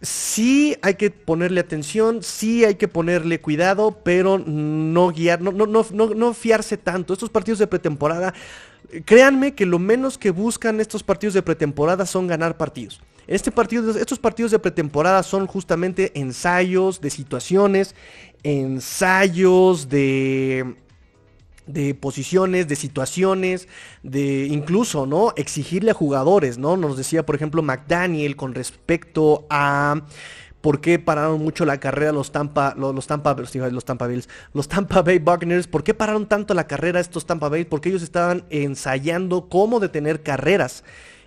sí 0.00 0.76
hay 0.82 0.94
que 0.94 1.10
ponerle 1.10 1.60
atención, 1.60 2.22
sí 2.22 2.64
hay 2.64 2.76
que 2.76 2.88
ponerle 2.88 3.40
cuidado, 3.40 3.98
pero 4.04 4.38
no 4.38 5.08
guiar, 5.08 5.40
no, 5.40 5.50
no, 5.50 5.66
no, 5.66 5.84
no 6.14 6.34
fiarse 6.34 6.76
tanto. 6.76 7.12
Estos 7.12 7.30
partidos 7.30 7.58
de 7.58 7.66
pretemporada, 7.66 8.32
créanme 9.04 9.54
que 9.54 9.66
lo 9.66 9.80
menos 9.80 10.18
que 10.18 10.30
buscan 10.30 10.80
estos 10.80 11.02
partidos 11.02 11.34
de 11.34 11.42
pretemporada 11.42 12.06
son 12.06 12.28
ganar 12.28 12.56
partidos. 12.56 13.00
Este 13.30 13.52
estos 13.96 14.18
partidos 14.18 14.50
de 14.50 14.58
pretemporada 14.58 15.22
son 15.22 15.46
justamente 15.46 16.10
ensayos 16.18 17.00
de 17.00 17.10
situaciones, 17.10 17.94
ensayos 18.42 19.88
de 19.88 20.74
de 21.68 21.94
posiciones, 21.94 22.66
de 22.66 22.74
situaciones, 22.74 23.68
de 24.02 24.46
incluso, 24.46 25.06
¿no? 25.06 25.32
Exigirle 25.36 25.92
a 25.92 25.94
jugadores, 25.94 26.58
¿no? 26.58 26.76
Nos 26.76 26.96
decía, 26.96 27.24
por 27.24 27.36
ejemplo, 27.36 27.62
McDaniel 27.62 28.34
con 28.34 28.52
respecto 28.52 29.46
a 29.48 30.02
por 30.60 30.80
qué 30.80 30.98
pararon 30.98 31.40
mucho 31.40 31.64
la 31.64 31.78
carrera 31.78 32.10
los 32.10 32.32
Tampa, 32.32 32.74
los, 32.76 33.06
Tampa, 33.06 33.34
los 33.34 33.84
Tampa 33.84 34.08
Bills, 34.08 34.28
los 34.52 34.66
Tampa 34.68 35.02
Bay 35.02 35.20
Buccaneers, 35.20 35.68
por 35.68 35.84
qué 35.84 35.94
pararon 35.94 36.26
tanto 36.26 36.52
la 36.52 36.66
carrera 36.66 36.98
estos 36.98 37.26
Tampa 37.26 37.48
Bay, 37.48 37.64
porque 37.64 37.90
ellos 37.90 38.02
estaban 38.02 38.44
ensayando 38.50 39.48
cómo 39.48 39.78
detener 39.78 40.24
carreras. 40.24 40.82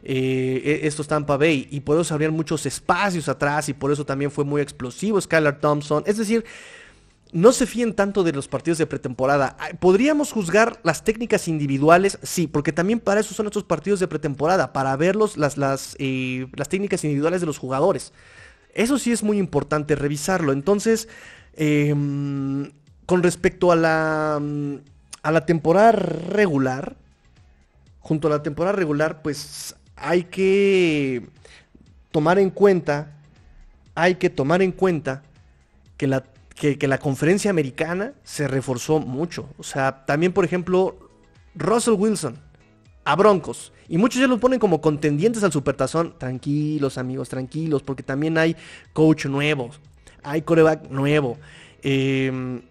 Eh, 0.06 0.82
e, 0.84 0.88
estos 0.88 1.08
Tampa 1.08 1.38
Bay 1.38 1.68
y 1.72 1.80
por 1.80 1.98
eso 2.00 2.14
habrían 2.14 2.34
muchos 2.34 2.66
espacios 2.66 3.30
atrás 3.30 3.70
y 3.70 3.74
por 3.74 3.90
eso 3.90 4.06
también 4.06 4.32
fue 4.32 4.44
muy 4.44 4.62
explosivo 4.62 5.20
Skylar 5.20 5.60
Thompson. 5.60 6.04
Es 6.06 6.18
decir, 6.18 6.44
no 7.32 7.52
se 7.52 7.66
fíen 7.66 7.94
tanto 7.94 8.24
de 8.24 8.34
los 8.34 8.48
partidos 8.48 8.78
de 8.78 8.86
pretemporada. 8.86 9.58
¿Podríamos 9.80 10.32
juzgar 10.32 10.80
las 10.84 11.04
técnicas 11.04 11.48
individuales? 11.48 12.20
Sí, 12.22 12.48
porque 12.48 12.72
también 12.74 13.00
para 13.00 13.22
eso 13.22 13.34
son 13.34 13.48
estos 13.48 13.64
partidos 13.64 14.00
de 14.00 14.08
pretemporada, 14.08 14.72
para 14.74 14.96
verlos 14.98 15.38
las, 15.38 15.58
las, 15.58 15.96
eh, 16.00 16.48
las 16.54 16.70
técnicas 16.70 17.04
individuales 17.04 17.42
de 17.42 17.48
los 17.48 17.58
jugadores. 17.58 18.14
Eso 18.76 19.00
sí 19.00 19.12
es 19.12 19.24
muy 19.24 19.40
importante 19.40 19.96
revisarlo. 19.96 20.52
Entonces, 20.52 21.08
em, 21.56 22.72
con 23.06 23.24
respecto 23.24 23.72
a 23.72 23.76
la, 23.76 24.42
a 25.24 25.32
la 25.32 25.46
temporada 25.46 25.92
regular, 25.92 26.98
junto 28.00 28.28
a 28.28 28.32
la 28.32 28.44
temporada 28.44 28.76
regular, 28.76 29.22
pues 29.24 29.76
hay 30.04 30.26
que 30.26 31.24
tomar 32.12 32.38
en 32.38 32.50
cuenta, 32.50 33.16
hay 33.96 34.16
que 34.16 34.30
tomar 34.30 34.62
en 34.62 34.74
cuenta 34.74 35.24
que 35.96 36.08
la, 36.08 36.26
que, 36.56 36.78
la 36.88 36.98
conferencia 36.98 37.50
americana 37.50 38.14
se 38.24 38.50
reforzó 38.50 39.00
mucho. 39.00 39.48
O 39.58 39.64
sea, 39.64 40.06
también, 40.06 40.34
por 40.34 40.44
ejemplo, 40.44 40.98
Russell 41.56 41.94
Wilson 41.94 42.38
a 43.06 43.16
Broncos. 43.16 43.72
Y 43.88 43.98
muchos 43.98 44.20
ya 44.20 44.28
lo 44.28 44.40
ponen 44.40 44.60
como 44.60 44.82
contendientes 44.82 45.42
al 45.44 45.54
Supertazón. 45.54 46.16
Tranquilos, 46.18 46.98
amigos, 46.98 47.30
tranquilos, 47.30 47.82
porque 47.82 48.04
también 48.04 48.38
hay 48.38 48.58
coach 48.92 49.26
nuevo, 49.28 49.72
hay 50.22 50.42
coreback 50.42 50.90
nuevo. 50.90 51.38
Em, 51.82 52.62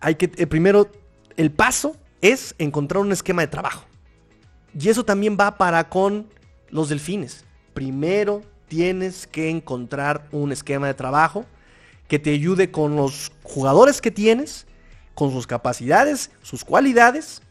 hay 0.00 0.16
que, 0.16 0.30
eh, 0.36 0.46
primero, 0.46 0.90
el 1.38 1.50
paso 1.50 1.96
es 2.20 2.54
encontrar 2.58 3.00
un 3.00 3.12
esquema 3.12 3.40
de 3.40 3.48
trabajo. 3.48 3.86
Y 4.78 4.88
eso 4.88 5.04
también 5.04 5.36
va 5.38 5.56
para 5.58 5.88
con 5.88 6.26
los 6.70 6.88
delfines. 6.88 7.44
Primero 7.74 8.42
tienes 8.68 9.26
que 9.26 9.50
encontrar 9.50 10.26
un 10.32 10.52
esquema 10.52 10.86
de 10.86 10.94
trabajo 10.94 11.44
que 12.08 12.18
te 12.18 12.30
ayude 12.30 12.70
con 12.70 12.96
los 12.96 13.32
jugadores 13.42 14.00
que 14.00 14.10
tienes, 14.10 14.66
con 15.14 15.30
sus 15.30 15.46
capacidades, 15.46 16.30
sus 16.42 16.64
cualidades, 16.64 17.42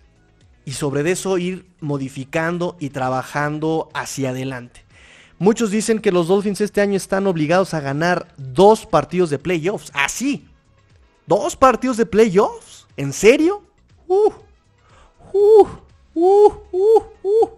y 0.65 0.73
sobre 0.73 1.09
eso 1.09 1.37
ir 1.37 1.65
modificando 1.79 2.75
y 2.79 2.89
trabajando 2.89 3.89
hacia 3.93 4.29
adelante. 4.29 4.83
Muchos 5.39 5.71
dicen 5.71 5.99
que 5.99 6.11
los 6.11 6.27
Dolphins 6.27 6.61
este 6.61 6.81
año 6.81 6.95
están 6.95 7.25
obligados 7.25 7.73
a 7.73 7.79
ganar 7.79 8.27
dos 8.37 8.85
partidos 8.85 9.31
de 9.31 9.39
playoffs. 9.39 9.89
Así. 9.93 10.45
¿Ah, 10.45 10.51
¿Dos 11.25 11.55
partidos 11.55 11.97
de 11.97 12.05
playoffs? 12.05 12.85
¿En 12.95 13.11
serio? 13.13 13.63
Uh, 14.07 14.31
uh, 15.33 15.67
Uh, 16.23 16.53
uh, 16.71 17.03
uh. 17.23 17.49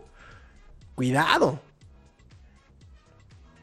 cuidado. 0.96 1.60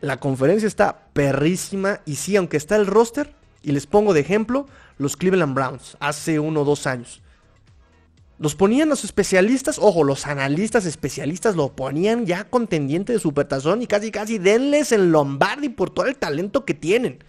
La 0.02 0.18
conferencia 0.18 0.66
está 0.66 1.06
perrísima 1.14 2.00
y 2.04 2.16
sí, 2.16 2.36
aunque 2.36 2.58
está 2.58 2.76
el 2.76 2.86
roster, 2.86 3.32
y 3.62 3.72
les 3.72 3.86
pongo 3.86 4.12
de 4.12 4.20
ejemplo 4.20 4.66
los 4.98 5.16
Cleveland 5.16 5.54
Browns 5.54 5.96
hace 6.00 6.38
uno 6.38 6.60
o 6.60 6.64
dos 6.66 6.86
años. 6.86 7.22
Los 8.38 8.54
ponían 8.54 8.90
los 8.90 9.04
especialistas, 9.04 9.78
ojo, 9.78 10.04
los 10.04 10.26
analistas 10.26 10.84
especialistas 10.84 11.56
lo 11.56 11.74
ponían 11.74 12.26
ya 12.26 12.44
contendiente 12.44 13.14
de 13.14 13.20
supertazón 13.20 13.80
y 13.80 13.86
casi 13.86 14.10
casi 14.10 14.36
denles 14.36 14.92
en 14.92 15.12
Lombardi 15.12 15.70
por 15.70 15.88
todo 15.88 16.06
el 16.08 16.16
talento 16.16 16.66
que 16.66 16.74
tienen. 16.74 17.24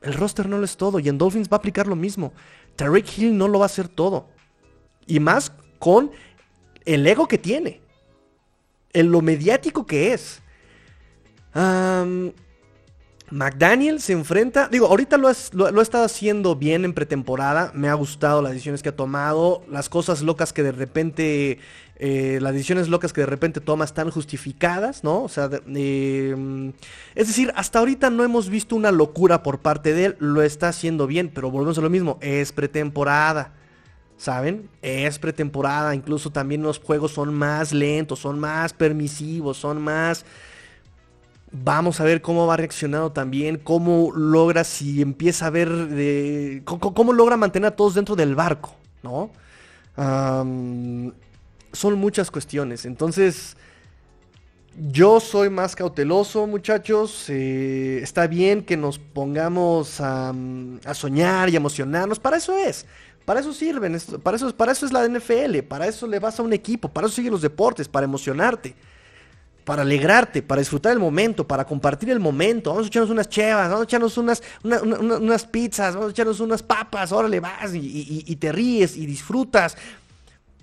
El 0.00 0.14
roster 0.14 0.48
no 0.48 0.56
lo 0.56 0.64
es 0.64 0.78
todo 0.78 1.00
y 1.00 1.10
en 1.10 1.18
Dolphins 1.18 1.50
va 1.50 1.56
a 1.56 1.58
aplicar 1.58 1.86
lo 1.86 1.96
mismo. 1.96 2.32
Tariq 2.76 3.18
Hill 3.18 3.36
no 3.36 3.46
lo 3.46 3.58
va 3.58 3.66
a 3.66 3.72
hacer 3.72 3.88
todo. 3.88 4.30
Y 5.06 5.20
más 5.20 5.52
con 5.78 6.12
el 6.84 7.06
ego 7.06 7.28
que 7.28 7.38
tiene. 7.38 7.80
En 8.92 9.10
lo 9.10 9.22
mediático 9.22 9.86
que 9.86 10.12
es. 10.12 10.42
McDaniel 13.32 13.98
se 14.00 14.12
enfrenta, 14.12 14.68
digo, 14.68 14.88
ahorita 14.88 15.16
lo, 15.16 15.28
ha 15.28 15.82
estado 15.82 16.04
haciendo 16.04 16.54
bien 16.54 16.84
en 16.84 16.92
pretemporada, 16.92 17.72
me 17.74 17.88
ha 17.88 17.94
gustado 17.94 18.42
las 18.42 18.52
decisiones 18.52 18.82
que 18.82 18.90
ha 18.90 18.96
tomado, 18.96 19.62
las 19.70 19.88
cosas 19.88 20.20
locas 20.20 20.52
que 20.52 20.62
de 20.62 20.72
repente, 20.72 21.58
eh, 21.96 22.38
las 22.42 22.52
decisiones 22.52 22.88
locas 22.88 23.14
que 23.14 23.22
de 23.22 23.26
repente 23.26 23.62
toma 23.62 23.86
están 23.86 24.10
justificadas, 24.10 25.02
¿no? 25.02 25.22
O 25.22 25.30
sea, 25.30 25.48
em, 25.66 26.74
es 27.14 27.28
decir, 27.28 27.50
hasta 27.56 27.78
ahorita 27.78 28.10
no 28.10 28.22
hemos 28.22 28.50
visto 28.50 28.76
una 28.76 28.92
locura 28.92 29.42
por 29.42 29.60
parte 29.60 29.94
de 29.94 30.04
él, 30.04 30.16
lo 30.18 30.42
está 30.42 30.68
haciendo 30.68 31.06
bien, 31.06 31.30
pero 31.34 31.50
volvemos 31.50 31.78
a 31.78 31.80
lo 31.80 31.88
mismo, 31.88 32.18
es 32.20 32.52
pretemporada. 32.52 33.54
¿Saben? 34.22 34.68
Es 34.82 35.18
pretemporada, 35.18 35.96
incluso 35.96 36.30
también 36.30 36.62
los 36.62 36.78
juegos 36.78 37.10
son 37.10 37.34
más 37.34 37.72
lentos, 37.72 38.20
son 38.20 38.38
más 38.38 38.72
permisivos, 38.72 39.56
son 39.56 39.82
más 39.82 40.24
Vamos 41.50 42.00
a 42.00 42.04
ver 42.04 42.22
cómo 42.22 42.46
va 42.46 42.56
reaccionando 42.56 43.10
también, 43.10 43.56
cómo 43.56 44.12
logra, 44.14 44.62
si 44.62 45.02
empieza 45.02 45.48
a 45.48 45.50
ver, 45.50 45.68
de, 45.88 46.62
cómo, 46.64 47.12
logra 47.12 47.36
mantener 47.36 47.72
a 47.72 47.76
todos 47.76 47.94
dentro 47.94 48.14
del 48.14 48.36
barco, 48.36 48.76
¿no? 49.02 49.30
son 51.72 51.98
muchas 51.98 52.30
cuestiones, 52.30 52.84
entonces 52.84 53.56
yo 54.90 55.20
soy 55.20 55.50
más 55.50 55.76
cauteloso, 55.76 56.46
muchachos. 56.46 57.26
Eh, 57.28 58.00
está 58.02 58.26
bien 58.26 58.62
que 58.62 58.76
nos 58.76 58.98
pongamos 58.98 60.00
a, 60.00 60.32
a, 60.84 60.94
soñar 60.94 61.50
y 61.50 61.56
emocionarnos. 61.56 62.18
Para 62.18 62.38
eso 62.38 62.56
es. 62.56 62.86
Para 63.24 63.40
eso 63.40 63.52
sirven. 63.52 63.98
Para 64.22 64.36
eso, 64.36 64.56
para 64.56 64.72
eso 64.72 64.86
es 64.86 64.92
la 64.92 65.06
NFL. 65.06 65.60
Para 65.68 65.86
eso 65.86 66.06
le 66.06 66.18
vas 66.18 66.38
a 66.38 66.42
un 66.42 66.52
equipo. 66.52 66.88
Para 66.88 67.06
eso 67.06 67.16
siguen 67.16 67.32
los 67.32 67.42
deportes. 67.42 67.88
Para 67.88 68.04
emocionarte 68.04 68.74
para 69.64 69.82
alegrarte, 69.82 70.42
para 70.42 70.60
disfrutar 70.60 70.92
el 70.92 70.98
momento, 70.98 71.46
para 71.46 71.64
compartir 71.64 72.10
el 72.10 72.20
momento. 72.20 72.70
Vamos 72.70 72.86
a 72.86 72.88
echarnos 72.88 73.10
unas 73.10 73.28
chevas, 73.28 73.68
vamos 73.68 73.82
a 73.82 73.84
echarnos 73.84 74.18
unas, 74.18 74.42
unas 74.64 75.46
pizzas, 75.46 75.94
vamos 75.94 76.08
a 76.08 76.10
echarnos 76.10 76.40
unas 76.40 76.62
papas, 76.62 77.12
órale, 77.12 77.40
vas 77.40 77.72
y, 77.74 78.36
te 78.36 78.50
ríes 78.50 78.96
y 78.96 79.06
disfrutas. 79.06 79.76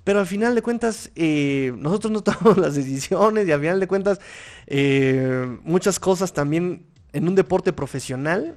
Pero 0.03 0.19
al 0.19 0.27
final 0.27 0.55
de 0.55 0.61
cuentas, 0.61 1.11
eh, 1.15 1.73
nosotros 1.77 2.11
no 2.11 2.21
tomamos 2.23 2.57
las 2.57 2.75
decisiones 2.75 3.47
y 3.47 3.51
al 3.51 3.59
final 3.59 3.79
de 3.79 3.87
cuentas, 3.87 4.19
eh, 4.67 5.57
muchas 5.63 5.99
cosas 5.99 6.33
también 6.33 6.85
en 7.13 7.27
un 7.27 7.35
deporte 7.35 7.73
profesional 7.73 8.55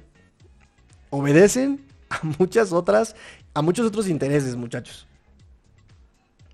obedecen 1.09 1.85
a 2.09 2.19
muchas 2.37 2.73
otras, 2.73 3.15
a 3.53 3.61
muchos 3.61 3.87
otros 3.87 4.07
intereses, 4.07 4.55
muchachos. 4.55 5.07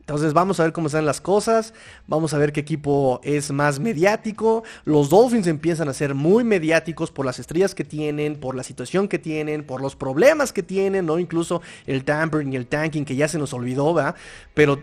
Entonces 0.10 0.34
vamos 0.34 0.60
a 0.60 0.64
ver 0.64 0.74
cómo 0.74 0.88
están 0.88 1.06
las 1.06 1.22
cosas, 1.22 1.72
vamos 2.08 2.34
a 2.34 2.39
ver 2.39 2.52
qué 2.52 2.62
equipo 2.62 3.22
es 3.24 3.52
más 3.52 3.80
mediático. 3.80 4.64
Los 4.84 5.12
Dolphins 5.12 5.45
empiezan 5.45 5.88
a 5.88 5.93
ser 5.93 6.16
muy 6.16 6.43
mediáticos 6.43 7.12
por 7.12 7.28
las 7.28 7.38
estrellas 7.38 7.76
que 7.76 7.84
tienen, 7.84 8.36
por 8.39 8.56
la 8.56 8.64
situación 8.64 9.08
que 9.08 9.20
tienen, 9.20 9.64
por 9.64 9.82
los 9.82 9.95
problemas 9.95 10.52
que 10.52 10.64
tienen, 10.64 11.06
¿no? 11.06 11.20
Incluso 11.20 11.62
el 11.86 12.06
tampering 12.06 12.52
y 12.54 12.56
el 12.56 12.66
tanking 12.66 13.06
que 13.06 13.16
ya 13.16 13.28
se 13.28 13.38
nos 13.38 13.54
olvidó, 13.54 13.93
¿va? 13.93 14.16
Pero 14.56 14.80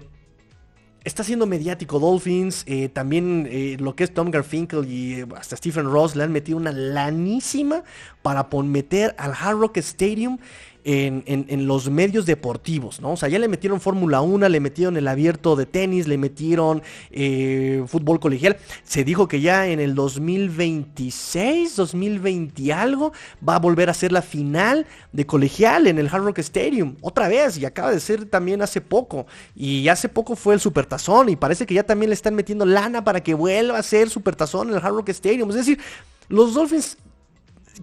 está 1.06 1.22
siendo 1.22 1.46
mediático 1.46 1.98
Dolphins. 2.00 2.64
Eh, 2.66 2.88
también 2.88 3.48
eh, 3.50 3.76
lo 3.78 3.94
que 3.94 4.04
es 4.04 4.12
Tom 4.12 4.30
Garfinkel 4.30 4.84
y 4.88 5.20
eh, 5.20 5.26
hasta 5.36 5.56
Stephen 5.56 5.86
Ross 5.86 6.16
le 6.16 6.24
han 6.24 6.32
metido 6.32 6.58
una 6.58 6.72
lanísima 6.72 7.84
para 8.22 8.48
meter 8.64 9.14
al 9.16 9.32
Hard 9.32 9.58
Rock 9.58 9.76
Stadium 9.78 10.38
en, 10.86 11.66
los 11.66 11.90
medios 11.90 12.26
deportivos, 12.26 13.00
¿no? 13.00 13.12
O 13.12 13.16
sea, 13.16 13.28
ya 13.28 13.40
le 13.40 13.48
metieron 13.48 13.80
Fórmula 13.80 14.20
1, 14.20 14.48
le 14.48 14.60
metieron 14.60 14.96
el 14.96 15.08
abierto 15.08 15.56
de 15.56 15.66
tenis, 15.66 16.06
le 16.06 16.16
metieron 16.16 16.80
eh, 17.10 17.84
fútbol 17.88 18.20
colegial. 18.20 18.56
Se 18.84 19.02
dijo 19.02 19.26
que 19.26 19.40
ya 19.40 19.66
en 19.66 19.80
el 19.80 19.96
2026, 19.96 21.74
2020 21.74 22.72
algo, 22.72 23.12
va 23.46 23.56
a 23.56 23.58
volver 23.58 23.90
a 23.90 23.94
ser 23.94 24.12
la 24.12 24.22
final 24.22 24.86
de 25.12 25.26
colegial 25.26 25.88
en 25.88 25.98
el 25.98 26.06
Hard 26.06 26.22
Rock 26.22 26.38
Stadium. 26.38 26.94
Otra 27.00 27.26
vez, 27.26 27.58
y 27.58 27.64
acaba 27.64 27.90
de 27.90 27.98
ser 27.98 28.26
también 28.26 28.62
hace 28.62 28.80
poco. 28.80 29.26
Y 29.56 29.88
hace 29.88 30.08
poco 30.08 30.36
fue 30.36 30.54
el 30.54 30.60
Supertazón, 30.60 31.30
y 31.30 31.36
parece 31.36 31.66
que 31.66 31.74
ya 31.74 31.82
también 31.82 32.10
le 32.10 32.14
están 32.14 32.36
metiendo 32.36 32.64
lana 32.64 33.02
para 33.02 33.24
que 33.24 33.34
vuelva 33.34 33.78
a 33.78 33.82
ser 33.82 34.08
Supertazón 34.08 34.68
en 34.68 34.76
el 34.76 34.84
Hard 34.84 34.94
Rock 34.94 35.08
Stadium. 35.08 35.50
Es 35.50 35.56
decir, 35.56 35.80
los 36.28 36.54
Dolphins 36.54 36.96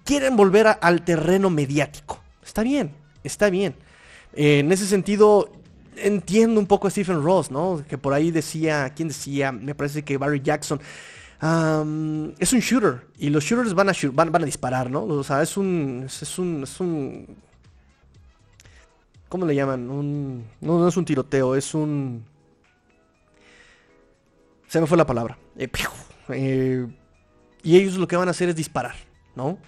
quieren 0.04 0.36
volver 0.36 0.78
al 0.80 1.04
terreno 1.04 1.50
mediático. 1.50 2.23
Está 2.54 2.62
bien, 2.62 2.92
está 3.24 3.50
bien. 3.50 3.74
Eh, 4.32 4.60
en 4.60 4.70
ese 4.70 4.86
sentido, 4.86 5.50
entiendo 5.96 6.60
un 6.60 6.68
poco 6.68 6.86
a 6.86 6.90
Stephen 6.90 7.20
Ross, 7.20 7.50
¿no? 7.50 7.82
Que 7.88 7.98
por 7.98 8.12
ahí 8.12 8.30
decía, 8.30 8.92
¿quién 8.94 9.08
decía? 9.08 9.50
Me 9.50 9.74
parece 9.74 10.04
que 10.04 10.18
Barry 10.18 10.40
Jackson. 10.40 10.78
es 12.38 12.52
un 12.52 12.60
shooter 12.60 13.08
y 13.18 13.30
los 13.30 13.42
shooters 13.42 13.74
van 13.74 13.88
a, 13.88 13.92
van, 14.12 14.36
a 14.36 14.46
disparar, 14.46 14.88
¿no? 14.88 15.02
O 15.02 15.24
sea, 15.24 15.42
es 15.42 15.56
un, 15.56 16.06
es 16.06 16.38
un, 16.38 16.62
es 16.62 16.78
un, 16.78 17.26
¿cómo 19.28 19.46
le 19.46 19.56
llaman? 19.56 19.90
Un, 19.90 20.44
no, 20.60 20.78
no 20.78 20.86
es 20.86 20.96
un 20.96 21.04
tiroteo, 21.04 21.56
es 21.56 21.74
un, 21.74 22.24
se 24.68 24.80
me 24.80 24.86
fue 24.86 24.96
la 24.96 25.06
palabra. 25.06 25.36
Eh, 25.58 25.68
eh, 26.28 26.86
y 27.64 27.76
ellos 27.76 27.96
lo 27.96 28.06
que 28.06 28.14
van 28.14 28.28
a 28.28 28.30
hacer 28.30 28.48
es 28.48 28.54
disparar, 28.54 28.94
¿no? 29.34 29.58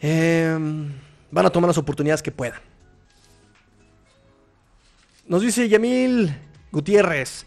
Eh, 0.00 0.58
van 1.30 1.46
a 1.46 1.50
tomar 1.50 1.68
las 1.68 1.78
oportunidades 1.78 2.22
que 2.22 2.30
puedan. 2.30 2.60
Nos 5.26 5.42
dice 5.42 5.68
Yamil 5.68 6.32
Gutiérrez. 6.70 7.46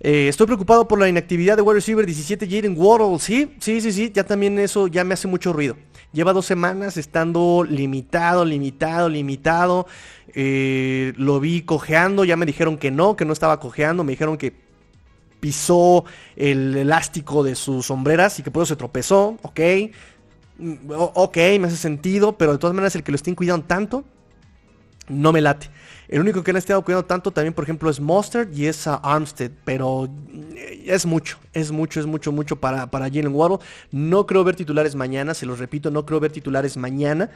Eh, 0.00 0.28
estoy 0.28 0.46
preocupado 0.46 0.86
por 0.86 0.98
la 0.98 1.08
inactividad 1.08 1.56
de 1.56 1.62
wide 1.62 1.76
receiver 1.76 2.04
17 2.04 2.46
Jaden 2.46 2.74
Waddle. 2.76 3.18
Sí, 3.18 3.54
sí, 3.58 3.80
sí, 3.80 3.92
sí. 3.92 4.12
Ya 4.14 4.24
también 4.24 4.58
eso 4.58 4.86
ya 4.86 5.04
me 5.04 5.14
hace 5.14 5.26
mucho 5.26 5.52
ruido. 5.52 5.76
Lleva 6.12 6.32
dos 6.32 6.46
semanas 6.46 6.96
estando 6.96 7.66
limitado, 7.68 8.44
limitado, 8.44 9.08
limitado. 9.08 9.86
Eh, 10.34 11.14
lo 11.16 11.40
vi 11.40 11.62
cojeando. 11.62 12.24
Ya 12.24 12.36
me 12.36 12.46
dijeron 12.46 12.76
que 12.76 12.90
no, 12.90 13.16
que 13.16 13.24
no 13.24 13.32
estaba 13.32 13.58
cojeando. 13.60 14.04
Me 14.04 14.12
dijeron 14.12 14.36
que 14.36 14.52
pisó 15.40 16.04
el 16.36 16.76
elástico 16.76 17.42
de 17.42 17.54
sus 17.54 17.86
sombreras 17.86 18.38
y 18.38 18.42
que 18.42 18.50
por 18.50 18.62
eso 18.62 18.74
se 18.74 18.76
tropezó. 18.76 19.38
Ok. 19.42 19.60
Mm, 20.58 20.90
ok, 20.90 21.36
me 21.60 21.66
hace 21.66 21.76
sentido, 21.76 22.36
pero 22.36 22.52
de 22.52 22.58
todas 22.58 22.74
maneras 22.74 22.94
el 22.96 23.02
que 23.02 23.12
lo 23.12 23.16
estén 23.16 23.34
cuidando 23.34 23.66
tanto, 23.66 24.04
no 25.08 25.32
me 25.32 25.40
late. 25.40 25.68
El 26.08 26.20
único 26.20 26.42
que 26.44 26.52
han 26.52 26.56
estado 26.56 26.82
cuidando 26.82 27.04
tanto 27.04 27.30
también, 27.32 27.52
por 27.52 27.64
ejemplo, 27.64 27.90
es 27.90 27.98
Mustard 27.98 28.52
y 28.52 28.66
es 28.66 28.86
Armstead, 28.86 29.50
pero 29.64 30.08
eh, 30.54 30.84
es 30.86 31.04
mucho, 31.04 31.38
es 31.52 31.72
mucho, 31.72 31.98
es 32.00 32.06
mucho, 32.06 32.30
mucho 32.30 32.56
para, 32.56 32.90
para 32.90 33.06
Jalen 33.06 33.34
Waddle. 33.34 33.58
No 33.90 34.26
creo 34.26 34.44
ver 34.44 34.54
titulares 34.54 34.94
mañana, 34.94 35.34
se 35.34 35.46
los 35.46 35.58
repito, 35.58 35.90
no 35.90 36.06
creo 36.06 36.20
ver 36.20 36.30
titulares 36.30 36.76
mañana 36.76 37.30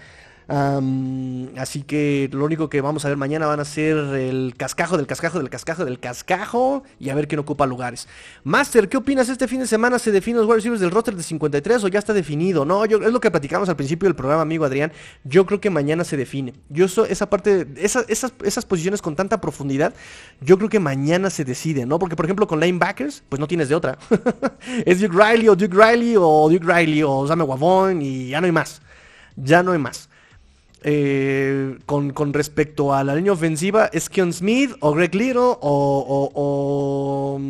así 0.50 1.82
que 1.82 2.28
lo 2.32 2.44
único 2.44 2.68
que 2.68 2.80
vamos 2.80 3.04
a 3.04 3.08
ver 3.08 3.16
mañana 3.16 3.46
van 3.46 3.60
a 3.60 3.64
ser 3.64 3.96
el 3.96 4.54
cascajo 4.56 4.96
del 4.96 5.06
cascajo 5.06 5.38
del 5.38 5.48
cascajo 5.48 5.84
del 5.84 6.00
cascajo 6.00 6.82
y 6.98 7.10
a 7.10 7.14
ver 7.14 7.28
quién 7.28 7.38
ocupa 7.38 7.66
lugares. 7.66 8.08
Master, 8.42 8.88
¿qué 8.88 8.96
opinas? 8.96 9.28
¿Este 9.28 9.46
fin 9.46 9.60
de 9.60 9.66
semana 9.66 9.98
se 9.98 10.10
define 10.10 10.38
los 10.38 10.46
wide 10.46 10.56
receivers 10.56 10.80
del 10.80 10.90
roster 10.90 11.14
de 11.14 11.22
53 11.22 11.84
o 11.84 11.88
ya 11.88 11.98
está 11.98 12.12
definido? 12.12 12.64
No, 12.64 12.84
es 12.84 12.90
lo 12.90 13.20
que 13.20 13.30
platicamos 13.30 13.68
al 13.68 13.76
principio 13.76 14.08
del 14.08 14.16
programa, 14.16 14.42
amigo 14.42 14.64
Adrián. 14.64 14.92
Yo 15.24 15.46
creo 15.46 15.60
que 15.60 15.70
mañana 15.70 16.04
se 16.04 16.16
define. 16.16 16.54
Yo 16.68 16.86
esa 16.86 17.30
parte, 17.30 17.66
esas, 17.76 18.06
esas 18.08 18.66
posiciones 18.66 19.00
con 19.02 19.16
tanta 19.16 19.40
profundidad, 19.40 19.94
yo 20.40 20.58
creo 20.58 20.68
que 20.68 20.80
mañana 20.80 21.30
se 21.30 21.44
decide, 21.44 21.86
¿no? 21.86 21.98
Porque, 21.98 22.16
por 22.16 22.26
ejemplo, 22.26 22.46
con 22.46 22.60
linebackers, 22.60 23.22
pues 23.28 23.38
no 23.38 23.46
tienes 23.46 23.68
de 23.68 23.74
otra. 23.74 23.98
es 24.84 25.00
Duke 25.00 25.16
Riley 25.16 25.48
o 25.48 25.56
Duke 25.56 25.76
Riley 25.76 26.16
o 26.16 26.48
Duke 26.50 26.66
Riley 26.66 27.02
o 27.02 27.26
Sam 27.26 27.42
Wavon 27.42 28.02
y 28.02 28.28
ya 28.28 28.40
no 28.40 28.46
hay 28.46 28.52
más. 28.52 28.82
Ya 29.36 29.62
no 29.62 29.72
hay 29.72 29.78
más. 29.78 30.09
Eh, 30.82 31.78
con, 31.84 32.32
respecto 32.32 32.94
a 32.94 33.04
la 33.04 33.14
línea 33.14 33.32
ofensiva, 33.32 33.90
es 33.92 34.08
Keon 34.08 34.32
Smith 34.32 34.72
o 34.80 34.94
Greg 34.94 35.14
Little 35.14 35.40
o, 35.60 36.30
o, 36.32 37.40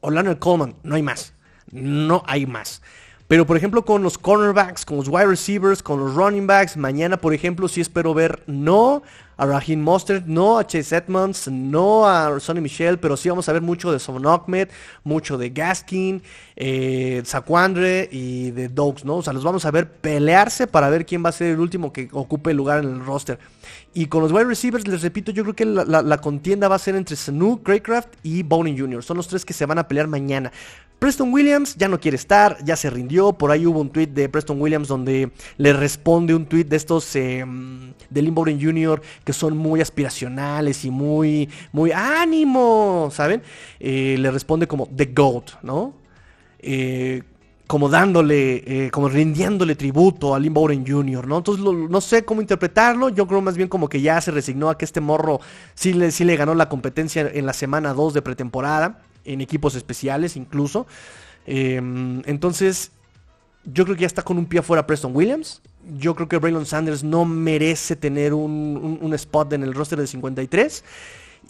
o, 0.00 0.10
Leonard 0.10 0.38
Coleman. 0.38 0.74
No 0.82 0.96
hay 0.96 1.02
más. 1.02 1.32
No 1.70 2.22
hay 2.26 2.46
más. 2.46 2.82
Pero 3.30 3.46
por 3.46 3.56
ejemplo 3.56 3.84
con 3.84 4.02
los 4.02 4.18
cornerbacks, 4.18 4.84
con 4.84 4.96
los 4.96 5.08
wide 5.08 5.26
receivers, 5.26 5.82
con 5.82 6.00
los 6.00 6.14
running 6.14 6.48
backs, 6.48 6.76
mañana 6.76 7.16
por 7.16 7.32
ejemplo 7.32 7.68
sí 7.68 7.80
espero 7.80 8.12
ver 8.12 8.42
no 8.48 9.04
a 9.40 9.46
Raheem 9.46 9.80
Mostert, 9.80 10.26
no 10.26 10.58
a 10.58 10.66
Chase 10.66 10.94
Edmonds, 10.94 11.48
no 11.48 12.06
a 12.06 12.38
Sonny 12.40 12.60
Michel, 12.60 12.98
pero 12.98 13.16
sí 13.16 13.30
vamos 13.30 13.48
a 13.48 13.54
ver 13.54 13.62
mucho 13.62 13.90
de 13.90 13.98
Son 13.98 14.26
Ahmed, 14.26 14.68
mucho 15.02 15.38
de 15.38 15.48
Gaskin, 15.48 16.22
eh, 16.56 17.22
y 18.10 18.50
de 18.50 18.68
Dogs, 18.68 19.06
¿no? 19.06 19.16
O 19.16 19.22
sea, 19.22 19.32
los 19.32 19.42
vamos 19.42 19.64
a 19.64 19.70
ver 19.70 19.90
pelearse 19.90 20.66
para 20.66 20.90
ver 20.90 21.06
quién 21.06 21.24
va 21.24 21.30
a 21.30 21.32
ser 21.32 21.52
el 21.52 21.60
último 21.60 21.90
que 21.90 22.10
ocupe 22.12 22.50
el 22.50 22.58
lugar 22.58 22.84
en 22.84 22.90
el 22.90 23.06
roster. 23.06 23.38
Y 23.92 24.06
con 24.06 24.22
los 24.22 24.30
wide 24.30 24.44
receivers, 24.44 24.86
les 24.86 25.02
repito, 25.02 25.32
yo 25.32 25.42
creo 25.42 25.56
que 25.56 25.64
la, 25.64 26.18
contienda 26.18 26.68
va 26.68 26.76
a 26.76 26.78
ser 26.78 26.94
entre 26.94 27.16
Sanu, 27.16 27.60
Craycraft 27.62 28.08
y 28.22 28.44
Bowling 28.44 28.78
Jr. 28.78 29.02
Son 29.02 29.16
los 29.16 29.26
tres 29.26 29.44
que 29.44 29.52
se 29.52 29.66
van 29.66 29.78
a 29.78 29.88
pelear 29.88 30.06
mañana. 30.06 30.52
Preston 31.00 31.32
Williams 31.32 31.76
ya 31.76 31.88
no 31.88 31.98
quiere 31.98 32.16
estar, 32.16 32.62
ya 32.62 32.76
se 32.76 32.88
rindió. 32.88 33.32
Por 33.32 33.50
ahí 33.50 33.66
hubo 33.66 33.80
un 33.80 33.90
tweet 33.90 34.08
de 34.08 34.28
Preston 34.28 34.60
Williams 34.60 34.86
donde 34.86 35.32
le 35.56 35.72
responde 35.72 36.34
un 36.34 36.46
tweet 36.46 36.64
de 36.64 36.76
estos 36.76 37.16
eh, 37.16 37.44
de 38.10 38.22
Lynn 38.22 38.34
Bowden 38.34 38.62
Jr. 38.62 39.02
que 39.24 39.32
son 39.32 39.56
muy 39.56 39.80
aspiracionales 39.80 40.84
y 40.84 40.90
muy, 40.90 41.48
muy 41.72 41.90
ánimo, 41.90 43.08
¿saben? 43.10 43.42
Eh, 43.80 44.16
le 44.18 44.30
responde 44.30 44.68
como 44.68 44.86
The 44.94 45.06
GOAT, 45.06 45.62
¿no? 45.62 45.94
Eh, 46.58 47.22
como 47.70 47.88
dándole, 47.88 48.90
como 48.90 49.08
rindiéndole 49.08 49.76
tributo 49.76 50.34
a 50.34 50.40
Lynn 50.40 50.52
Bowden 50.52 50.84
Jr., 50.84 51.28
¿no? 51.28 51.38
Entonces 51.38 51.64
no 51.64 52.00
sé 52.00 52.24
cómo 52.24 52.40
interpretarlo, 52.40 53.10
yo 53.10 53.28
creo 53.28 53.40
más 53.42 53.56
bien 53.56 53.68
como 53.68 53.88
que 53.88 54.00
ya 54.00 54.20
se 54.20 54.32
resignó 54.32 54.70
a 54.70 54.76
que 54.76 54.84
este 54.84 55.00
morro 55.00 55.38
sí 55.76 55.92
le, 55.92 56.10
sí 56.10 56.24
le 56.24 56.34
ganó 56.34 56.56
la 56.56 56.68
competencia 56.68 57.30
en 57.32 57.46
la 57.46 57.52
semana 57.52 57.94
2 57.94 58.14
de 58.14 58.22
pretemporada 58.22 59.02
en 59.24 59.40
equipos 59.40 59.76
especiales 59.76 60.36
incluso. 60.36 60.88
Em, 61.46 62.22
entonces, 62.26 62.90
yo 63.64 63.84
creo 63.84 63.94
que 63.94 64.00
ya 64.00 64.08
está 64.08 64.22
con 64.22 64.36
un 64.36 64.46
pie 64.46 64.58
afuera 64.58 64.84
Preston 64.84 65.14
Williams. 65.14 65.62
Yo 65.96 66.16
creo 66.16 66.26
que 66.26 66.38
Braylon 66.38 66.66
Sanders 66.66 67.04
no 67.04 67.24
merece 67.24 67.94
tener 67.94 68.34
un, 68.34 69.12
spot 69.14 69.52
en 69.52 69.62
el 69.62 69.74
roster 69.74 70.00
de 70.00 70.08
53. 70.08 70.82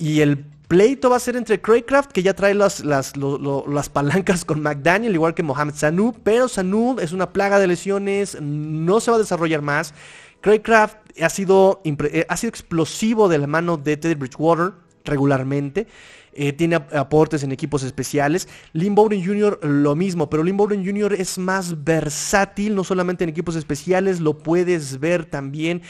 Y 0.00 0.22
el 0.22 0.38
pleito 0.66 1.10
va 1.10 1.16
a 1.16 1.20
ser 1.20 1.36
entre 1.36 1.60
Craycraft, 1.60 2.10
que 2.10 2.22
ya 2.22 2.32
trae 2.32 2.54
las, 2.54 2.82
las, 2.82 3.12
las, 3.16 3.88
palancas 3.90 4.46
con 4.46 4.62
McDaniel, 4.62 5.12
igual 5.12 5.34
que 5.34 5.42
Mohamed 5.42 5.74
Sanu. 5.74 6.14
Pero 6.24 6.48
Sanu 6.48 6.96
es 7.00 7.12
una 7.12 7.34
plaga 7.34 7.58
de 7.58 7.66
lesiones, 7.66 8.40
no 8.40 9.00
se 9.00 9.10
va 9.10 9.18
a 9.18 9.20
desarrollar 9.20 9.60
más. 9.60 9.92
Craycraft 10.40 10.96
ha 11.20 11.28
sido, 11.28 11.82
eh, 11.84 12.24
ha 12.26 12.36
sido 12.38 12.48
explosivo 12.48 13.28
de 13.28 13.36
la 13.36 13.46
mano 13.46 13.76
de 13.76 13.98
Teddy 13.98 14.14
Bridgewater 14.14 14.72
regularmente. 15.04 15.86
Eh, 16.32 16.54
tiene 16.54 16.76
aportes 16.76 17.42
en 17.42 17.52
equipos 17.52 17.82
especiales. 17.82 18.48
Lynn 18.72 18.94
Bowden 18.94 19.22
Jr. 19.22 19.58
lo 19.62 19.96
mismo, 19.96 20.30
pero 20.30 20.42
Lynn 20.42 20.56
Bowden 20.56 20.86
Jr. 20.86 21.12
es 21.12 21.36
más 21.36 21.84
versátil, 21.84 22.74
no 22.74 22.84
solamente 22.84 23.24
en 23.24 23.30
equipos 23.30 23.56
especiales, 23.56 24.20
lo 24.20 24.38
puedes 24.38 24.98
ver 24.98 25.26
también 25.26 25.82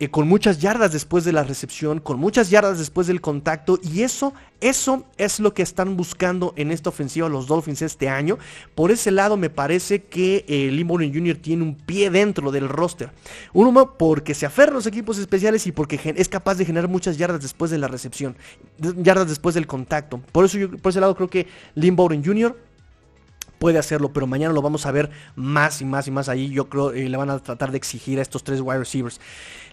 eh, 0.00 0.10
con 0.10 0.28
muchas 0.28 0.60
yardas 0.60 0.92
después 0.92 1.24
de 1.24 1.32
la 1.32 1.42
recepción, 1.42 1.98
con 1.98 2.18
muchas 2.20 2.50
yardas 2.50 2.78
después 2.78 3.06
del 3.06 3.20
contacto. 3.20 3.80
Y 3.82 4.02
eso, 4.02 4.32
eso 4.60 5.04
es 5.16 5.40
lo 5.40 5.54
que 5.54 5.62
están 5.62 5.96
buscando 5.96 6.52
en 6.56 6.70
esta 6.70 6.90
ofensiva 6.90 7.28
los 7.28 7.46
Dolphins 7.46 7.82
este 7.82 8.08
año. 8.08 8.38
Por 8.74 8.90
ese 8.90 9.10
lado 9.10 9.36
me 9.36 9.50
parece 9.50 10.04
que 10.04 10.44
eh, 10.48 10.70
Lee 10.70 10.84
Jr. 10.84 11.36
tiene 11.36 11.62
un 11.64 11.74
pie 11.74 12.10
dentro 12.10 12.52
del 12.52 12.68
roster. 12.68 13.10
Uno 13.52 13.94
porque 13.98 14.34
se 14.34 14.46
aferra 14.46 14.72
a 14.72 14.74
los 14.74 14.86
equipos 14.86 15.18
especiales 15.18 15.66
y 15.66 15.72
porque 15.72 16.00
es 16.16 16.28
capaz 16.28 16.54
de 16.56 16.64
generar 16.64 16.88
muchas 16.88 17.18
yardas 17.18 17.42
después 17.42 17.70
de 17.70 17.78
la 17.78 17.88
recepción, 17.88 18.36
yardas 18.78 19.28
después 19.28 19.54
del 19.54 19.66
contacto. 19.66 20.20
Por 20.32 20.44
eso 20.44 20.58
yo, 20.58 20.70
por 20.76 20.90
ese 20.90 21.00
lado 21.00 21.14
creo 21.14 21.28
que 21.28 21.46
Lee 21.74 21.94
Jr 21.96 22.67
puede 23.58 23.78
hacerlo, 23.78 24.12
pero 24.12 24.26
mañana 24.26 24.52
lo 24.52 24.62
vamos 24.62 24.86
a 24.86 24.92
ver 24.92 25.10
más 25.36 25.80
y 25.80 25.84
más 25.84 26.06
y 26.06 26.10
más 26.10 26.28
ahí. 26.28 26.50
Yo 26.50 26.68
creo 26.68 26.92
que 26.92 27.08
le 27.08 27.16
van 27.16 27.30
a 27.30 27.38
tratar 27.38 27.70
de 27.70 27.76
exigir 27.76 28.18
a 28.18 28.22
estos 28.22 28.44
tres 28.44 28.60
wide 28.60 28.78
receivers. 28.78 29.20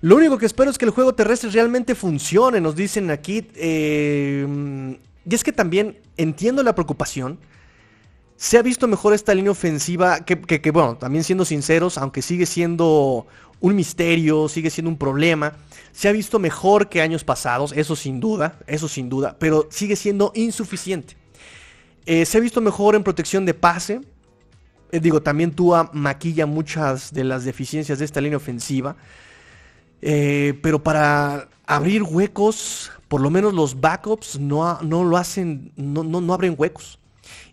Lo 0.01 0.15
único 0.15 0.37
que 0.37 0.45
espero 0.45 0.69
es 0.69 0.77
que 0.77 0.85
el 0.85 0.91
juego 0.91 1.13
terrestre 1.13 1.49
realmente 1.49 1.95
funcione, 1.95 2.61
nos 2.61 2.75
dicen 2.75 3.11
aquí. 3.11 3.47
Eh, 3.55 4.97
y 5.27 5.35
es 5.35 5.43
que 5.43 5.51
también 5.51 5.97
entiendo 6.17 6.63
la 6.63 6.75
preocupación. 6.75 7.39
Se 8.37 8.57
ha 8.57 8.61
visto 8.61 8.87
mejor 8.87 9.13
esta 9.13 9.33
línea 9.33 9.51
ofensiva, 9.51 10.19
que, 10.19 10.39
que, 10.41 10.71
bueno, 10.71 10.97
también 10.97 11.23
siendo 11.23 11.45
sinceros, 11.45 11.97
aunque 11.97 12.21
sigue 12.21 12.45
siendo 12.45 13.25
un 13.61 13.75
misterio, 13.75 14.49
sigue 14.49 14.69
siendo 14.69 14.91
un 14.91 14.97
problema. 14.97 15.53
Se 15.93 16.09
ha 16.09 16.11
visto 16.11 16.37
mejor 16.37 16.89
que 16.89 17.01
años 17.01 17.23
pasados, 17.23 17.71
eso 17.71 17.95
sin 17.95 18.19
duda, 18.19 18.59
eso 18.67 18.89
sin 18.89 19.09
duda, 19.09 19.37
pero 19.39 19.67
sigue 19.71 19.95
siendo 19.95 20.33
insuficiente. 20.35 21.15
Eh, 22.05 22.25
se 22.25 22.37
ha 22.37 22.41
visto 22.41 22.61
mejor 22.61 22.95
en 22.95 23.03
protección 23.03 23.45
de 23.45 23.53
pase. 23.53 24.01
Eh, 24.91 24.99
digo, 24.99 25.21
también 25.21 25.51
Tua 25.51 25.89
maquilla 25.93 26.45
muchas 26.45 27.11
de 27.13 27.23
las 27.23 27.45
deficiencias 27.45 27.99
de 27.99 28.05
esta 28.05 28.21
línea 28.21 28.37
ofensiva. 28.37 28.95
Eh, 30.01 30.59
pero 30.61 30.83
para 30.83 31.49
abrir 31.65 32.03
huecos, 32.03 32.91
por 33.07 33.21
lo 33.21 33.31
menos 33.31 33.53
los 33.53 33.79
backups 33.81 34.39
no, 34.39 34.79
no 34.81 35.03
lo 35.03 35.17
hacen, 35.17 35.71
no, 35.75 36.03
no, 36.03 36.33
abren 36.33 36.55
huecos. 36.57 36.99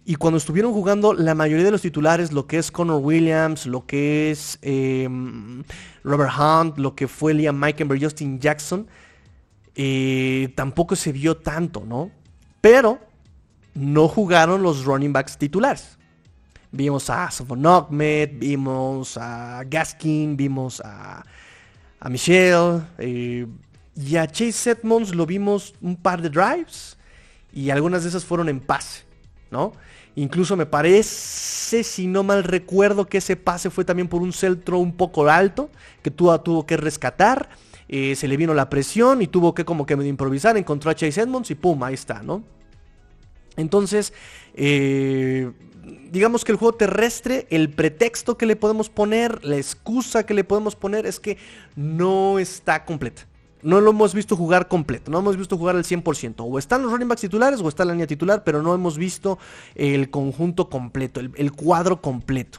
Y 0.05 0.17
cuando 0.17 0.37
estuvieron 0.37 0.73
jugando 0.73 1.15
la 1.15 1.35
mayoría 1.35 1.65
de 1.65 1.71
los 1.71 1.81
titulares, 1.81 2.33
lo 2.33 2.47
que 2.47 2.59
es 2.59 2.71
Connor 2.71 3.01
Williams, 3.01 3.67
lo 3.67 3.87
que 3.87 4.33
es 4.33 4.59
em, 4.61 5.63
Robert 6.03 6.33
Hunt, 6.37 6.77
lo 6.77 6.95
que 6.95 7.09
fue 7.09 7.33
Liam 7.33 7.57
Meikenberg, 7.57 8.03
Justin 8.03 8.39
Jackson, 8.39 8.87
tampoco 10.55 10.97
se 10.97 11.13
vio 11.13 11.37
tanto, 11.39 11.85
¿no? 11.87 12.11
Pero 12.61 12.99
no 13.75 14.09
jugaron 14.09 14.62
los 14.62 14.85
running 14.85 15.12
backs 15.12 15.37
titulares. 15.37 15.99
Vimos 16.70 17.11
a 17.11 17.31
Sofon 17.31 17.66
Ahmed, 17.66 18.31
vimos 18.35 19.18
a 19.18 19.62
Gaskin, 19.64 20.37
vimos 20.37 20.81
a, 20.85 21.25
a 22.01 22.09
Michelle 22.09 22.83
eh, 22.99 23.47
y 23.95 24.16
a 24.16 24.27
Chase 24.27 24.70
Edmonds 24.70 25.14
lo 25.14 25.27
vimos 25.27 25.75
un 25.83 25.97
par 25.97 26.23
de 26.23 26.31
drives 26.31 26.97
y 27.53 27.68
algunas 27.68 28.03
de 28.03 28.09
esas 28.09 28.25
fueron 28.25 28.49
en 28.49 28.61
pase, 28.61 29.05
¿no? 29.51 29.73
Incluso 30.14 30.57
me 30.57 30.66
parece, 30.66 31.85
si 31.85 32.07
no 32.07 32.23
mal 32.23 32.45
recuerdo, 32.45 33.07
que 33.07 33.18
ese 33.18 33.37
pase 33.37 33.70
fue 33.70 33.85
también 33.85 34.09
por 34.09 34.23
un 34.23 34.33
centro 34.33 34.79
un 34.79 34.93
poco 34.93 35.29
alto 35.29 35.70
que 36.03 36.11
tuvo, 36.11 36.39
tuvo 36.41 36.66
que 36.66 36.77
rescatar. 36.77 37.49
Eh, 37.89 38.14
se 38.16 38.29
le 38.29 38.37
vino 38.37 38.55
la 38.55 38.70
presión 38.70 39.20
y 39.23 39.27
tuvo 39.27 39.55
que 39.55 39.64
como 39.64 39.85
que 39.85 39.95
improvisar, 39.95 40.57
encontró 40.57 40.91
a 40.91 40.95
Chase 40.95 41.20
Edmonds 41.20 41.51
y 41.51 41.55
pum, 41.55 41.83
ahí 41.83 41.95
está, 41.95 42.23
¿no? 42.23 42.43
Entonces, 43.57 44.13
eh, 44.55 45.51
digamos 46.11 46.45
que 46.45 46.53
el 46.53 46.59
juego 46.59 46.75
terrestre, 46.75 47.47
el 47.51 47.71
pretexto 47.71 48.37
que 48.37 48.47
le 48.47 48.57
podemos 48.57 48.89
poner, 48.89 49.45
la 49.45 49.57
excusa 49.57 50.25
que 50.25 50.35
le 50.35 50.45
podemos 50.45 50.77
poner 50.77 51.07
es 51.07 51.21
que 51.21 51.39
no 51.77 52.39
está 52.39 52.85
completa. 52.85 53.27
No 53.63 53.81
lo 53.81 53.91
hemos 53.91 54.13
visto 54.13 54.37
jugar 54.37 54.67
completo, 54.67 55.11
no 55.11 55.21
hemos 55.21 55.37
visto 55.37 55.57
jugar 55.57 55.77
al 55.77 55.85
100%. 55.85 56.35
O 56.39 56.59
están 56.59 56.83
los 56.83 56.91
running 56.91 57.07
backs 57.07 57.21
titulares 57.21 57.61
o 57.61 57.69
está 57.69 57.85
la 57.85 57.93
línea 57.93 58.09
titular, 58.09 58.43
pero 58.43 58.61
no 58.61 58.75
hemos 58.75 58.99
visto 58.99 59.39
el 59.77 60.11
conjunto 60.11 60.69
completo, 60.69 61.21
el, 61.21 61.53
cuadro 61.53 62.01
completo. 62.01 62.59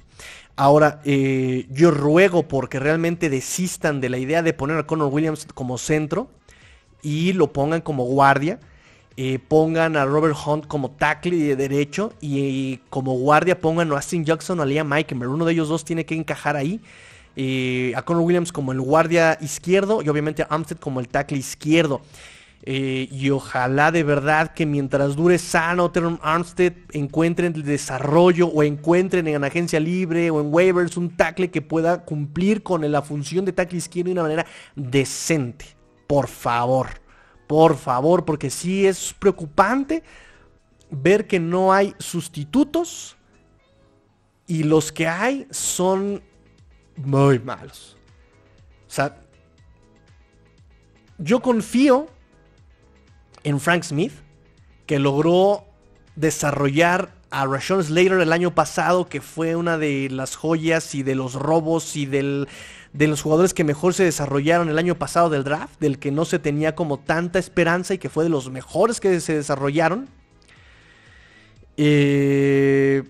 Ahora, 0.55 1.01
eh, 1.03 1.67
yo 1.69 1.91
ruego 1.91 2.47
porque 2.47 2.79
realmente 2.79 3.29
desistan 3.29 3.99
de 3.99 4.09
la 4.09 4.17
idea 4.17 4.43
de 4.43 4.53
poner 4.53 4.77
a 4.77 4.87
Connor 4.87 5.11
Williams 5.11 5.45
como 5.53 5.77
centro 5.77 6.29
y 7.01 7.33
lo 7.33 7.51
pongan 7.51 7.81
como 7.81 8.05
guardia 8.05 8.59
pongan 9.47 9.95
a 9.95 10.05
Robert 10.05 10.35
Hunt 10.45 10.67
como 10.67 10.91
tackle 10.91 11.37
de 11.37 11.55
derecho 11.55 12.13
y, 12.21 12.77
como 12.89 13.13
guardia 13.17 13.59
pongan 13.59 13.91
a 13.91 13.95
Austin 13.95 14.25
Jackson 14.25 14.59
o 14.59 14.63
a 14.63 14.65
Liam 14.65 14.87
Meikenberg. 14.87 15.31
Uno 15.31 15.45
de 15.45 15.53
ellos 15.53 15.69
dos 15.69 15.85
tiene 15.85 16.05
que 16.05 16.15
encajar 16.15 16.55
ahí. 16.55 16.81
A 17.95 18.01
Conor 18.03 18.23
Williams 18.23 18.51
como 18.51 18.71
el 18.71 18.81
guardia 18.81 19.37
izquierdo 19.41 20.01
y 20.01 20.09
obviamente 20.09 20.43
a 20.43 20.45
Armstead 20.45 20.77
como 20.77 20.99
el 20.99 21.07
tackle 21.07 21.37
izquierdo. 21.37 22.01
Eh, 22.65 23.09
y 23.11 23.29
ojalá 23.29 23.91
de 23.91 24.03
verdad 24.03 24.53
que 24.53 24.65
mientras 24.65 25.17
dure 25.17 25.37
sano 25.37 25.91
Teron 25.91 26.17
Armstead 26.23 26.71
encuentren 26.93 27.53
el 27.55 27.63
desarrollo 27.63 28.47
o 28.47 28.63
encuentren 28.63 29.27
en 29.27 29.43
agencia 29.43 29.81
libre 29.81 30.29
o 30.31 30.39
en 30.39 30.47
waivers 30.53 30.95
un 30.95 31.09
tackle 31.17 31.51
que 31.51 31.61
pueda 31.61 32.05
cumplir 32.05 32.63
con 32.63 32.89
la 32.89 33.01
función 33.01 33.43
de 33.43 33.51
tackle 33.51 33.79
izquierdo 33.79 34.07
de 34.07 34.13
una 34.13 34.23
manera 34.23 34.45
decente. 34.75 35.65
Por 36.07 36.29
favor. 36.29 37.02
Por 37.53 37.77
favor, 37.77 38.25
porque 38.25 38.49
sí 38.49 38.87
es 38.87 39.13
preocupante 39.13 40.01
ver 40.89 41.27
que 41.27 41.39
no 41.39 41.71
hay 41.71 41.93
sustitutos 41.99 43.15
y 44.47 44.63
los 44.63 44.91
que 44.91 45.07
hay 45.07 45.45
son 45.51 46.23
muy 46.95 47.37
malos. 47.37 47.95
O 48.87 48.91
sea, 48.91 49.21
yo 51.19 51.43
confío 51.43 52.07
en 53.43 53.59
Frank 53.59 53.83
Smith, 53.83 54.13
que 54.87 54.97
logró 54.97 55.63
desarrollar 56.15 57.13
a 57.29 57.45
Rashawn 57.45 57.83
Slater 57.83 58.19
el 58.19 58.33
año 58.33 58.55
pasado, 58.55 59.07
que 59.07 59.21
fue 59.21 59.55
una 59.55 59.77
de 59.77 60.09
las 60.09 60.35
joyas 60.35 60.95
y 60.95 61.03
de 61.03 61.13
los 61.13 61.35
robos 61.35 61.95
y 61.97 62.07
del 62.07 62.47
de 62.93 63.07
los 63.07 63.21
jugadores 63.21 63.53
que 63.53 63.63
mejor 63.63 63.93
se 63.93 64.03
desarrollaron 64.03 64.69
el 64.69 64.77
año 64.77 64.97
pasado 64.97 65.29
del 65.29 65.43
draft, 65.43 65.79
del 65.79 65.97
que 65.97 66.11
no 66.11 66.25
se 66.25 66.39
tenía 66.39 66.75
como 66.75 66.99
tanta 66.99 67.39
esperanza 67.39 67.95
y 67.95 67.97
que 67.97 68.09
fue 68.09 68.23
de 68.23 68.29
los 68.29 68.49
mejores 68.49 68.99
que 68.99 69.19
se 69.19 69.35
desarrollaron. 69.35 70.07
Eh, 71.75 73.03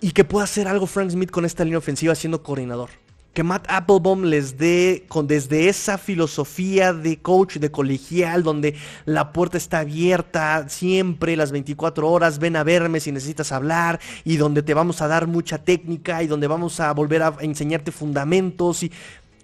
y 0.00 0.12
que 0.12 0.24
pueda 0.24 0.44
hacer 0.44 0.68
algo 0.68 0.86
Frank 0.86 1.10
Smith 1.10 1.30
con 1.30 1.44
esta 1.44 1.64
línea 1.64 1.78
ofensiva 1.78 2.14
siendo 2.14 2.42
coordinador. 2.42 2.90
Que 3.36 3.42
Matt 3.42 3.66
Applebaum 3.68 4.24
les 4.24 4.56
dé 4.56 5.04
con, 5.08 5.26
desde 5.26 5.68
esa 5.68 5.98
filosofía 5.98 6.94
de 6.94 7.18
coach, 7.18 7.58
de 7.58 7.70
colegial, 7.70 8.42
donde 8.42 8.76
la 9.04 9.34
puerta 9.34 9.58
está 9.58 9.80
abierta 9.80 10.70
siempre, 10.70 11.36
las 11.36 11.52
24 11.52 12.10
horas, 12.10 12.38
ven 12.38 12.56
a 12.56 12.64
verme 12.64 12.98
si 12.98 13.12
necesitas 13.12 13.52
hablar, 13.52 14.00
y 14.24 14.38
donde 14.38 14.62
te 14.62 14.72
vamos 14.72 15.02
a 15.02 15.08
dar 15.08 15.26
mucha 15.26 15.58
técnica, 15.58 16.22
y 16.22 16.28
donde 16.28 16.46
vamos 16.46 16.80
a 16.80 16.90
volver 16.94 17.22
a 17.22 17.36
enseñarte 17.40 17.92
fundamentos, 17.92 18.82
y 18.82 18.90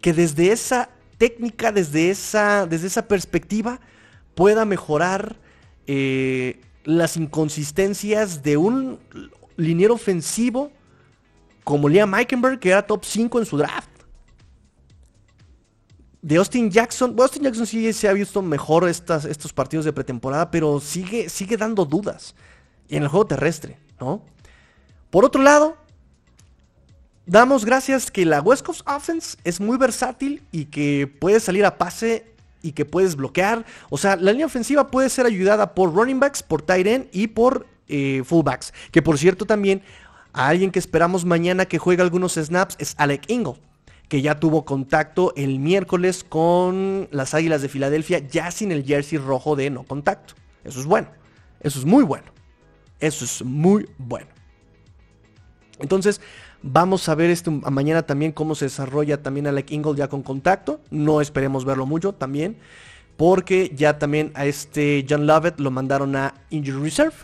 que 0.00 0.14
desde 0.14 0.52
esa 0.52 0.88
técnica, 1.18 1.70
desde 1.70 2.08
esa, 2.08 2.66
desde 2.66 2.86
esa 2.86 3.06
perspectiva, 3.06 3.78
pueda 4.34 4.64
mejorar 4.64 5.36
eh, 5.86 6.62
las 6.84 7.18
inconsistencias 7.18 8.42
de 8.42 8.56
un 8.56 8.98
liniero 9.58 9.92
ofensivo 9.92 10.72
como 11.64 11.88
Liam 11.88 12.14
Eikenberg, 12.14 12.58
que 12.58 12.70
era 12.70 12.86
top 12.86 13.04
5 13.04 13.38
en 13.40 13.46
su 13.46 13.56
draft. 13.56 13.88
De 16.20 16.36
Austin 16.36 16.70
Jackson, 16.70 17.16
Austin 17.18 17.42
Jackson 17.42 17.66
sí 17.66 17.92
se 17.92 18.08
ha 18.08 18.12
visto 18.12 18.42
mejor 18.42 18.88
estos 18.88 19.52
partidos 19.52 19.84
de 19.84 19.92
pretemporada, 19.92 20.50
pero 20.50 20.78
sigue, 20.78 21.28
sigue 21.28 21.56
dando 21.56 21.84
dudas 21.84 22.34
en 22.88 23.02
el 23.02 23.08
juego 23.08 23.26
terrestre, 23.26 23.78
¿no? 24.00 24.24
Por 25.10 25.24
otro 25.24 25.42
lado, 25.42 25.76
damos 27.26 27.64
gracias 27.64 28.10
que 28.10 28.24
la 28.24 28.40
West 28.40 28.64
Coast 28.64 28.82
Offense 28.88 29.36
es 29.44 29.60
muy 29.60 29.76
versátil 29.78 30.42
y 30.52 30.66
que 30.66 31.06
puede 31.06 31.40
salir 31.40 31.64
a 31.64 31.76
pase 31.76 32.32
y 32.62 32.72
que 32.72 32.84
puedes 32.84 33.16
bloquear. 33.16 33.66
O 33.90 33.98
sea, 33.98 34.16
la 34.16 34.30
línea 34.30 34.46
ofensiva 34.46 34.86
puede 34.86 35.10
ser 35.10 35.26
ayudada 35.26 35.74
por 35.74 35.92
running 35.92 36.20
backs, 36.20 36.42
por 36.42 36.62
tight 36.62 36.86
end 36.86 37.08
y 37.12 37.26
por 37.26 37.66
eh, 37.88 38.22
fullbacks. 38.24 38.72
Que 38.90 39.02
por 39.02 39.18
cierto 39.18 39.44
también 39.44 39.82
a 40.32 40.48
alguien 40.48 40.70
que 40.70 40.78
esperamos 40.78 41.24
mañana 41.24 41.66
que 41.66 41.78
juegue 41.78 42.02
algunos 42.02 42.34
snaps 42.34 42.76
es 42.78 42.94
Alec 42.98 43.28
Ingle, 43.28 43.54
que 44.08 44.22
ya 44.22 44.40
tuvo 44.40 44.64
contacto 44.64 45.32
el 45.36 45.58
miércoles 45.58 46.24
con 46.24 47.08
las 47.10 47.34
Águilas 47.34 47.62
de 47.62 47.68
Filadelfia, 47.68 48.18
ya 48.18 48.50
sin 48.50 48.72
el 48.72 48.84
jersey 48.84 49.18
rojo 49.18 49.56
de 49.56 49.70
no 49.70 49.84
contacto. 49.84 50.34
Eso 50.64 50.80
es 50.80 50.86
bueno. 50.86 51.08
Eso 51.60 51.78
es 51.78 51.84
muy 51.84 52.02
bueno. 52.04 52.26
Eso 52.98 53.24
es 53.24 53.42
muy 53.44 53.88
bueno. 53.98 54.28
Entonces, 55.78 56.20
vamos 56.62 57.08
a 57.08 57.14
ver 57.14 57.30
esto 57.30 57.50
mañana 57.50 58.02
también 58.02 58.32
cómo 58.32 58.54
se 58.54 58.66
desarrolla 58.66 59.22
también 59.22 59.46
Alec 59.46 59.70
Ingle 59.70 59.96
ya 59.96 60.08
con 60.08 60.22
contacto. 60.22 60.80
No 60.90 61.20
esperemos 61.20 61.64
verlo 61.64 61.86
mucho 61.86 62.12
también. 62.12 62.58
Porque 63.16 63.72
ya 63.74 63.98
también 63.98 64.32
a 64.34 64.46
este 64.46 65.04
John 65.08 65.26
Lovett 65.26 65.60
lo 65.60 65.70
mandaron 65.70 66.16
a 66.16 66.34
Injury 66.50 66.82
Reserve 66.82 67.14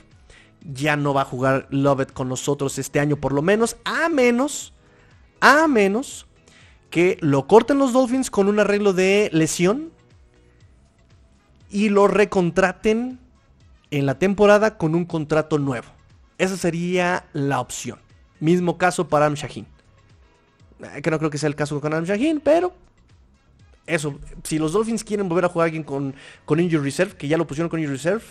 ya 0.62 0.96
no 0.96 1.14
va 1.14 1.22
a 1.22 1.26
jugar 1.26 1.66
Lovett 1.70 2.12
con 2.12 2.28
nosotros 2.28 2.78
este 2.78 3.00
año 3.00 3.16
por 3.16 3.32
lo 3.32 3.42
menos, 3.42 3.76
a 3.84 4.08
menos, 4.08 4.72
a 5.40 5.68
menos 5.68 6.26
que 6.90 7.18
lo 7.20 7.46
corten 7.46 7.78
los 7.78 7.92
Dolphins 7.92 8.30
con 8.30 8.48
un 8.48 8.58
arreglo 8.60 8.92
de 8.92 9.30
lesión 9.32 9.90
y 11.70 11.90
lo 11.90 12.08
recontraten 12.08 13.18
en 13.90 14.06
la 14.06 14.18
temporada 14.18 14.78
con 14.78 14.94
un 14.94 15.04
contrato 15.04 15.58
nuevo. 15.58 15.88
Esa 16.38 16.56
sería 16.56 17.24
la 17.32 17.60
opción. 17.60 17.98
Mismo 18.40 18.78
caso 18.78 19.08
para 19.08 19.26
Am 19.26 19.34
Shaheen. 19.34 19.66
Eh, 20.80 21.02
que 21.02 21.10
no 21.10 21.18
creo 21.18 21.30
que 21.30 21.38
sea 21.38 21.48
el 21.48 21.56
caso 21.56 21.80
con 21.80 21.92
Am 21.92 22.04
Shaheen, 22.04 22.40
pero 22.40 22.72
eso, 23.86 24.18
si 24.44 24.58
los 24.58 24.72
Dolphins 24.72 25.02
quieren 25.02 25.28
volver 25.28 25.46
a 25.46 25.48
jugar 25.48 25.64
a 25.64 25.66
alguien 25.66 25.82
con, 25.82 26.14
con 26.44 26.60
Injury 26.60 26.84
Reserve, 26.84 27.16
que 27.16 27.28
ya 27.28 27.36
lo 27.36 27.46
pusieron 27.46 27.68
con 27.68 27.80
Injury 27.80 27.96
Reserve, 27.96 28.22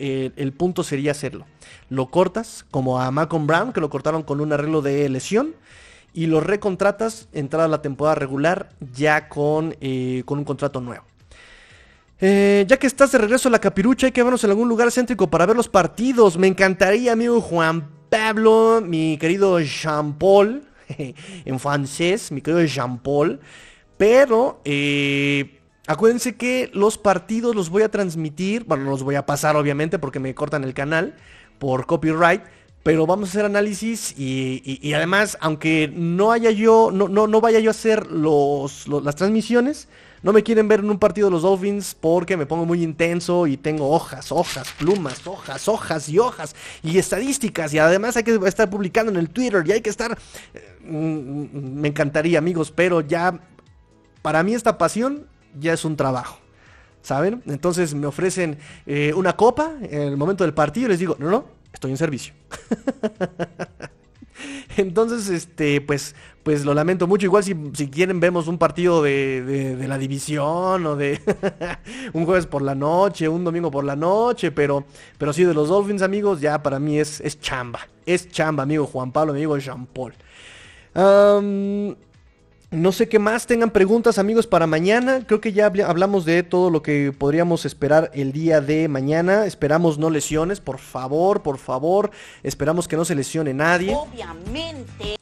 el 0.00 0.52
punto 0.52 0.82
sería 0.82 1.12
hacerlo. 1.12 1.46
Lo 1.88 2.10
cortas, 2.10 2.64
como 2.70 3.00
a 3.00 3.10
Malcolm 3.10 3.46
Brown, 3.46 3.72
que 3.72 3.80
lo 3.80 3.90
cortaron 3.90 4.22
con 4.22 4.40
un 4.40 4.52
arreglo 4.52 4.80
de 4.80 5.08
lesión, 5.08 5.54
y 6.12 6.26
lo 6.26 6.40
recontratas 6.40 7.28
entrada 7.32 7.68
la 7.68 7.82
temporada 7.82 8.14
regular 8.16 8.70
ya 8.92 9.28
con, 9.28 9.76
eh, 9.80 10.22
con 10.24 10.38
un 10.38 10.44
contrato 10.44 10.80
nuevo. 10.80 11.04
Eh, 12.20 12.64
ya 12.68 12.76
que 12.76 12.86
estás 12.86 13.12
de 13.12 13.18
regreso 13.18 13.48
a 13.48 13.52
la 13.52 13.60
capirucha, 13.60 14.06
hay 14.06 14.12
que 14.12 14.22
vernos 14.22 14.44
en 14.44 14.50
algún 14.50 14.68
lugar 14.68 14.90
céntrico 14.90 15.30
para 15.30 15.46
ver 15.46 15.56
los 15.56 15.68
partidos. 15.68 16.36
Me 16.36 16.48
encantaría, 16.48 17.12
amigo 17.12 17.40
Juan 17.40 17.88
Pablo, 18.10 18.82
mi 18.84 19.16
querido 19.18 19.58
Jean 19.60 20.18
Paul, 20.18 20.64
en 21.44 21.60
francés, 21.60 22.30
mi 22.30 22.42
querido 22.42 22.64
Jean 22.64 22.98
Paul. 22.98 23.40
Pero 23.96 24.60
eh, 24.64 25.59
Acuérdense 25.90 26.36
que 26.36 26.70
los 26.72 26.98
partidos 26.98 27.56
los 27.56 27.68
voy 27.68 27.82
a 27.82 27.90
transmitir, 27.90 28.62
bueno, 28.62 28.84
no 28.84 28.90
los 28.90 29.02
voy 29.02 29.16
a 29.16 29.26
pasar 29.26 29.56
obviamente 29.56 29.98
porque 29.98 30.20
me 30.20 30.36
cortan 30.36 30.62
el 30.62 30.72
canal 30.72 31.16
por 31.58 31.86
copyright, 31.86 32.42
pero 32.84 33.08
vamos 33.08 33.28
a 33.28 33.32
hacer 33.32 33.44
análisis 33.44 34.14
y, 34.16 34.92
además, 34.94 35.36
aunque 35.40 35.92
no 35.92 36.30
haya 36.30 36.52
yo, 36.52 36.90
no, 36.92 37.08
no, 37.08 37.26
no 37.26 37.40
vaya 37.40 37.58
yo 37.58 37.70
a 37.70 37.72
hacer 37.72 38.06
las 38.08 39.16
transmisiones, 39.16 39.88
no 40.22 40.32
me 40.32 40.44
quieren 40.44 40.68
ver 40.68 40.78
en 40.78 40.90
un 40.90 40.98
partido 41.00 41.26
de 41.26 41.32
los 41.32 41.42
Dolphins 41.42 41.96
porque 42.00 42.36
me 42.36 42.46
pongo 42.46 42.66
muy 42.66 42.84
intenso 42.84 43.48
y 43.48 43.56
tengo 43.56 43.90
hojas, 43.90 44.30
hojas, 44.30 44.72
plumas, 44.78 45.26
hojas, 45.26 45.66
hojas 45.66 46.08
y 46.08 46.20
hojas 46.20 46.54
y 46.84 46.98
estadísticas. 46.98 47.74
Y 47.74 47.80
además 47.80 48.16
hay 48.16 48.22
que 48.22 48.38
estar 48.46 48.70
publicando 48.70 49.10
en 49.10 49.18
el 49.18 49.28
Twitter 49.28 49.64
y 49.66 49.72
hay 49.72 49.80
que 49.80 49.90
estar... 49.90 50.16
Eh, 50.54 50.78
mm, 50.84 51.80
me 51.80 51.88
encantaría 51.88 52.38
amigos, 52.38 52.70
pero 52.70 53.00
ya 53.00 53.40
para 54.22 54.44
mí 54.44 54.54
esta 54.54 54.78
pasión 54.78 55.26
ya 55.58 55.72
es 55.72 55.84
un 55.84 55.96
trabajo. 55.96 56.38
¿Saben? 57.02 57.42
Entonces 57.46 57.94
me 57.94 58.06
ofrecen 58.06 58.58
eh, 58.86 59.12
una 59.16 59.34
copa 59.34 59.72
en 59.80 60.02
el 60.02 60.16
momento 60.18 60.44
del 60.44 60.52
partido 60.52 60.86
y 60.86 60.90
les 60.90 60.98
digo, 60.98 61.16
no, 61.18 61.30
no, 61.30 61.46
estoy 61.72 61.92
en 61.92 61.96
servicio. 61.96 62.34
Entonces, 64.76 65.28
este, 65.28 65.80
pues, 65.80 66.14
pues 66.42 66.64
lo 66.64 66.74
lamento 66.74 67.06
mucho. 67.06 67.26
Igual 67.26 67.44
si, 67.44 67.54
quieren 67.88 68.20
vemos 68.20 68.48
un 68.48 68.58
partido 68.58 69.02
de, 69.02 69.76
de, 69.76 69.88
la 69.88 69.98
división 69.98 70.86
o 70.86 70.96
de 70.96 71.20
un 72.12 72.24
jueves 72.24 72.46
por 72.46 72.62
la 72.62 72.74
noche, 72.74 73.28
un 73.28 73.44
domingo 73.44 73.70
por 73.70 73.84
la 73.84 73.96
noche, 73.96 74.50
pero, 74.50 74.84
pero 75.18 75.32
sí 75.32 75.44
de 75.44 75.54
los 75.54 75.68
Dolphins, 75.68 76.02
amigos, 76.02 76.40
ya 76.40 76.62
para 76.62 76.78
mí 76.78 76.98
es, 76.98 77.20
es 77.20 77.40
chamba. 77.40 77.80
Es 78.06 78.30
chamba, 78.30 78.62
amigo 78.62 78.86
Juan 78.86 79.12
Pablo, 79.12 79.32
amigo 79.32 79.56
Jean 79.58 79.86
Paul. 79.86 80.14
No 82.70 82.92
sé 82.92 83.08
qué 83.08 83.18
más 83.18 83.48
tengan 83.48 83.70
preguntas 83.70 84.16
amigos 84.18 84.46
para 84.46 84.68
mañana. 84.68 85.24
Creo 85.26 85.40
que 85.40 85.52
ya 85.52 85.66
hablamos 85.66 86.24
de 86.24 86.44
todo 86.44 86.70
lo 86.70 86.82
que 86.82 87.12
podríamos 87.12 87.66
esperar 87.66 88.12
el 88.14 88.30
día 88.30 88.60
de 88.60 88.86
mañana. 88.86 89.44
Esperamos 89.44 89.98
no 89.98 90.08
lesiones, 90.08 90.60
por 90.60 90.78
favor, 90.78 91.42
por 91.42 91.58
favor. 91.58 92.12
Esperamos 92.44 92.86
que 92.86 92.96
no 92.96 93.04
se 93.04 93.16
lesione 93.16 93.54
nadie. 93.54 93.92
Obviamente 93.92 95.18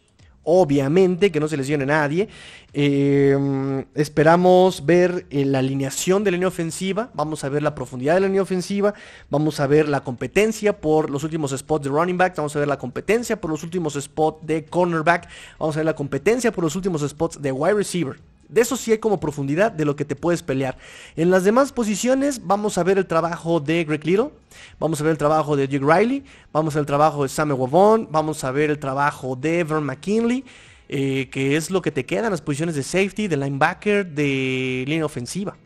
obviamente, 0.51 1.31
que 1.31 1.41
no 1.41 1.47
se 1.47 1.59
lesione 1.59 1.85
nadie. 1.85 2.29
Em, 2.73 3.85
esperamos 3.95 4.87
ver 4.87 5.27
eh, 5.31 5.45
la 5.45 5.59
alineación 5.59 6.25
de 6.25 6.31
la 6.31 6.37
línea 6.37 6.49
ofensiva, 6.49 7.11
vamos 7.13 7.45
a 7.45 7.51
ver 7.51 7.63
la 7.63 7.75
profundidad 7.75 8.15
de 8.15 8.21
la 8.21 8.27
línea 8.29 8.43
ofensiva, 8.43 8.95
vamos 9.29 9.61
a 9.61 9.67
ver 9.67 9.89
la 9.89 10.01
competencia 10.01 10.81
por 10.81 11.11
los 11.11 11.23
últimos 11.23 11.51
spots 11.57 11.85
de 11.85 11.91
running 11.91 12.17
back, 12.17 12.35
vamos 12.37 12.57
a 12.57 12.61
ver 12.61 12.69
la 12.69 12.79
competencia 12.79 13.39
por 13.39 13.51
los 13.51 13.63
últimos 13.63 13.95
spots 13.95 14.47
de 14.47 14.65
cornerback, 14.65 15.29
vamos 15.59 15.77
a 15.77 15.81
ver 15.81 15.87
la 15.87 15.95
competencia 15.95 16.51
por 16.51 16.65
los 16.65 16.77
últimos 16.77 17.07
spots 17.07 17.43
de 17.43 17.53
wide 17.53 17.75
receiver. 17.75 18.17
De 18.49 18.61
eso 18.63 18.77
sí 18.77 18.93
hay 18.93 18.99
como 18.99 19.21
profundidad 19.21 19.71
de 19.71 19.85
lo 19.85 19.95
que 19.95 20.05
te 20.05 20.17
puedes 20.17 20.43
pelear. 20.43 20.79
En 21.17 21.31
las 21.31 21.45
demás 21.45 21.73
posiciones 21.73 22.47
vamos 22.47 22.79
a 22.79 22.83
ver 22.83 22.99
el 22.99 23.07
trabajo 23.07 23.61
de 23.61 23.85
Greg 23.85 24.05
Little, 24.05 24.31
vamos 24.79 25.01
a 25.01 25.05
ver 25.05 25.13
el 25.13 25.19
trabajo 25.19 25.57
de 25.57 25.69
Jake 25.69 25.85
Riley, 25.85 26.25
vamos 26.53 26.75
a 26.75 26.79
ver 26.79 26.83
el 26.83 26.87
trabajo 26.87 27.23
de 27.23 27.29
Samuel 27.29 27.61
Wavon, 27.61 28.09
vamos 28.11 28.45
a 28.45 28.51
ver 28.51 28.71
el 28.71 28.79
trabajo 28.79 29.37
de 29.37 29.61
Evan 29.61 29.85
McKinley, 29.85 30.45
eh, 30.89 31.29
que 31.31 31.57
es 31.57 31.71
lo 31.71 31.83
que 31.83 31.91
te 31.91 32.07
queda 32.07 32.27
en 32.27 32.31
las 32.31 32.41
posiciones 32.41 32.75
de 32.75 32.83
safety, 32.83 33.29
de 33.29 33.37
linebacker, 33.37 34.07
de 34.07 34.85
línea 34.87 35.05
ofensiva. 35.05 35.57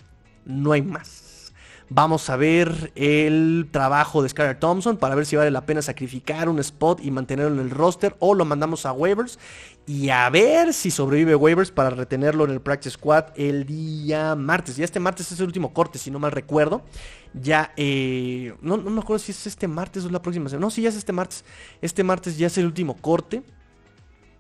No 0.45 0.73
hay 0.73 0.83
más. 0.83 1.22
Vamos 1.95 2.31
a 2.31 2.37
ver 2.37 2.91
el 2.95 3.69
trabajo 3.71 4.23
de 4.23 4.31
Skyler 4.31 4.59
Thompson 4.59 4.97
para 4.97 5.15
ver 5.15 5.27
si 5.27 5.37
vale 5.37 5.51
la 5.51 5.67
pena 5.67 5.83
sacrificar 5.83 6.49
un 6.49 6.59
spot 6.59 7.05
y 7.05 7.11
mantenerlo 7.11 7.53
en 7.53 7.61
el 7.61 7.69
roster 7.69 8.17
o 8.19 8.35
lo 8.35 8.47
mandamos 8.47 8.87
a 8.87 8.93
waivers 8.93 9.39
y 9.87 10.09
a 10.09 10.31
ver 10.31 10.73
si 10.73 10.91
sobrevive 10.91 11.35
waivers 11.35 11.71
para 11.71 11.91
retenerlo 11.91 12.47
en 12.47 12.53
el 12.53 12.63
practice 12.63 12.95
squad 12.95 13.27
el 13.37 13.67
día 13.67 14.35
martes. 14.35 14.77
Ya 14.77 14.87
este 14.87 15.01
martes 15.01 15.33
es 15.33 15.41
el 15.41 15.45
último 15.45 15.75
corte, 15.75 15.99
si 15.99 16.11
no 16.11 16.19
mal 16.19 16.33
recuerdo. 16.33 16.81
Ya, 17.35 17.75
eh, 17.77 18.55
no, 18.63 18.79
me 18.79 19.01
acuerdo 19.01 19.19
si 19.19 19.33
es 19.33 19.47
este 19.47 19.69
martes 19.69 20.07
o 20.07 20.09
la 20.09 20.23
próxima 20.23 20.49
semana. 20.49 20.65
No, 20.65 20.71
sí, 20.71 20.81
ya 20.81 20.89
es 20.89 20.97
este 20.97 21.13
martes. 21.13 21.45
Este 21.83 22.03
martes 22.03 22.39
ya 22.39 22.47
es 22.47 22.57
el 22.57 22.65
último 22.65 22.97
corte. 22.97 23.43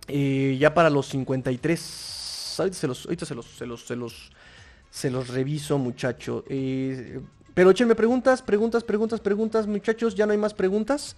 Eh, 0.08 0.56
ya 0.58 0.72
para 0.72 0.88
los 0.88 1.06
53. 1.08 2.56
Ahorita 2.60 2.78
se 2.78 2.86
los, 2.86 3.02
se 3.02 3.34
los, 3.34 3.46
se 3.46 3.66
los, 3.66 3.84
se 3.84 3.96
los, 3.96 4.30
se 4.88 5.10
los 5.10 5.28
reviso, 5.28 5.76
muchacho. 5.76 6.44
Eh, 6.48 7.20
pero 7.54 7.70
échenme 7.70 7.94
preguntas, 7.94 8.42
preguntas, 8.42 8.84
preguntas, 8.84 9.20
preguntas, 9.20 9.66
muchachos. 9.66 10.14
Ya 10.14 10.26
no 10.26 10.32
hay 10.32 10.38
más 10.38 10.54
preguntas. 10.54 11.16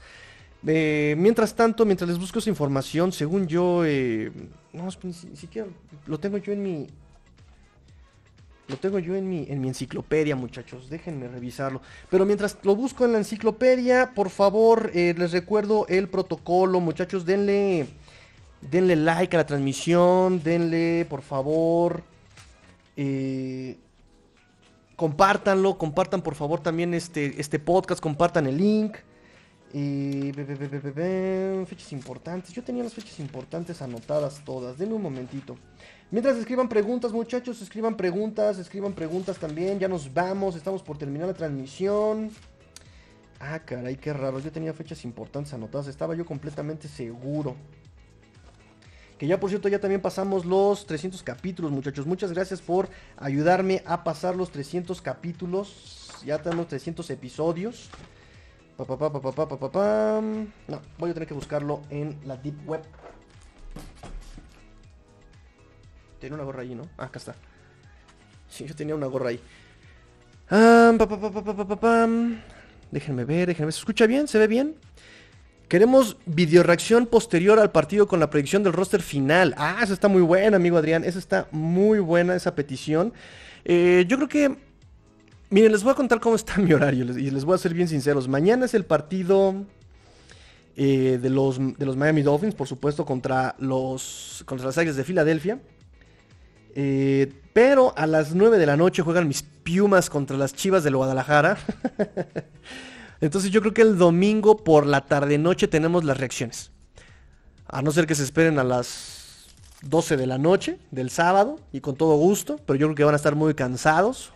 Eh, 0.66 1.14
mientras 1.18 1.54
tanto, 1.54 1.84
mientras 1.84 2.08
les 2.08 2.18
busco 2.18 2.38
esa 2.38 2.50
información, 2.50 3.12
según 3.12 3.46
yo, 3.46 3.84
eh, 3.84 4.32
no, 4.72 4.88
ni 5.02 5.12
siquiera 5.12 5.68
lo 6.06 6.18
tengo 6.18 6.38
yo 6.38 6.52
en 6.52 6.62
mi, 6.62 6.86
lo 8.68 8.76
tengo 8.78 8.98
yo 8.98 9.14
en 9.14 9.28
mi, 9.28 9.46
en 9.48 9.60
mi 9.60 9.68
enciclopedia, 9.68 10.34
muchachos. 10.36 10.88
Déjenme 10.88 11.28
revisarlo. 11.28 11.82
Pero 12.10 12.24
mientras 12.24 12.56
lo 12.62 12.74
busco 12.74 13.04
en 13.04 13.12
la 13.12 13.18
enciclopedia, 13.18 14.12
por 14.14 14.30
favor, 14.30 14.90
eh, 14.94 15.14
les 15.16 15.32
recuerdo 15.32 15.86
el 15.88 16.08
protocolo, 16.08 16.80
muchachos. 16.80 17.26
Denle, 17.26 17.86
Denle 18.70 18.96
like 18.96 19.36
a 19.36 19.40
la 19.40 19.46
transmisión, 19.46 20.42
denle 20.42 21.06
por 21.08 21.22
favor... 21.22 22.02
Eh, 22.96 23.76
compártanlo, 24.96 25.78
compartan 25.78 26.22
por 26.22 26.34
favor 26.34 26.60
también 26.60 26.94
este, 26.94 27.40
este 27.40 27.58
podcast, 27.58 28.00
compartan 28.00 28.46
el 28.46 28.56
link. 28.56 28.96
Y 29.76 30.30
fechas 31.66 31.92
importantes. 31.92 32.52
Yo 32.52 32.62
tenía 32.62 32.84
las 32.84 32.94
fechas 32.94 33.18
importantes 33.18 33.82
anotadas 33.82 34.40
todas. 34.44 34.78
Denme 34.78 34.94
un 34.94 35.02
momentito. 35.02 35.56
Mientras 36.12 36.36
escriban 36.36 36.68
preguntas, 36.68 37.10
muchachos, 37.10 37.60
escriban 37.60 37.96
preguntas, 37.96 38.58
escriban 38.58 38.92
preguntas 38.92 39.36
también. 39.36 39.80
Ya 39.80 39.88
nos 39.88 40.14
vamos, 40.14 40.54
estamos 40.54 40.80
por 40.80 40.96
terminar 40.96 41.26
la 41.26 41.34
transmisión. 41.34 42.30
Ah, 43.40 43.58
caray, 43.64 43.96
qué 43.96 44.12
raro. 44.12 44.38
Yo 44.38 44.52
tenía 44.52 44.72
fechas 44.72 45.04
importantes 45.04 45.52
anotadas. 45.52 45.88
Estaba 45.88 46.14
yo 46.14 46.24
completamente 46.24 46.86
seguro. 46.86 47.56
Que 49.24 49.28
ya 49.28 49.40
por 49.40 49.48
cierto 49.48 49.70
ya 49.70 49.78
también 49.78 50.02
pasamos 50.02 50.44
los 50.44 50.84
300 50.84 51.22
capítulos, 51.22 51.72
muchachos. 51.72 52.04
Muchas 52.04 52.30
gracias 52.34 52.60
por 52.60 52.90
ayudarme 53.16 53.82
a 53.86 54.04
pasar 54.04 54.36
los 54.36 54.50
300 54.50 55.00
capítulos. 55.00 56.10
Ya 56.26 56.42
tenemos 56.42 56.68
300 56.68 57.08
episodios. 57.08 57.88
Pa, 58.76 58.84
pa, 58.84 58.98
pa, 58.98 60.20
no, 60.20 60.82
voy 60.98 61.10
a 61.10 61.14
tener 61.14 61.26
que 61.26 61.32
buscarlo 61.32 61.80
en 61.88 62.18
la 62.26 62.36
Deep 62.36 62.68
Web. 62.68 62.82
Tiene 66.20 66.34
una 66.34 66.44
gorra 66.44 66.60
ahí, 66.60 66.74
¿no? 66.74 66.86
Ah, 66.98 67.04
acá 67.04 67.18
está. 67.18 67.34
Sí, 68.50 68.66
yo 68.66 68.76
tenía 68.76 68.94
una 68.94 69.06
gorra 69.06 69.30
ahí. 69.30 69.40
déjenme 72.90 73.24
ver, 73.24 73.46
déjenme 73.46 73.68
ver. 73.68 73.72
¿Se 73.72 73.78
escucha 73.78 74.06
bien? 74.06 74.28
¿Se 74.28 74.36
ve 74.36 74.48
bien? 74.48 74.76
Queremos 75.68 76.18
videoreacción 76.26 77.06
posterior 77.06 77.58
al 77.58 77.72
partido 77.72 78.06
con 78.06 78.20
la 78.20 78.30
predicción 78.30 78.62
del 78.62 78.72
roster 78.72 79.02
final. 79.02 79.54
Ah, 79.56 79.80
eso 79.82 79.94
está 79.94 80.08
muy 80.08 80.22
buena, 80.22 80.56
amigo 80.56 80.76
Adrián. 80.76 81.04
Esa 81.04 81.18
está 81.18 81.48
muy 81.50 82.00
buena, 82.00 82.34
esa 82.34 82.54
petición. 82.54 83.12
Eh, 83.64 84.04
yo 84.06 84.16
creo 84.16 84.28
que. 84.28 84.56
Miren, 85.50 85.72
les 85.72 85.82
voy 85.82 85.92
a 85.92 85.94
contar 85.94 86.20
cómo 86.20 86.36
está 86.36 86.56
mi 86.58 86.72
horario 86.72 87.04
y 87.04 87.30
les 87.30 87.44
voy 87.44 87.54
a 87.54 87.58
ser 87.58 87.72
bien 87.72 87.88
sinceros. 87.88 88.28
Mañana 88.28 88.66
es 88.66 88.74
el 88.74 88.84
partido 88.84 89.64
eh, 90.76 91.18
de, 91.22 91.30
los, 91.30 91.58
de 91.58 91.86
los 91.86 91.96
Miami 91.96 92.22
Dolphins, 92.22 92.54
por 92.54 92.66
supuesto, 92.66 93.06
contra, 93.06 93.54
los, 93.58 94.42
contra 94.46 94.66
las 94.66 94.76
Águilas 94.76 94.96
de 94.96 95.04
Filadelfia. 95.04 95.60
Eh, 96.74 97.32
pero 97.52 97.94
a 97.96 98.06
las 98.06 98.34
9 98.34 98.58
de 98.58 98.66
la 98.66 98.76
noche 98.76 99.02
juegan 99.02 99.28
mis 99.28 99.42
Piumas 99.42 100.10
contra 100.10 100.36
las 100.36 100.52
Chivas 100.54 100.84
del 100.84 100.96
Guadalajara. 100.96 101.56
Entonces 103.24 103.50
yo 103.50 103.62
creo 103.62 103.72
que 103.72 103.80
el 103.80 103.96
domingo 103.96 104.58
por 104.58 104.84
la 104.86 105.00
tarde-noche 105.00 105.66
tenemos 105.66 106.04
las 106.04 106.18
reacciones. 106.18 106.70
A 107.66 107.80
no 107.80 107.90
ser 107.90 108.06
que 108.06 108.14
se 108.14 108.22
esperen 108.22 108.58
a 108.58 108.64
las 108.64 109.46
12 109.80 110.18
de 110.18 110.26
la 110.26 110.36
noche 110.36 110.78
del 110.90 111.08
sábado 111.08 111.58
y 111.72 111.80
con 111.80 111.96
todo 111.96 112.16
gusto, 112.16 112.60
pero 112.66 112.78
yo 112.78 112.86
creo 112.88 112.94
que 112.94 113.04
van 113.04 113.14
a 113.14 113.16
estar 113.16 113.34
muy 113.34 113.54
cansados. 113.54 114.34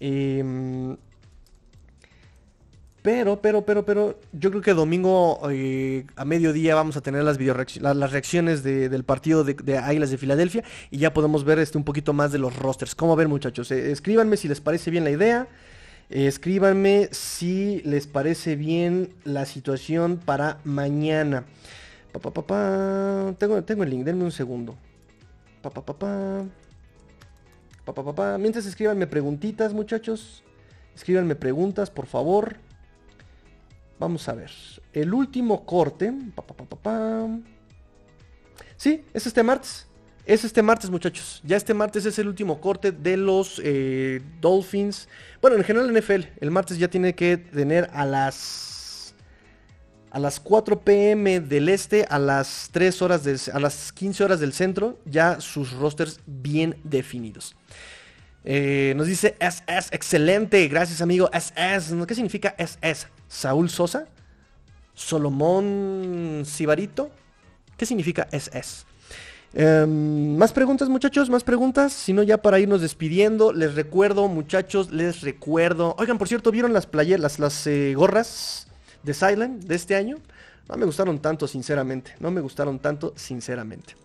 Em, 0.00 0.96
pero, 3.02 3.42
pero, 3.42 3.66
pero, 3.66 3.84
pero, 3.84 4.18
yo 4.32 4.50
creo 4.50 4.62
que 4.62 4.72
domingo 4.72 5.38
eh, 5.50 6.06
a 6.16 6.24
mediodía 6.24 6.74
vamos 6.74 6.96
a 6.96 7.02
tener 7.02 7.22
las, 7.22 7.36
reacciones 7.36 8.62
del 8.62 9.04
partido 9.04 9.44
de, 9.44 9.76
Águilas 9.76 10.10
de 10.10 10.16
Filadelfia 10.16 10.64
y 10.90 10.96
ya 10.96 11.12
podemos 11.12 11.44
ver 11.44 11.58
este, 11.58 11.76
un 11.76 11.84
poquito 11.84 12.14
más 12.14 12.32
de 12.32 12.38
los 12.38 12.56
rosters. 12.56 12.94
¿Cómo 12.94 13.16
ven 13.16 13.28
muchachos? 13.28 13.70
Eh, 13.70 13.92
escríbanme 13.92 14.38
si 14.38 14.48
les 14.48 14.62
parece 14.62 14.90
bien 14.90 15.04
la 15.04 15.10
idea 15.10 15.46
escríbanme 16.10 17.08
si 17.12 17.80
les 17.84 18.06
parece 18.06 18.56
bien 18.56 19.14
la 19.24 19.46
situación 19.46 20.18
para 20.18 20.58
mañana. 20.64 21.44
tengo, 23.38 23.62
tengo 23.64 23.84
el 23.84 23.90
link, 23.90 24.04
denme 24.04 24.24
un 24.24 24.32
segundo. 24.32 24.76
Mientras 28.38 28.66
escríbanme 28.66 29.06
preguntitas, 29.06 29.72
muchachos. 29.72 30.42
Escríbanme 30.94 31.36
preguntas, 31.36 31.90
por 31.90 32.06
favor. 32.06 32.56
Vamos 33.98 34.28
a 34.28 34.34
ver. 34.34 34.50
El 34.92 35.14
último 35.14 35.64
corte. 35.64 36.12
Sí, 38.76 39.04
es 39.12 39.26
este 39.26 39.42
martes. 39.42 39.89
Es 40.26 40.44
este 40.44 40.62
martes, 40.62 40.90
muchachos. 40.90 41.40
Ya 41.44 41.56
este 41.56 41.74
martes 41.74 42.04
es 42.04 42.18
el 42.18 42.28
último 42.28 42.60
corte 42.60 42.92
de 42.92 43.16
los 43.16 43.60
eh, 43.64 44.20
Dolphins. 44.40 45.08
Bueno, 45.40 45.56
en 45.56 45.64
general 45.64 45.88
en 45.88 46.02
NFL. 46.02 46.26
El 46.40 46.50
martes 46.50 46.78
ya 46.78 46.88
tiene 46.88 47.14
que 47.14 47.36
tener 47.36 47.90
a 47.92 48.04
las. 48.04 49.14
A 50.12 50.18
las 50.18 50.40
4 50.40 50.80
pm 50.80 51.38
del 51.38 51.68
este, 51.68 52.04
a 52.10 52.18
las 52.18 52.68
3 52.72 53.00
horas 53.02 53.48
a 53.48 53.60
las 53.60 53.92
15 53.92 54.24
horas 54.24 54.40
del 54.40 54.52
centro, 54.52 54.98
ya 55.04 55.40
sus 55.40 55.72
rosters 55.72 56.18
bien 56.26 56.76
definidos. 56.82 57.54
Eh, 58.44 58.92
nos 58.96 59.06
dice 59.06 59.36
SS, 59.38 59.94
excelente, 59.94 60.66
gracias 60.66 61.00
amigo. 61.00 61.30
SS, 61.32 61.94
¿qué 62.08 62.14
significa 62.16 62.56
SS? 62.58 63.06
Saúl 63.28 63.70
Sosa, 63.70 64.08
Solomón 64.94 66.42
Sibarito, 66.44 67.12
¿qué 67.76 67.86
significa 67.86 68.26
SS? 68.32 68.89
Em, 69.52 70.36
más 70.36 70.52
preguntas, 70.52 70.88
muchachos, 70.88 71.28
más 71.28 71.42
preguntas. 71.42 71.92
Si 71.92 72.12
no, 72.12 72.22
ya 72.22 72.38
para 72.38 72.60
irnos 72.60 72.80
despidiendo, 72.80 73.52
les 73.52 73.74
recuerdo, 73.74 74.28
muchachos, 74.28 74.90
les 74.92 75.22
recuerdo. 75.22 75.96
Oigan, 75.98 76.18
por 76.18 76.28
cierto, 76.28 76.50
¿vieron 76.52 76.72
las 76.72 76.86
playeras, 76.86 77.38
las, 77.38 77.66
eh, 77.66 77.94
gorras 77.94 78.68
de 79.02 79.14
Silent 79.14 79.64
de 79.64 79.74
este 79.74 79.96
año? 79.96 80.18
No 80.68 80.76
me 80.76 80.86
gustaron 80.86 81.18
tanto, 81.18 81.48
sinceramente. 81.48 82.14
No 82.20 82.30
me 82.30 82.40
gustaron 82.40 82.78
tanto, 82.78 83.12
sinceramente. 83.16 83.96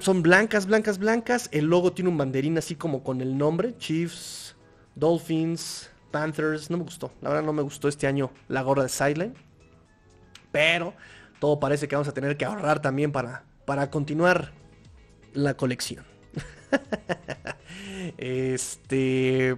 son 0.00 0.22
blancas, 0.22 0.66
blancas, 0.66 0.98
blancas. 0.98 1.48
El 1.52 1.66
logo 1.66 1.92
tiene 1.92 2.10
un 2.10 2.18
banderín 2.18 2.58
así 2.58 2.74
como 2.74 3.04
con 3.04 3.20
el 3.20 3.38
nombre: 3.38 3.76
Chiefs, 3.78 4.56
Dolphins, 4.96 5.90
Panthers. 6.10 6.70
No 6.70 6.78
me 6.78 6.84
gustó. 6.84 7.12
La 7.20 7.28
verdad, 7.28 7.44
no 7.44 7.52
me 7.52 7.62
gustó 7.62 7.86
este 7.86 8.08
año 8.08 8.32
la 8.48 8.62
gorra 8.62 8.82
de 8.82 8.88
Silent 8.88 9.36
Pero 10.50 10.94
todo 11.38 11.60
parece 11.60 11.86
que 11.86 11.94
vamos 11.94 12.08
a 12.08 12.12
tener 12.12 12.36
que 12.36 12.44
ahorrar 12.44 12.82
también 12.82 13.12
para, 13.12 13.44
para 13.70 13.88
continuar 13.88 14.50
la 15.32 15.54
colección. 15.54 16.04
este. 18.18 19.56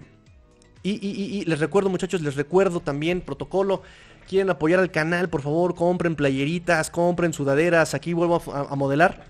Y, 0.83 1.47
les 1.47 1.59
recuerdo, 1.61 1.89
muchachos, 1.89 2.21
les 2.21 2.37
recuerdo 2.37 2.81
también, 2.81 3.23
protocolo. 3.23 3.81
Quieren 4.29 4.51
apoyar 4.51 4.81
al 4.81 4.91
canal, 4.91 5.31
por 5.31 5.41
favor, 5.41 5.75
compren 5.75 6.15
playeritas, 6.15 6.91
compren 6.91 7.33
sudaderas. 7.33 7.95
Aquí 7.95 8.13
vuelvo 8.13 8.43
a, 8.53 8.77
modelar. 8.77 9.25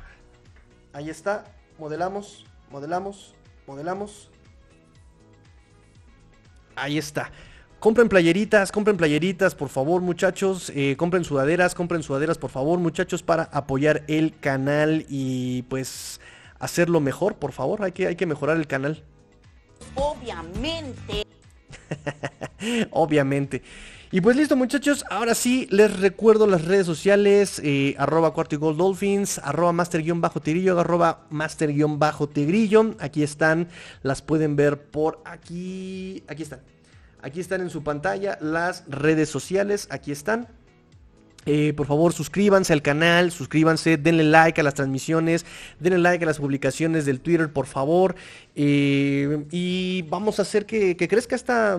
Ahí 0.92 1.10
está. 1.10 1.44
Modelamos, 1.78 2.44
modelamos, 2.68 3.36
modelamos. 3.68 4.32
Ahí 6.74 6.98
está. 6.98 7.30
Compren 7.82 8.08
playeritas, 8.08 8.70
compren 8.70 8.96
playeritas, 8.96 9.56
por 9.56 9.68
favor, 9.68 10.02
muchachos. 10.02 10.70
Eh, 10.72 10.94
compren 10.96 11.24
sudaderas, 11.24 11.74
compren 11.74 12.04
sudaderas, 12.04 12.38
por 12.38 12.50
favor, 12.50 12.78
muchachos, 12.78 13.24
para 13.24 13.42
apoyar 13.42 14.04
el 14.06 14.38
canal 14.38 15.04
y 15.08 15.62
pues 15.62 16.20
hacerlo 16.60 17.00
mejor, 17.00 17.34
por 17.34 17.50
favor. 17.50 17.82
Hay 17.82 17.90
que, 17.90 18.06
hay 18.06 18.14
que 18.14 18.24
mejorar 18.24 18.56
el 18.56 18.68
canal. 18.68 19.02
Obviamente. 19.96 21.26
Obviamente. 22.92 23.62
Y 24.12 24.20
pues 24.20 24.36
listo 24.36 24.54
muchachos, 24.54 25.04
ahora 25.10 25.34
sí 25.34 25.66
les 25.72 25.98
recuerdo 25.98 26.46
las 26.46 26.64
redes 26.64 26.86
sociales, 26.86 27.60
eh, 27.64 27.96
arroba 27.98 28.32
cuarto 28.32 28.54
y 28.54 28.58
gol 28.58 28.76
dolphins, 28.76 29.38
arroba 29.38 29.72
master-tigrillo, 29.72 30.78
arroba 30.78 31.26
master-tigrillo, 31.30 32.94
aquí 33.00 33.24
están, 33.24 33.66
las 34.04 34.22
pueden 34.22 34.54
ver 34.54 34.80
por 34.80 35.20
aquí, 35.24 36.22
aquí 36.28 36.42
están, 36.42 36.60
Aquí 37.22 37.38
están 37.38 37.60
en 37.60 37.70
su 37.70 37.84
pantalla 37.84 38.36
las 38.40 38.84
redes 38.88 39.28
sociales, 39.28 39.86
aquí 39.90 40.10
están. 40.10 40.48
Eh, 41.46 41.72
por 41.76 41.86
favor, 41.86 42.12
suscríbanse 42.12 42.72
al 42.72 42.82
canal, 42.82 43.32
suscríbanse, 43.32 43.96
denle 43.96 44.24
like 44.24 44.60
a 44.60 44.64
las 44.64 44.74
transmisiones, 44.74 45.44
denle 45.80 45.98
like 45.98 46.24
a 46.24 46.26
las 46.26 46.38
publicaciones 46.38 47.04
del 47.04 47.20
Twitter, 47.20 47.52
por 47.52 47.66
favor. 47.66 48.16
Eh, 48.54 49.44
y 49.50 50.02
vamos 50.02 50.38
a 50.38 50.42
hacer 50.42 50.66
que, 50.66 50.96
crezca 50.96 51.34
esta, 51.34 51.78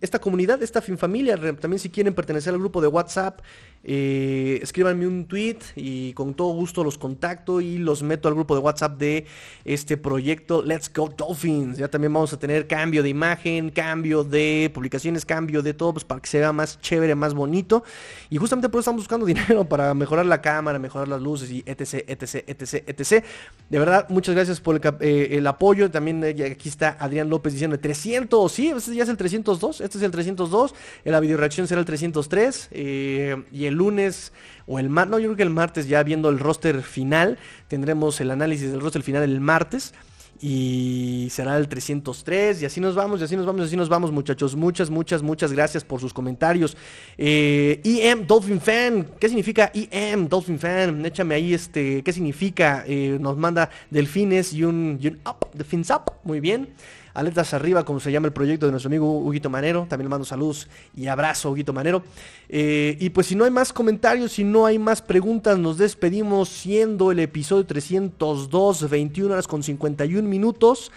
esta 0.00 0.18
comunidad, 0.18 0.62
esta 0.62 0.82
fin 0.82 0.98
familia. 0.98 1.36
También 1.36 1.78
si 1.78 1.88
quieren 1.90 2.14
pertenecer 2.14 2.52
al 2.52 2.60
grupo 2.60 2.80
de 2.80 2.88
WhatsApp, 2.88 3.40
eh, 3.86 4.60
escríbanme 4.62 5.06
un 5.06 5.26
tweet 5.26 5.58
y 5.76 6.14
con 6.14 6.32
todo 6.32 6.54
gusto 6.54 6.82
los 6.82 6.96
contacto 6.96 7.60
y 7.60 7.76
los 7.76 8.02
meto 8.02 8.28
al 8.28 8.34
grupo 8.34 8.54
de 8.54 8.62
WhatsApp 8.62 8.96
de 8.98 9.26
este 9.66 9.98
proyecto 9.98 10.62
Let's 10.62 10.90
Go 10.92 11.12
Dolphins. 11.14 11.76
Ya 11.76 11.88
también 11.88 12.12
vamos 12.12 12.32
a 12.32 12.38
tener 12.38 12.66
cambio 12.66 13.02
de 13.02 13.10
imagen, 13.10 13.68
cambio 13.68 14.24
de 14.24 14.70
publicaciones, 14.72 15.26
cambio 15.26 15.60
de 15.62 15.74
todo, 15.74 15.92
pues 15.92 16.04
para 16.04 16.22
que 16.22 16.28
se 16.28 16.38
vea 16.38 16.52
más 16.52 16.80
chévere, 16.80 17.14
más 17.14 17.34
bonito. 17.34 17.84
Y 18.30 18.38
justamente 18.38 18.70
por 18.70 18.78
eso 18.78 18.90
estamos 18.90 19.02
buscando 19.02 19.26
dinero 19.26 19.68
para 19.68 19.92
mejorar 19.92 20.24
la 20.24 20.40
cámara, 20.40 20.78
mejorar 20.78 21.08
las 21.08 21.20
luces 21.20 21.50
y 21.50 21.62
etc, 21.66 22.04
etc, 22.08 22.44
etc, 22.46 22.74
etc. 22.86 23.24
De 23.68 23.78
verdad, 23.78 24.06
muchas 24.08 24.34
gracias 24.34 24.62
por 24.62 24.76
el, 24.76 24.96
eh, 25.00 25.42
apoyo. 25.46 25.90
También 25.90 26.24
eh, 26.24 26.52
aquí 26.52 26.70
está 26.70 26.96
Adrián 26.98 27.28
López 27.28 27.52
diciendo 27.52 27.78
300, 27.78 28.50
sí, 28.50 28.68
este 28.74 28.94
ya 28.94 29.02
es 29.02 29.10
el 29.10 29.18
302, 29.18 29.82
este 29.82 29.98
es 29.98 30.04
el 30.04 30.10
302. 30.10 30.74
La 31.04 31.20
video 31.20 31.36
reacción 31.36 31.66
será 31.66 31.80
el 31.80 31.86
303 31.86 32.70
y 32.72 33.66
el 33.66 33.73
lunes 33.74 34.32
o 34.66 34.78
el 34.78 34.88
martes, 34.88 35.10
no, 35.10 35.18
yo 35.18 35.28
creo 35.28 35.36
que 35.36 35.42
el 35.42 35.50
martes 35.50 35.88
ya 35.88 36.02
viendo 36.02 36.28
el 36.30 36.38
roster 36.38 36.82
final, 36.82 37.38
tendremos 37.68 38.20
el 38.20 38.30
análisis 38.30 38.70
del 38.70 38.80
roster 38.80 39.02
final 39.02 39.22
el 39.22 39.40
martes 39.40 39.92
y 40.40 41.28
será 41.30 41.56
el 41.56 41.68
303 41.68 42.62
y 42.62 42.66
así 42.66 42.80
nos 42.80 42.94
vamos, 42.94 43.20
y 43.20 43.24
así 43.24 43.36
nos 43.36 43.46
vamos, 43.46 43.62
y 43.62 43.64
así 43.64 43.76
nos 43.76 43.88
vamos 43.88 44.12
muchachos. 44.12 44.56
Muchas, 44.56 44.90
muchas, 44.90 45.22
muchas 45.22 45.52
gracias 45.52 45.84
por 45.84 46.00
sus 46.00 46.12
comentarios. 46.12 46.76
Eh, 47.16 47.80
EM 47.84 48.26
Dolphin 48.26 48.60
Fan, 48.60 49.06
¿qué 49.18 49.28
significa 49.28 49.70
EM 49.74 50.28
Dolphin 50.28 50.58
Fan? 50.58 51.06
Échame 51.06 51.34
ahí 51.34 51.54
este, 51.54 52.02
¿qué 52.02 52.12
significa? 52.12 52.84
Eh, 52.86 53.16
nos 53.20 53.36
manda 53.36 53.70
delfines 53.90 54.52
y 54.52 54.64
un, 54.64 54.98
y 55.00 55.08
un 55.08 55.20
up, 55.26 55.48
the 55.56 55.94
up, 55.94 56.12
muy 56.24 56.40
bien. 56.40 56.74
Aletas 57.14 57.54
Arriba, 57.54 57.84
como 57.84 58.00
se 58.00 58.10
llama 58.10 58.26
el 58.26 58.32
proyecto 58.32 58.66
de 58.66 58.72
nuestro 58.72 58.88
amigo 58.88 59.18
Huguito 59.20 59.48
Manero. 59.48 59.86
También 59.88 60.06
le 60.06 60.10
mando 60.10 60.24
saludos 60.24 60.68
y 60.96 61.06
abrazo, 61.06 61.52
Huguito 61.52 61.72
Manero. 61.72 62.02
Eh, 62.48 62.96
y 62.98 63.10
pues 63.10 63.28
si 63.28 63.36
no 63.36 63.44
hay 63.44 63.52
más 63.52 63.72
comentarios, 63.72 64.32
si 64.32 64.42
no 64.42 64.66
hay 64.66 64.80
más 64.80 65.00
preguntas, 65.00 65.56
nos 65.56 65.78
despedimos 65.78 66.48
siendo 66.48 67.12
el 67.12 67.20
episodio 67.20 67.64
302, 67.64 68.90
21 68.90 69.32
horas 69.32 69.46
con 69.46 69.62
51 69.62 70.28
minutos. 70.28 70.90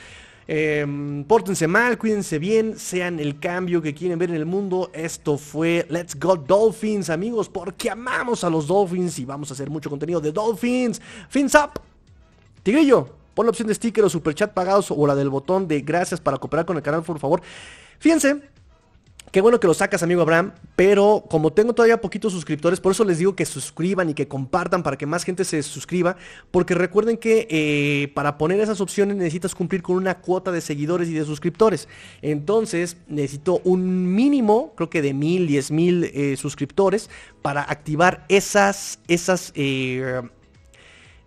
Eh, 0.49 1.24
pórtense 1.28 1.68
mal, 1.68 1.97
cuídense 1.97 2.39
bien, 2.39 2.80
sean 2.80 3.20
el 3.20 3.38
cambio 3.39 3.82
que 3.82 3.93
quieren 3.93 4.18
ver 4.18 4.30
en 4.30 4.38
el 4.38 4.45
mundo. 4.45 4.89
Esto 4.93 5.38
fue 5.38 5.86
Let's 5.89 6.18
Go 6.18 6.36
Dolphins, 6.36 7.11
amigos, 7.11 7.47
porque 7.47 7.91
amamos 7.91 8.43
a 8.43 8.49
los 8.49 8.65
Dolphins 8.65 9.20
y 9.20 9.26
vamos 9.26 9.51
a 9.51 9.53
hacer 9.53 9.70
mucho 9.70 9.89
contenido 9.89 10.20
de 10.20 10.32
Dolphins. 10.32 10.99
Fins 11.30 11.53
up, 11.53 11.80
Tigrillo. 12.63 13.16
Pon 13.38 13.46
la 13.46 13.52
opción 13.52 13.68
de 13.68 13.76
sticker 13.76 14.04
o 14.04 14.10
superchat 14.10 14.52
pagados 14.52 14.90
o 14.90 15.06
la 15.06 15.14
del 15.14 15.30
botón 15.30 15.68
de 15.68 15.82
gracias 15.82 16.20
para 16.20 16.40
cooperar 16.40 16.66
con 16.66 16.76
el 16.76 16.82
canal, 16.82 17.04
por 17.04 17.20
favor. 17.20 17.44
Fíjense, 18.00 18.42
Qué 19.30 19.42
bueno 19.42 19.60
que 19.60 19.68
lo 19.68 19.74
sacas, 19.74 20.02
amigo 20.02 20.22
Abraham, 20.22 20.54
pero 20.78 21.26
como 21.30 21.52
tengo 21.52 21.74
todavía 21.74 22.00
poquitos 22.00 22.32
suscriptores, 22.32 22.80
por 22.80 22.94
eso 22.94 23.04
les 23.04 23.18
digo 23.18 23.36
que 23.36 23.46
suscriban 23.46 24.10
y 24.10 24.14
que 24.14 24.30
compartan 24.30 24.84
para 24.84 24.98
que 24.98 25.06
más 25.06 25.26
gente 25.26 25.44
se 25.44 25.62
suscriba, 25.64 26.16
porque 26.50 26.74
recuerden 26.74 27.18
que 27.18 27.46
eh, 27.52 28.08
para 28.16 28.38
poner 28.38 28.62
esas 28.62 28.80
opciones 28.80 29.18
necesitas 29.18 29.54
cumplir 29.54 29.84
con 29.84 29.98
una 29.98 30.20
cuota 30.20 30.52
de 30.52 30.62
seguidores 30.62 31.10
y 31.10 31.14
de 31.14 31.26
suscriptores. 31.26 31.90
Entonces 32.22 32.98
necesito 33.08 33.62
un 33.66 34.16
mínimo, 34.16 34.74
creo 34.76 34.90
que 34.90 35.02
de 35.02 35.14
mil, 35.14 35.46
diez 35.46 35.70
mil 35.70 36.06
eh, 36.06 36.38
suscriptores 36.38 37.10
para 37.42 37.62
activar 37.62 38.26
esas, 38.30 39.00
esas, 39.10 39.52
eh, 39.56 40.22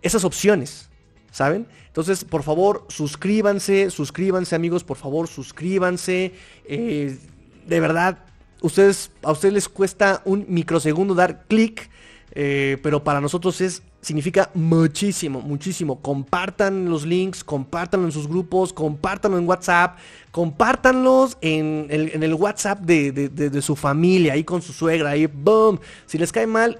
esas 0.01 0.25
opciones, 0.25 0.90
¿saben? 1.31 1.65
Entonces, 1.87 2.23
por 2.23 2.43
favor, 2.43 2.85
suscríbanse, 2.89 3.89
suscríbanse 3.89 4.55
amigos, 4.55 4.83
por 4.83 4.97
favor, 4.97 5.27
suscríbanse. 5.27 6.33
Eh, 6.65 7.17
de 7.65 7.79
verdad, 7.79 8.19
ustedes, 8.61 9.11
a 9.23 9.31
ustedes 9.31 9.53
les 9.53 9.69
cuesta 9.69 10.21
un 10.25 10.45
microsegundo 10.47 11.15
dar 11.15 11.45
clic, 11.47 11.89
eh, 12.33 12.77
pero 12.83 13.03
para 13.03 13.19
nosotros 13.19 13.59
es 13.61 13.81
significa 14.01 14.49
muchísimo, 14.53 15.41
muchísimo. 15.41 16.01
Compartan 16.01 16.89
los 16.89 17.05
links, 17.05 17.43
compártanlo 17.43 18.07
en 18.07 18.11
sus 18.11 18.27
grupos, 18.27 18.73
compártanlo 18.73 19.37
en 19.37 19.47
WhatsApp, 19.47 19.97
compártanlos 20.31 21.37
en 21.41 21.87
el, 21.89 22.33
WhatsApp 22.33 22.79
de, 22.79 23.11
de, 23.11 23.61
su 23.61 23.75
familia, 23.75 24.33
ahí 24.33 24.43
con 24.43 24.61
su 24.61 24.73
suegra, 24.73 25.11
ahí, 25.11 25.27
boom. 25.27 25.79
Si 26.07 26.17
les 26.17 26.31
cae 26.31 26.47
mal, 26.47 26.79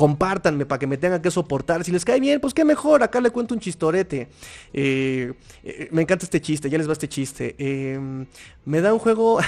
compártanme 0.00 0.64
para 0.64 0.78
que 0.78 0.86
me 0.86 0.96
tengan 0.96 1.20
que 1.20 1.30
soportar. 1.30 1.84
Si 1.84 1.92
les 1.92 2.06
cae 2.06 2.18
bien, 2.20 2.40
pues 2.40 2.54
qué 2.54 2.64
mejor. 2.64 3.02
Acá 3.02 3.20
le 3.20 3.28
cuento 3.28 3.52
un 3.52 3.60
chistorete. 3.60 4.30
Eh, 4.72 5.34
eh, 5.62 5.88
me 5.92 6.00
encanta 6.00 6.24
este 6.24 6.40
chiste, 6.40 6.70
ya 6.70 6.78
les 6.78 6.88
va 6.88 6.94
este 6.94 7.06
chiste. 7.06 7.54
Em, 7.58 8.24
me 8.64 8.80
da 8.80 8.94
un 8.94 8.98
juego. 8.98 9.40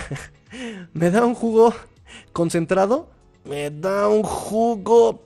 me 0.93 1.11
da 1.11 1.25
un 1.25 1.35
jugo 1.35 1.75
concentrado. 2.35 3.09
Me 3.47 3.71
da 3.71 4.09
un 4.09 4.23
jugo. 4.23 5.23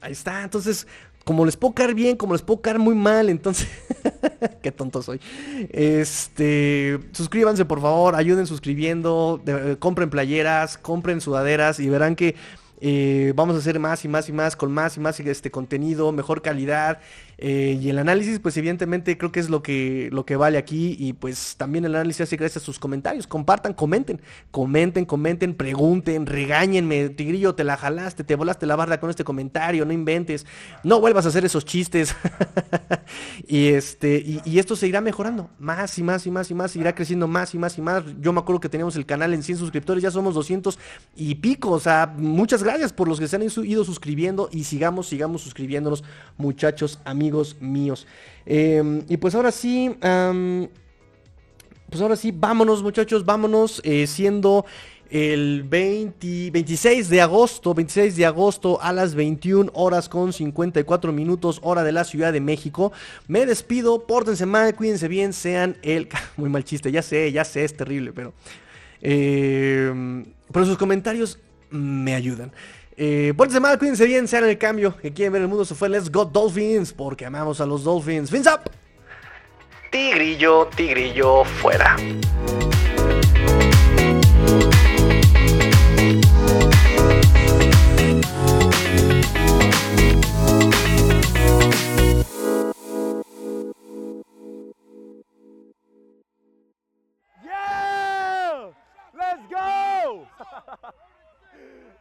ahí 0.00 0.12
está. 0.12 0.42
Entonces, 0.42 0.86
como 1.26 1.44
les 1.44 1.58
puedo 1.58 1.74
caer 1.74 1.94
bien, 1.94 2.16
como 2.16 2.32
les 2.32 2.40
puedo 2.40 2.62
caer 2.62 2.78
muy 2.78 2.94
mal, 2.94 3.28
entonces. 3.28 3.68
qué 4.62 4.72
tonto 4.72 5.02
soy. 5.02 5.20
Este. 5.68 6.98
Suscríbanse, 7.12 7.66
por 7.66 7.82
favor. 7.82 8.14
Ayuden 8.14 8.46
suscribiendo. 8.46 9.42
compren 9.80 10.08
playeras, 10.08 10.78
compren 10.78 11.20
sudaderas 11.20 11.78
y 11.78 11.90
verán 11.90 12.16
que 12.16 12.36
eh, 12.80 13.32
vamos 13.34 13.56
a 13.56 13.58
hacer 13.58 13.78
más 13.78 14.04
y 14.04 14.08
más 14.08 14.28
y 14.28 14.32
más 14.32 14.56
con 14.56 14.72
más 14.72 14.96
y 14.96 15.00
más 15.00 15.20
este 15.20 15.50
contenido, 15.50 16.12
mejor 16.12 16.42
calidad. 16.42 17.00
Eh, 17.40 17.78
y 17.80 17.88
el 17.88 17.98
análisis, 17.98 18.40
pues 18.40 18.56
evidentemente 18.56 19.16
creo 19.16 19.30
que 19.30 19.38
es 19.38 19.48
lo 19.48 19.62
que, 19.62 20.08
lo 20.10 20.26
que 20.26 20.34
vale 20.34 20.58
aquí. 20.58 20.96
Y 20.98 21.12
pues 21.12 21.54
también 21.56 21.84
el 21.84 21.94
análisis 21.94 22.22
hace 22.22 22.36
gracias 22.36 22.64
a 22.64 22.66
sus 22.66 22.80
comentarios. 22.80 23.28
Compartan, 23.28 23.74
comenten, 23.74 24.20
comenten, 24.50 25.04
comenten, 25.04 25.54
pregunten, 25.54 26.26
regáñenme. 26.26 27.10
Tigrillo, 27.10 27.54
te 27.54 27.62
la 27.62 27.76
jalaste, 27.76 28.24
te 28.24 28.34
volaste 28.34 28.66
la 28.66 28.74
barda 28.74 28.98
con 28.98 29.08
este 29.08 29.22
comentario, 29.22 29.84
no 29.84 29.92
inventes, 29.92 30.46
no 30.82 31.00
vuelvas 31.00 31.26
a 31.26 31.28
hacer 31.28 31.44
esos 31.44 31.64
chistes. 31.64 32.14
y 33.46 33.68
este, 33.68 34.40
y, 34.44 34.58
esto 34.58 34.74
se 34.74 34.88
irá 34.88 35.00
mejorando 35.00 35.48
más 35.60 35.96
y 35.98 36.02
más 36.02 36.26
y 36.26 36.32
más 36.32 36.50
y 36.50 36.54
más, 36.54 36.74
irá 36.74 36.92
creciendo 36.94 37.28
más 37.28 37.54
y 37.54 37.58
más 37.58 37.78
y 37.78 37.82
más. 37.82 38.02
Yo 38.20 38.32
me 38.32 38.40
acuerdo 38.40 38.60
que 38.60 38.68
teníamos 38.68 38.96
el 38.96 39.06
canal 39.06 39.32
en 39.32 39.44
100 39.44 39.58
suscriptores, 39.58 40.02
ya 40.02 40.10
somos 40.10 40.34
200 40.34 40.76
y 41.14 41.36
pico. 41.36 41.70
O 41.70 41.78
sea, 41.78 42.12
muchas 42.16 42.64
gracias 42.64 42.92
por 42.92 43.06
los 43.06 43.20
que 43.20 43.28
se 43.28 43.36
han 43.36 43.42
ido 43.42 43.84
suscribiendo 43.84 44.48
y 44.50 44.64
sigamos, 44.64 45.06
sigamos 45.06 45.42
suscribiéndonos, 45.42 46.02
muchachos, 46.36 46.98
amigos 47.04 47.27
amigos 47.28 47.56
míos. 47.60 48.06
Em, 48.46 49.02
y 49.06 49.18
pues 49.18 49.34
ahora 49.34 49.52
sí, 49.52 49.94
pues 51.90 52.00
ahora 52.00 52.16
sí, 52.16 52.32
vámonos 52.34 52.82
muchachos, 52.82 53.24
vámonos, 53.24 53.82
eh, 53.84 54.06
siendo 54.06 54.64
el 55.10 55.64
26 55.64 57.10
de 57.10 57.20
agosto, 57.20 57.74
26 57.74 58.16
de 58.16 58.24
agosto 58.24 58.80
a 58.80 58.94
las 58.94 59.14
21 59.14 59.70
horas 59.74 60.08
con 60.08 60.32
54 60.32 61.12
minutos, 61.12 61.60
hora 61.62 61.84
de 61.84 61.92
la 61.92 62.04
Ciudad 62.04 62.32
de 62.32 62.40
México. 62.40 62.92
Me 63.26 63.44
despido, 63.44 64.06
pórtense 64.06 64.46
mal, 64.46 64.74
cuídense 64.74 65.08
bien, 65.08 65.34
sean 65.34 65.76
el... 65.82 66.08
Muy 66.38 66.48
mal 66.48 66.64
chiste, 66.64 66.90
ya 66.90 67.02
sé, 67.02 67.30
ya 67.30 67.44
sé, 67.44 67.64
es 67.64 67.76
terrible, 67.76 68.12
pero... 68.14 68.32
Eh, 69.02 70.24
pero 70.50 70.64
sus 70.64 70.78
comentarios 70.78 71.38
me 71.70 72.14
ayudan. 72.14 72.52
Eh, 73.00 73.32
Pónganse 73.36 73.60
mal, 73.60 73.78
cuídense 73.78 74.04
bien, 74.06 74.26
sean 74.26 74.44
el 74.44 74.58
cambio 74.58 74.96
que 74.96 75.12
quieren 75.12 75.32
ver 75.32 75.42
el 75.42 75.48
mundo. 75.48 75.64
Se 75.64 75.76
fue 75.76 75.88
Let's 75.88 76.10
Go 76.10 76.24
Dolphins, 76.24 76.92
porque 76.92 77.24
amamos 77.24 77.60
a 77.60 77.66
los 77.66 77.84
Dolphins. 77.84 78.28
Fins 78.28 78.48
up. 78.48 78.68
Tigrillo, 79.92 80.68
tigrillo, 80.76 81.44
fuera. 81.44 81.96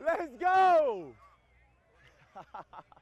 Let's 0.08 0.38
go! 0.40 1.12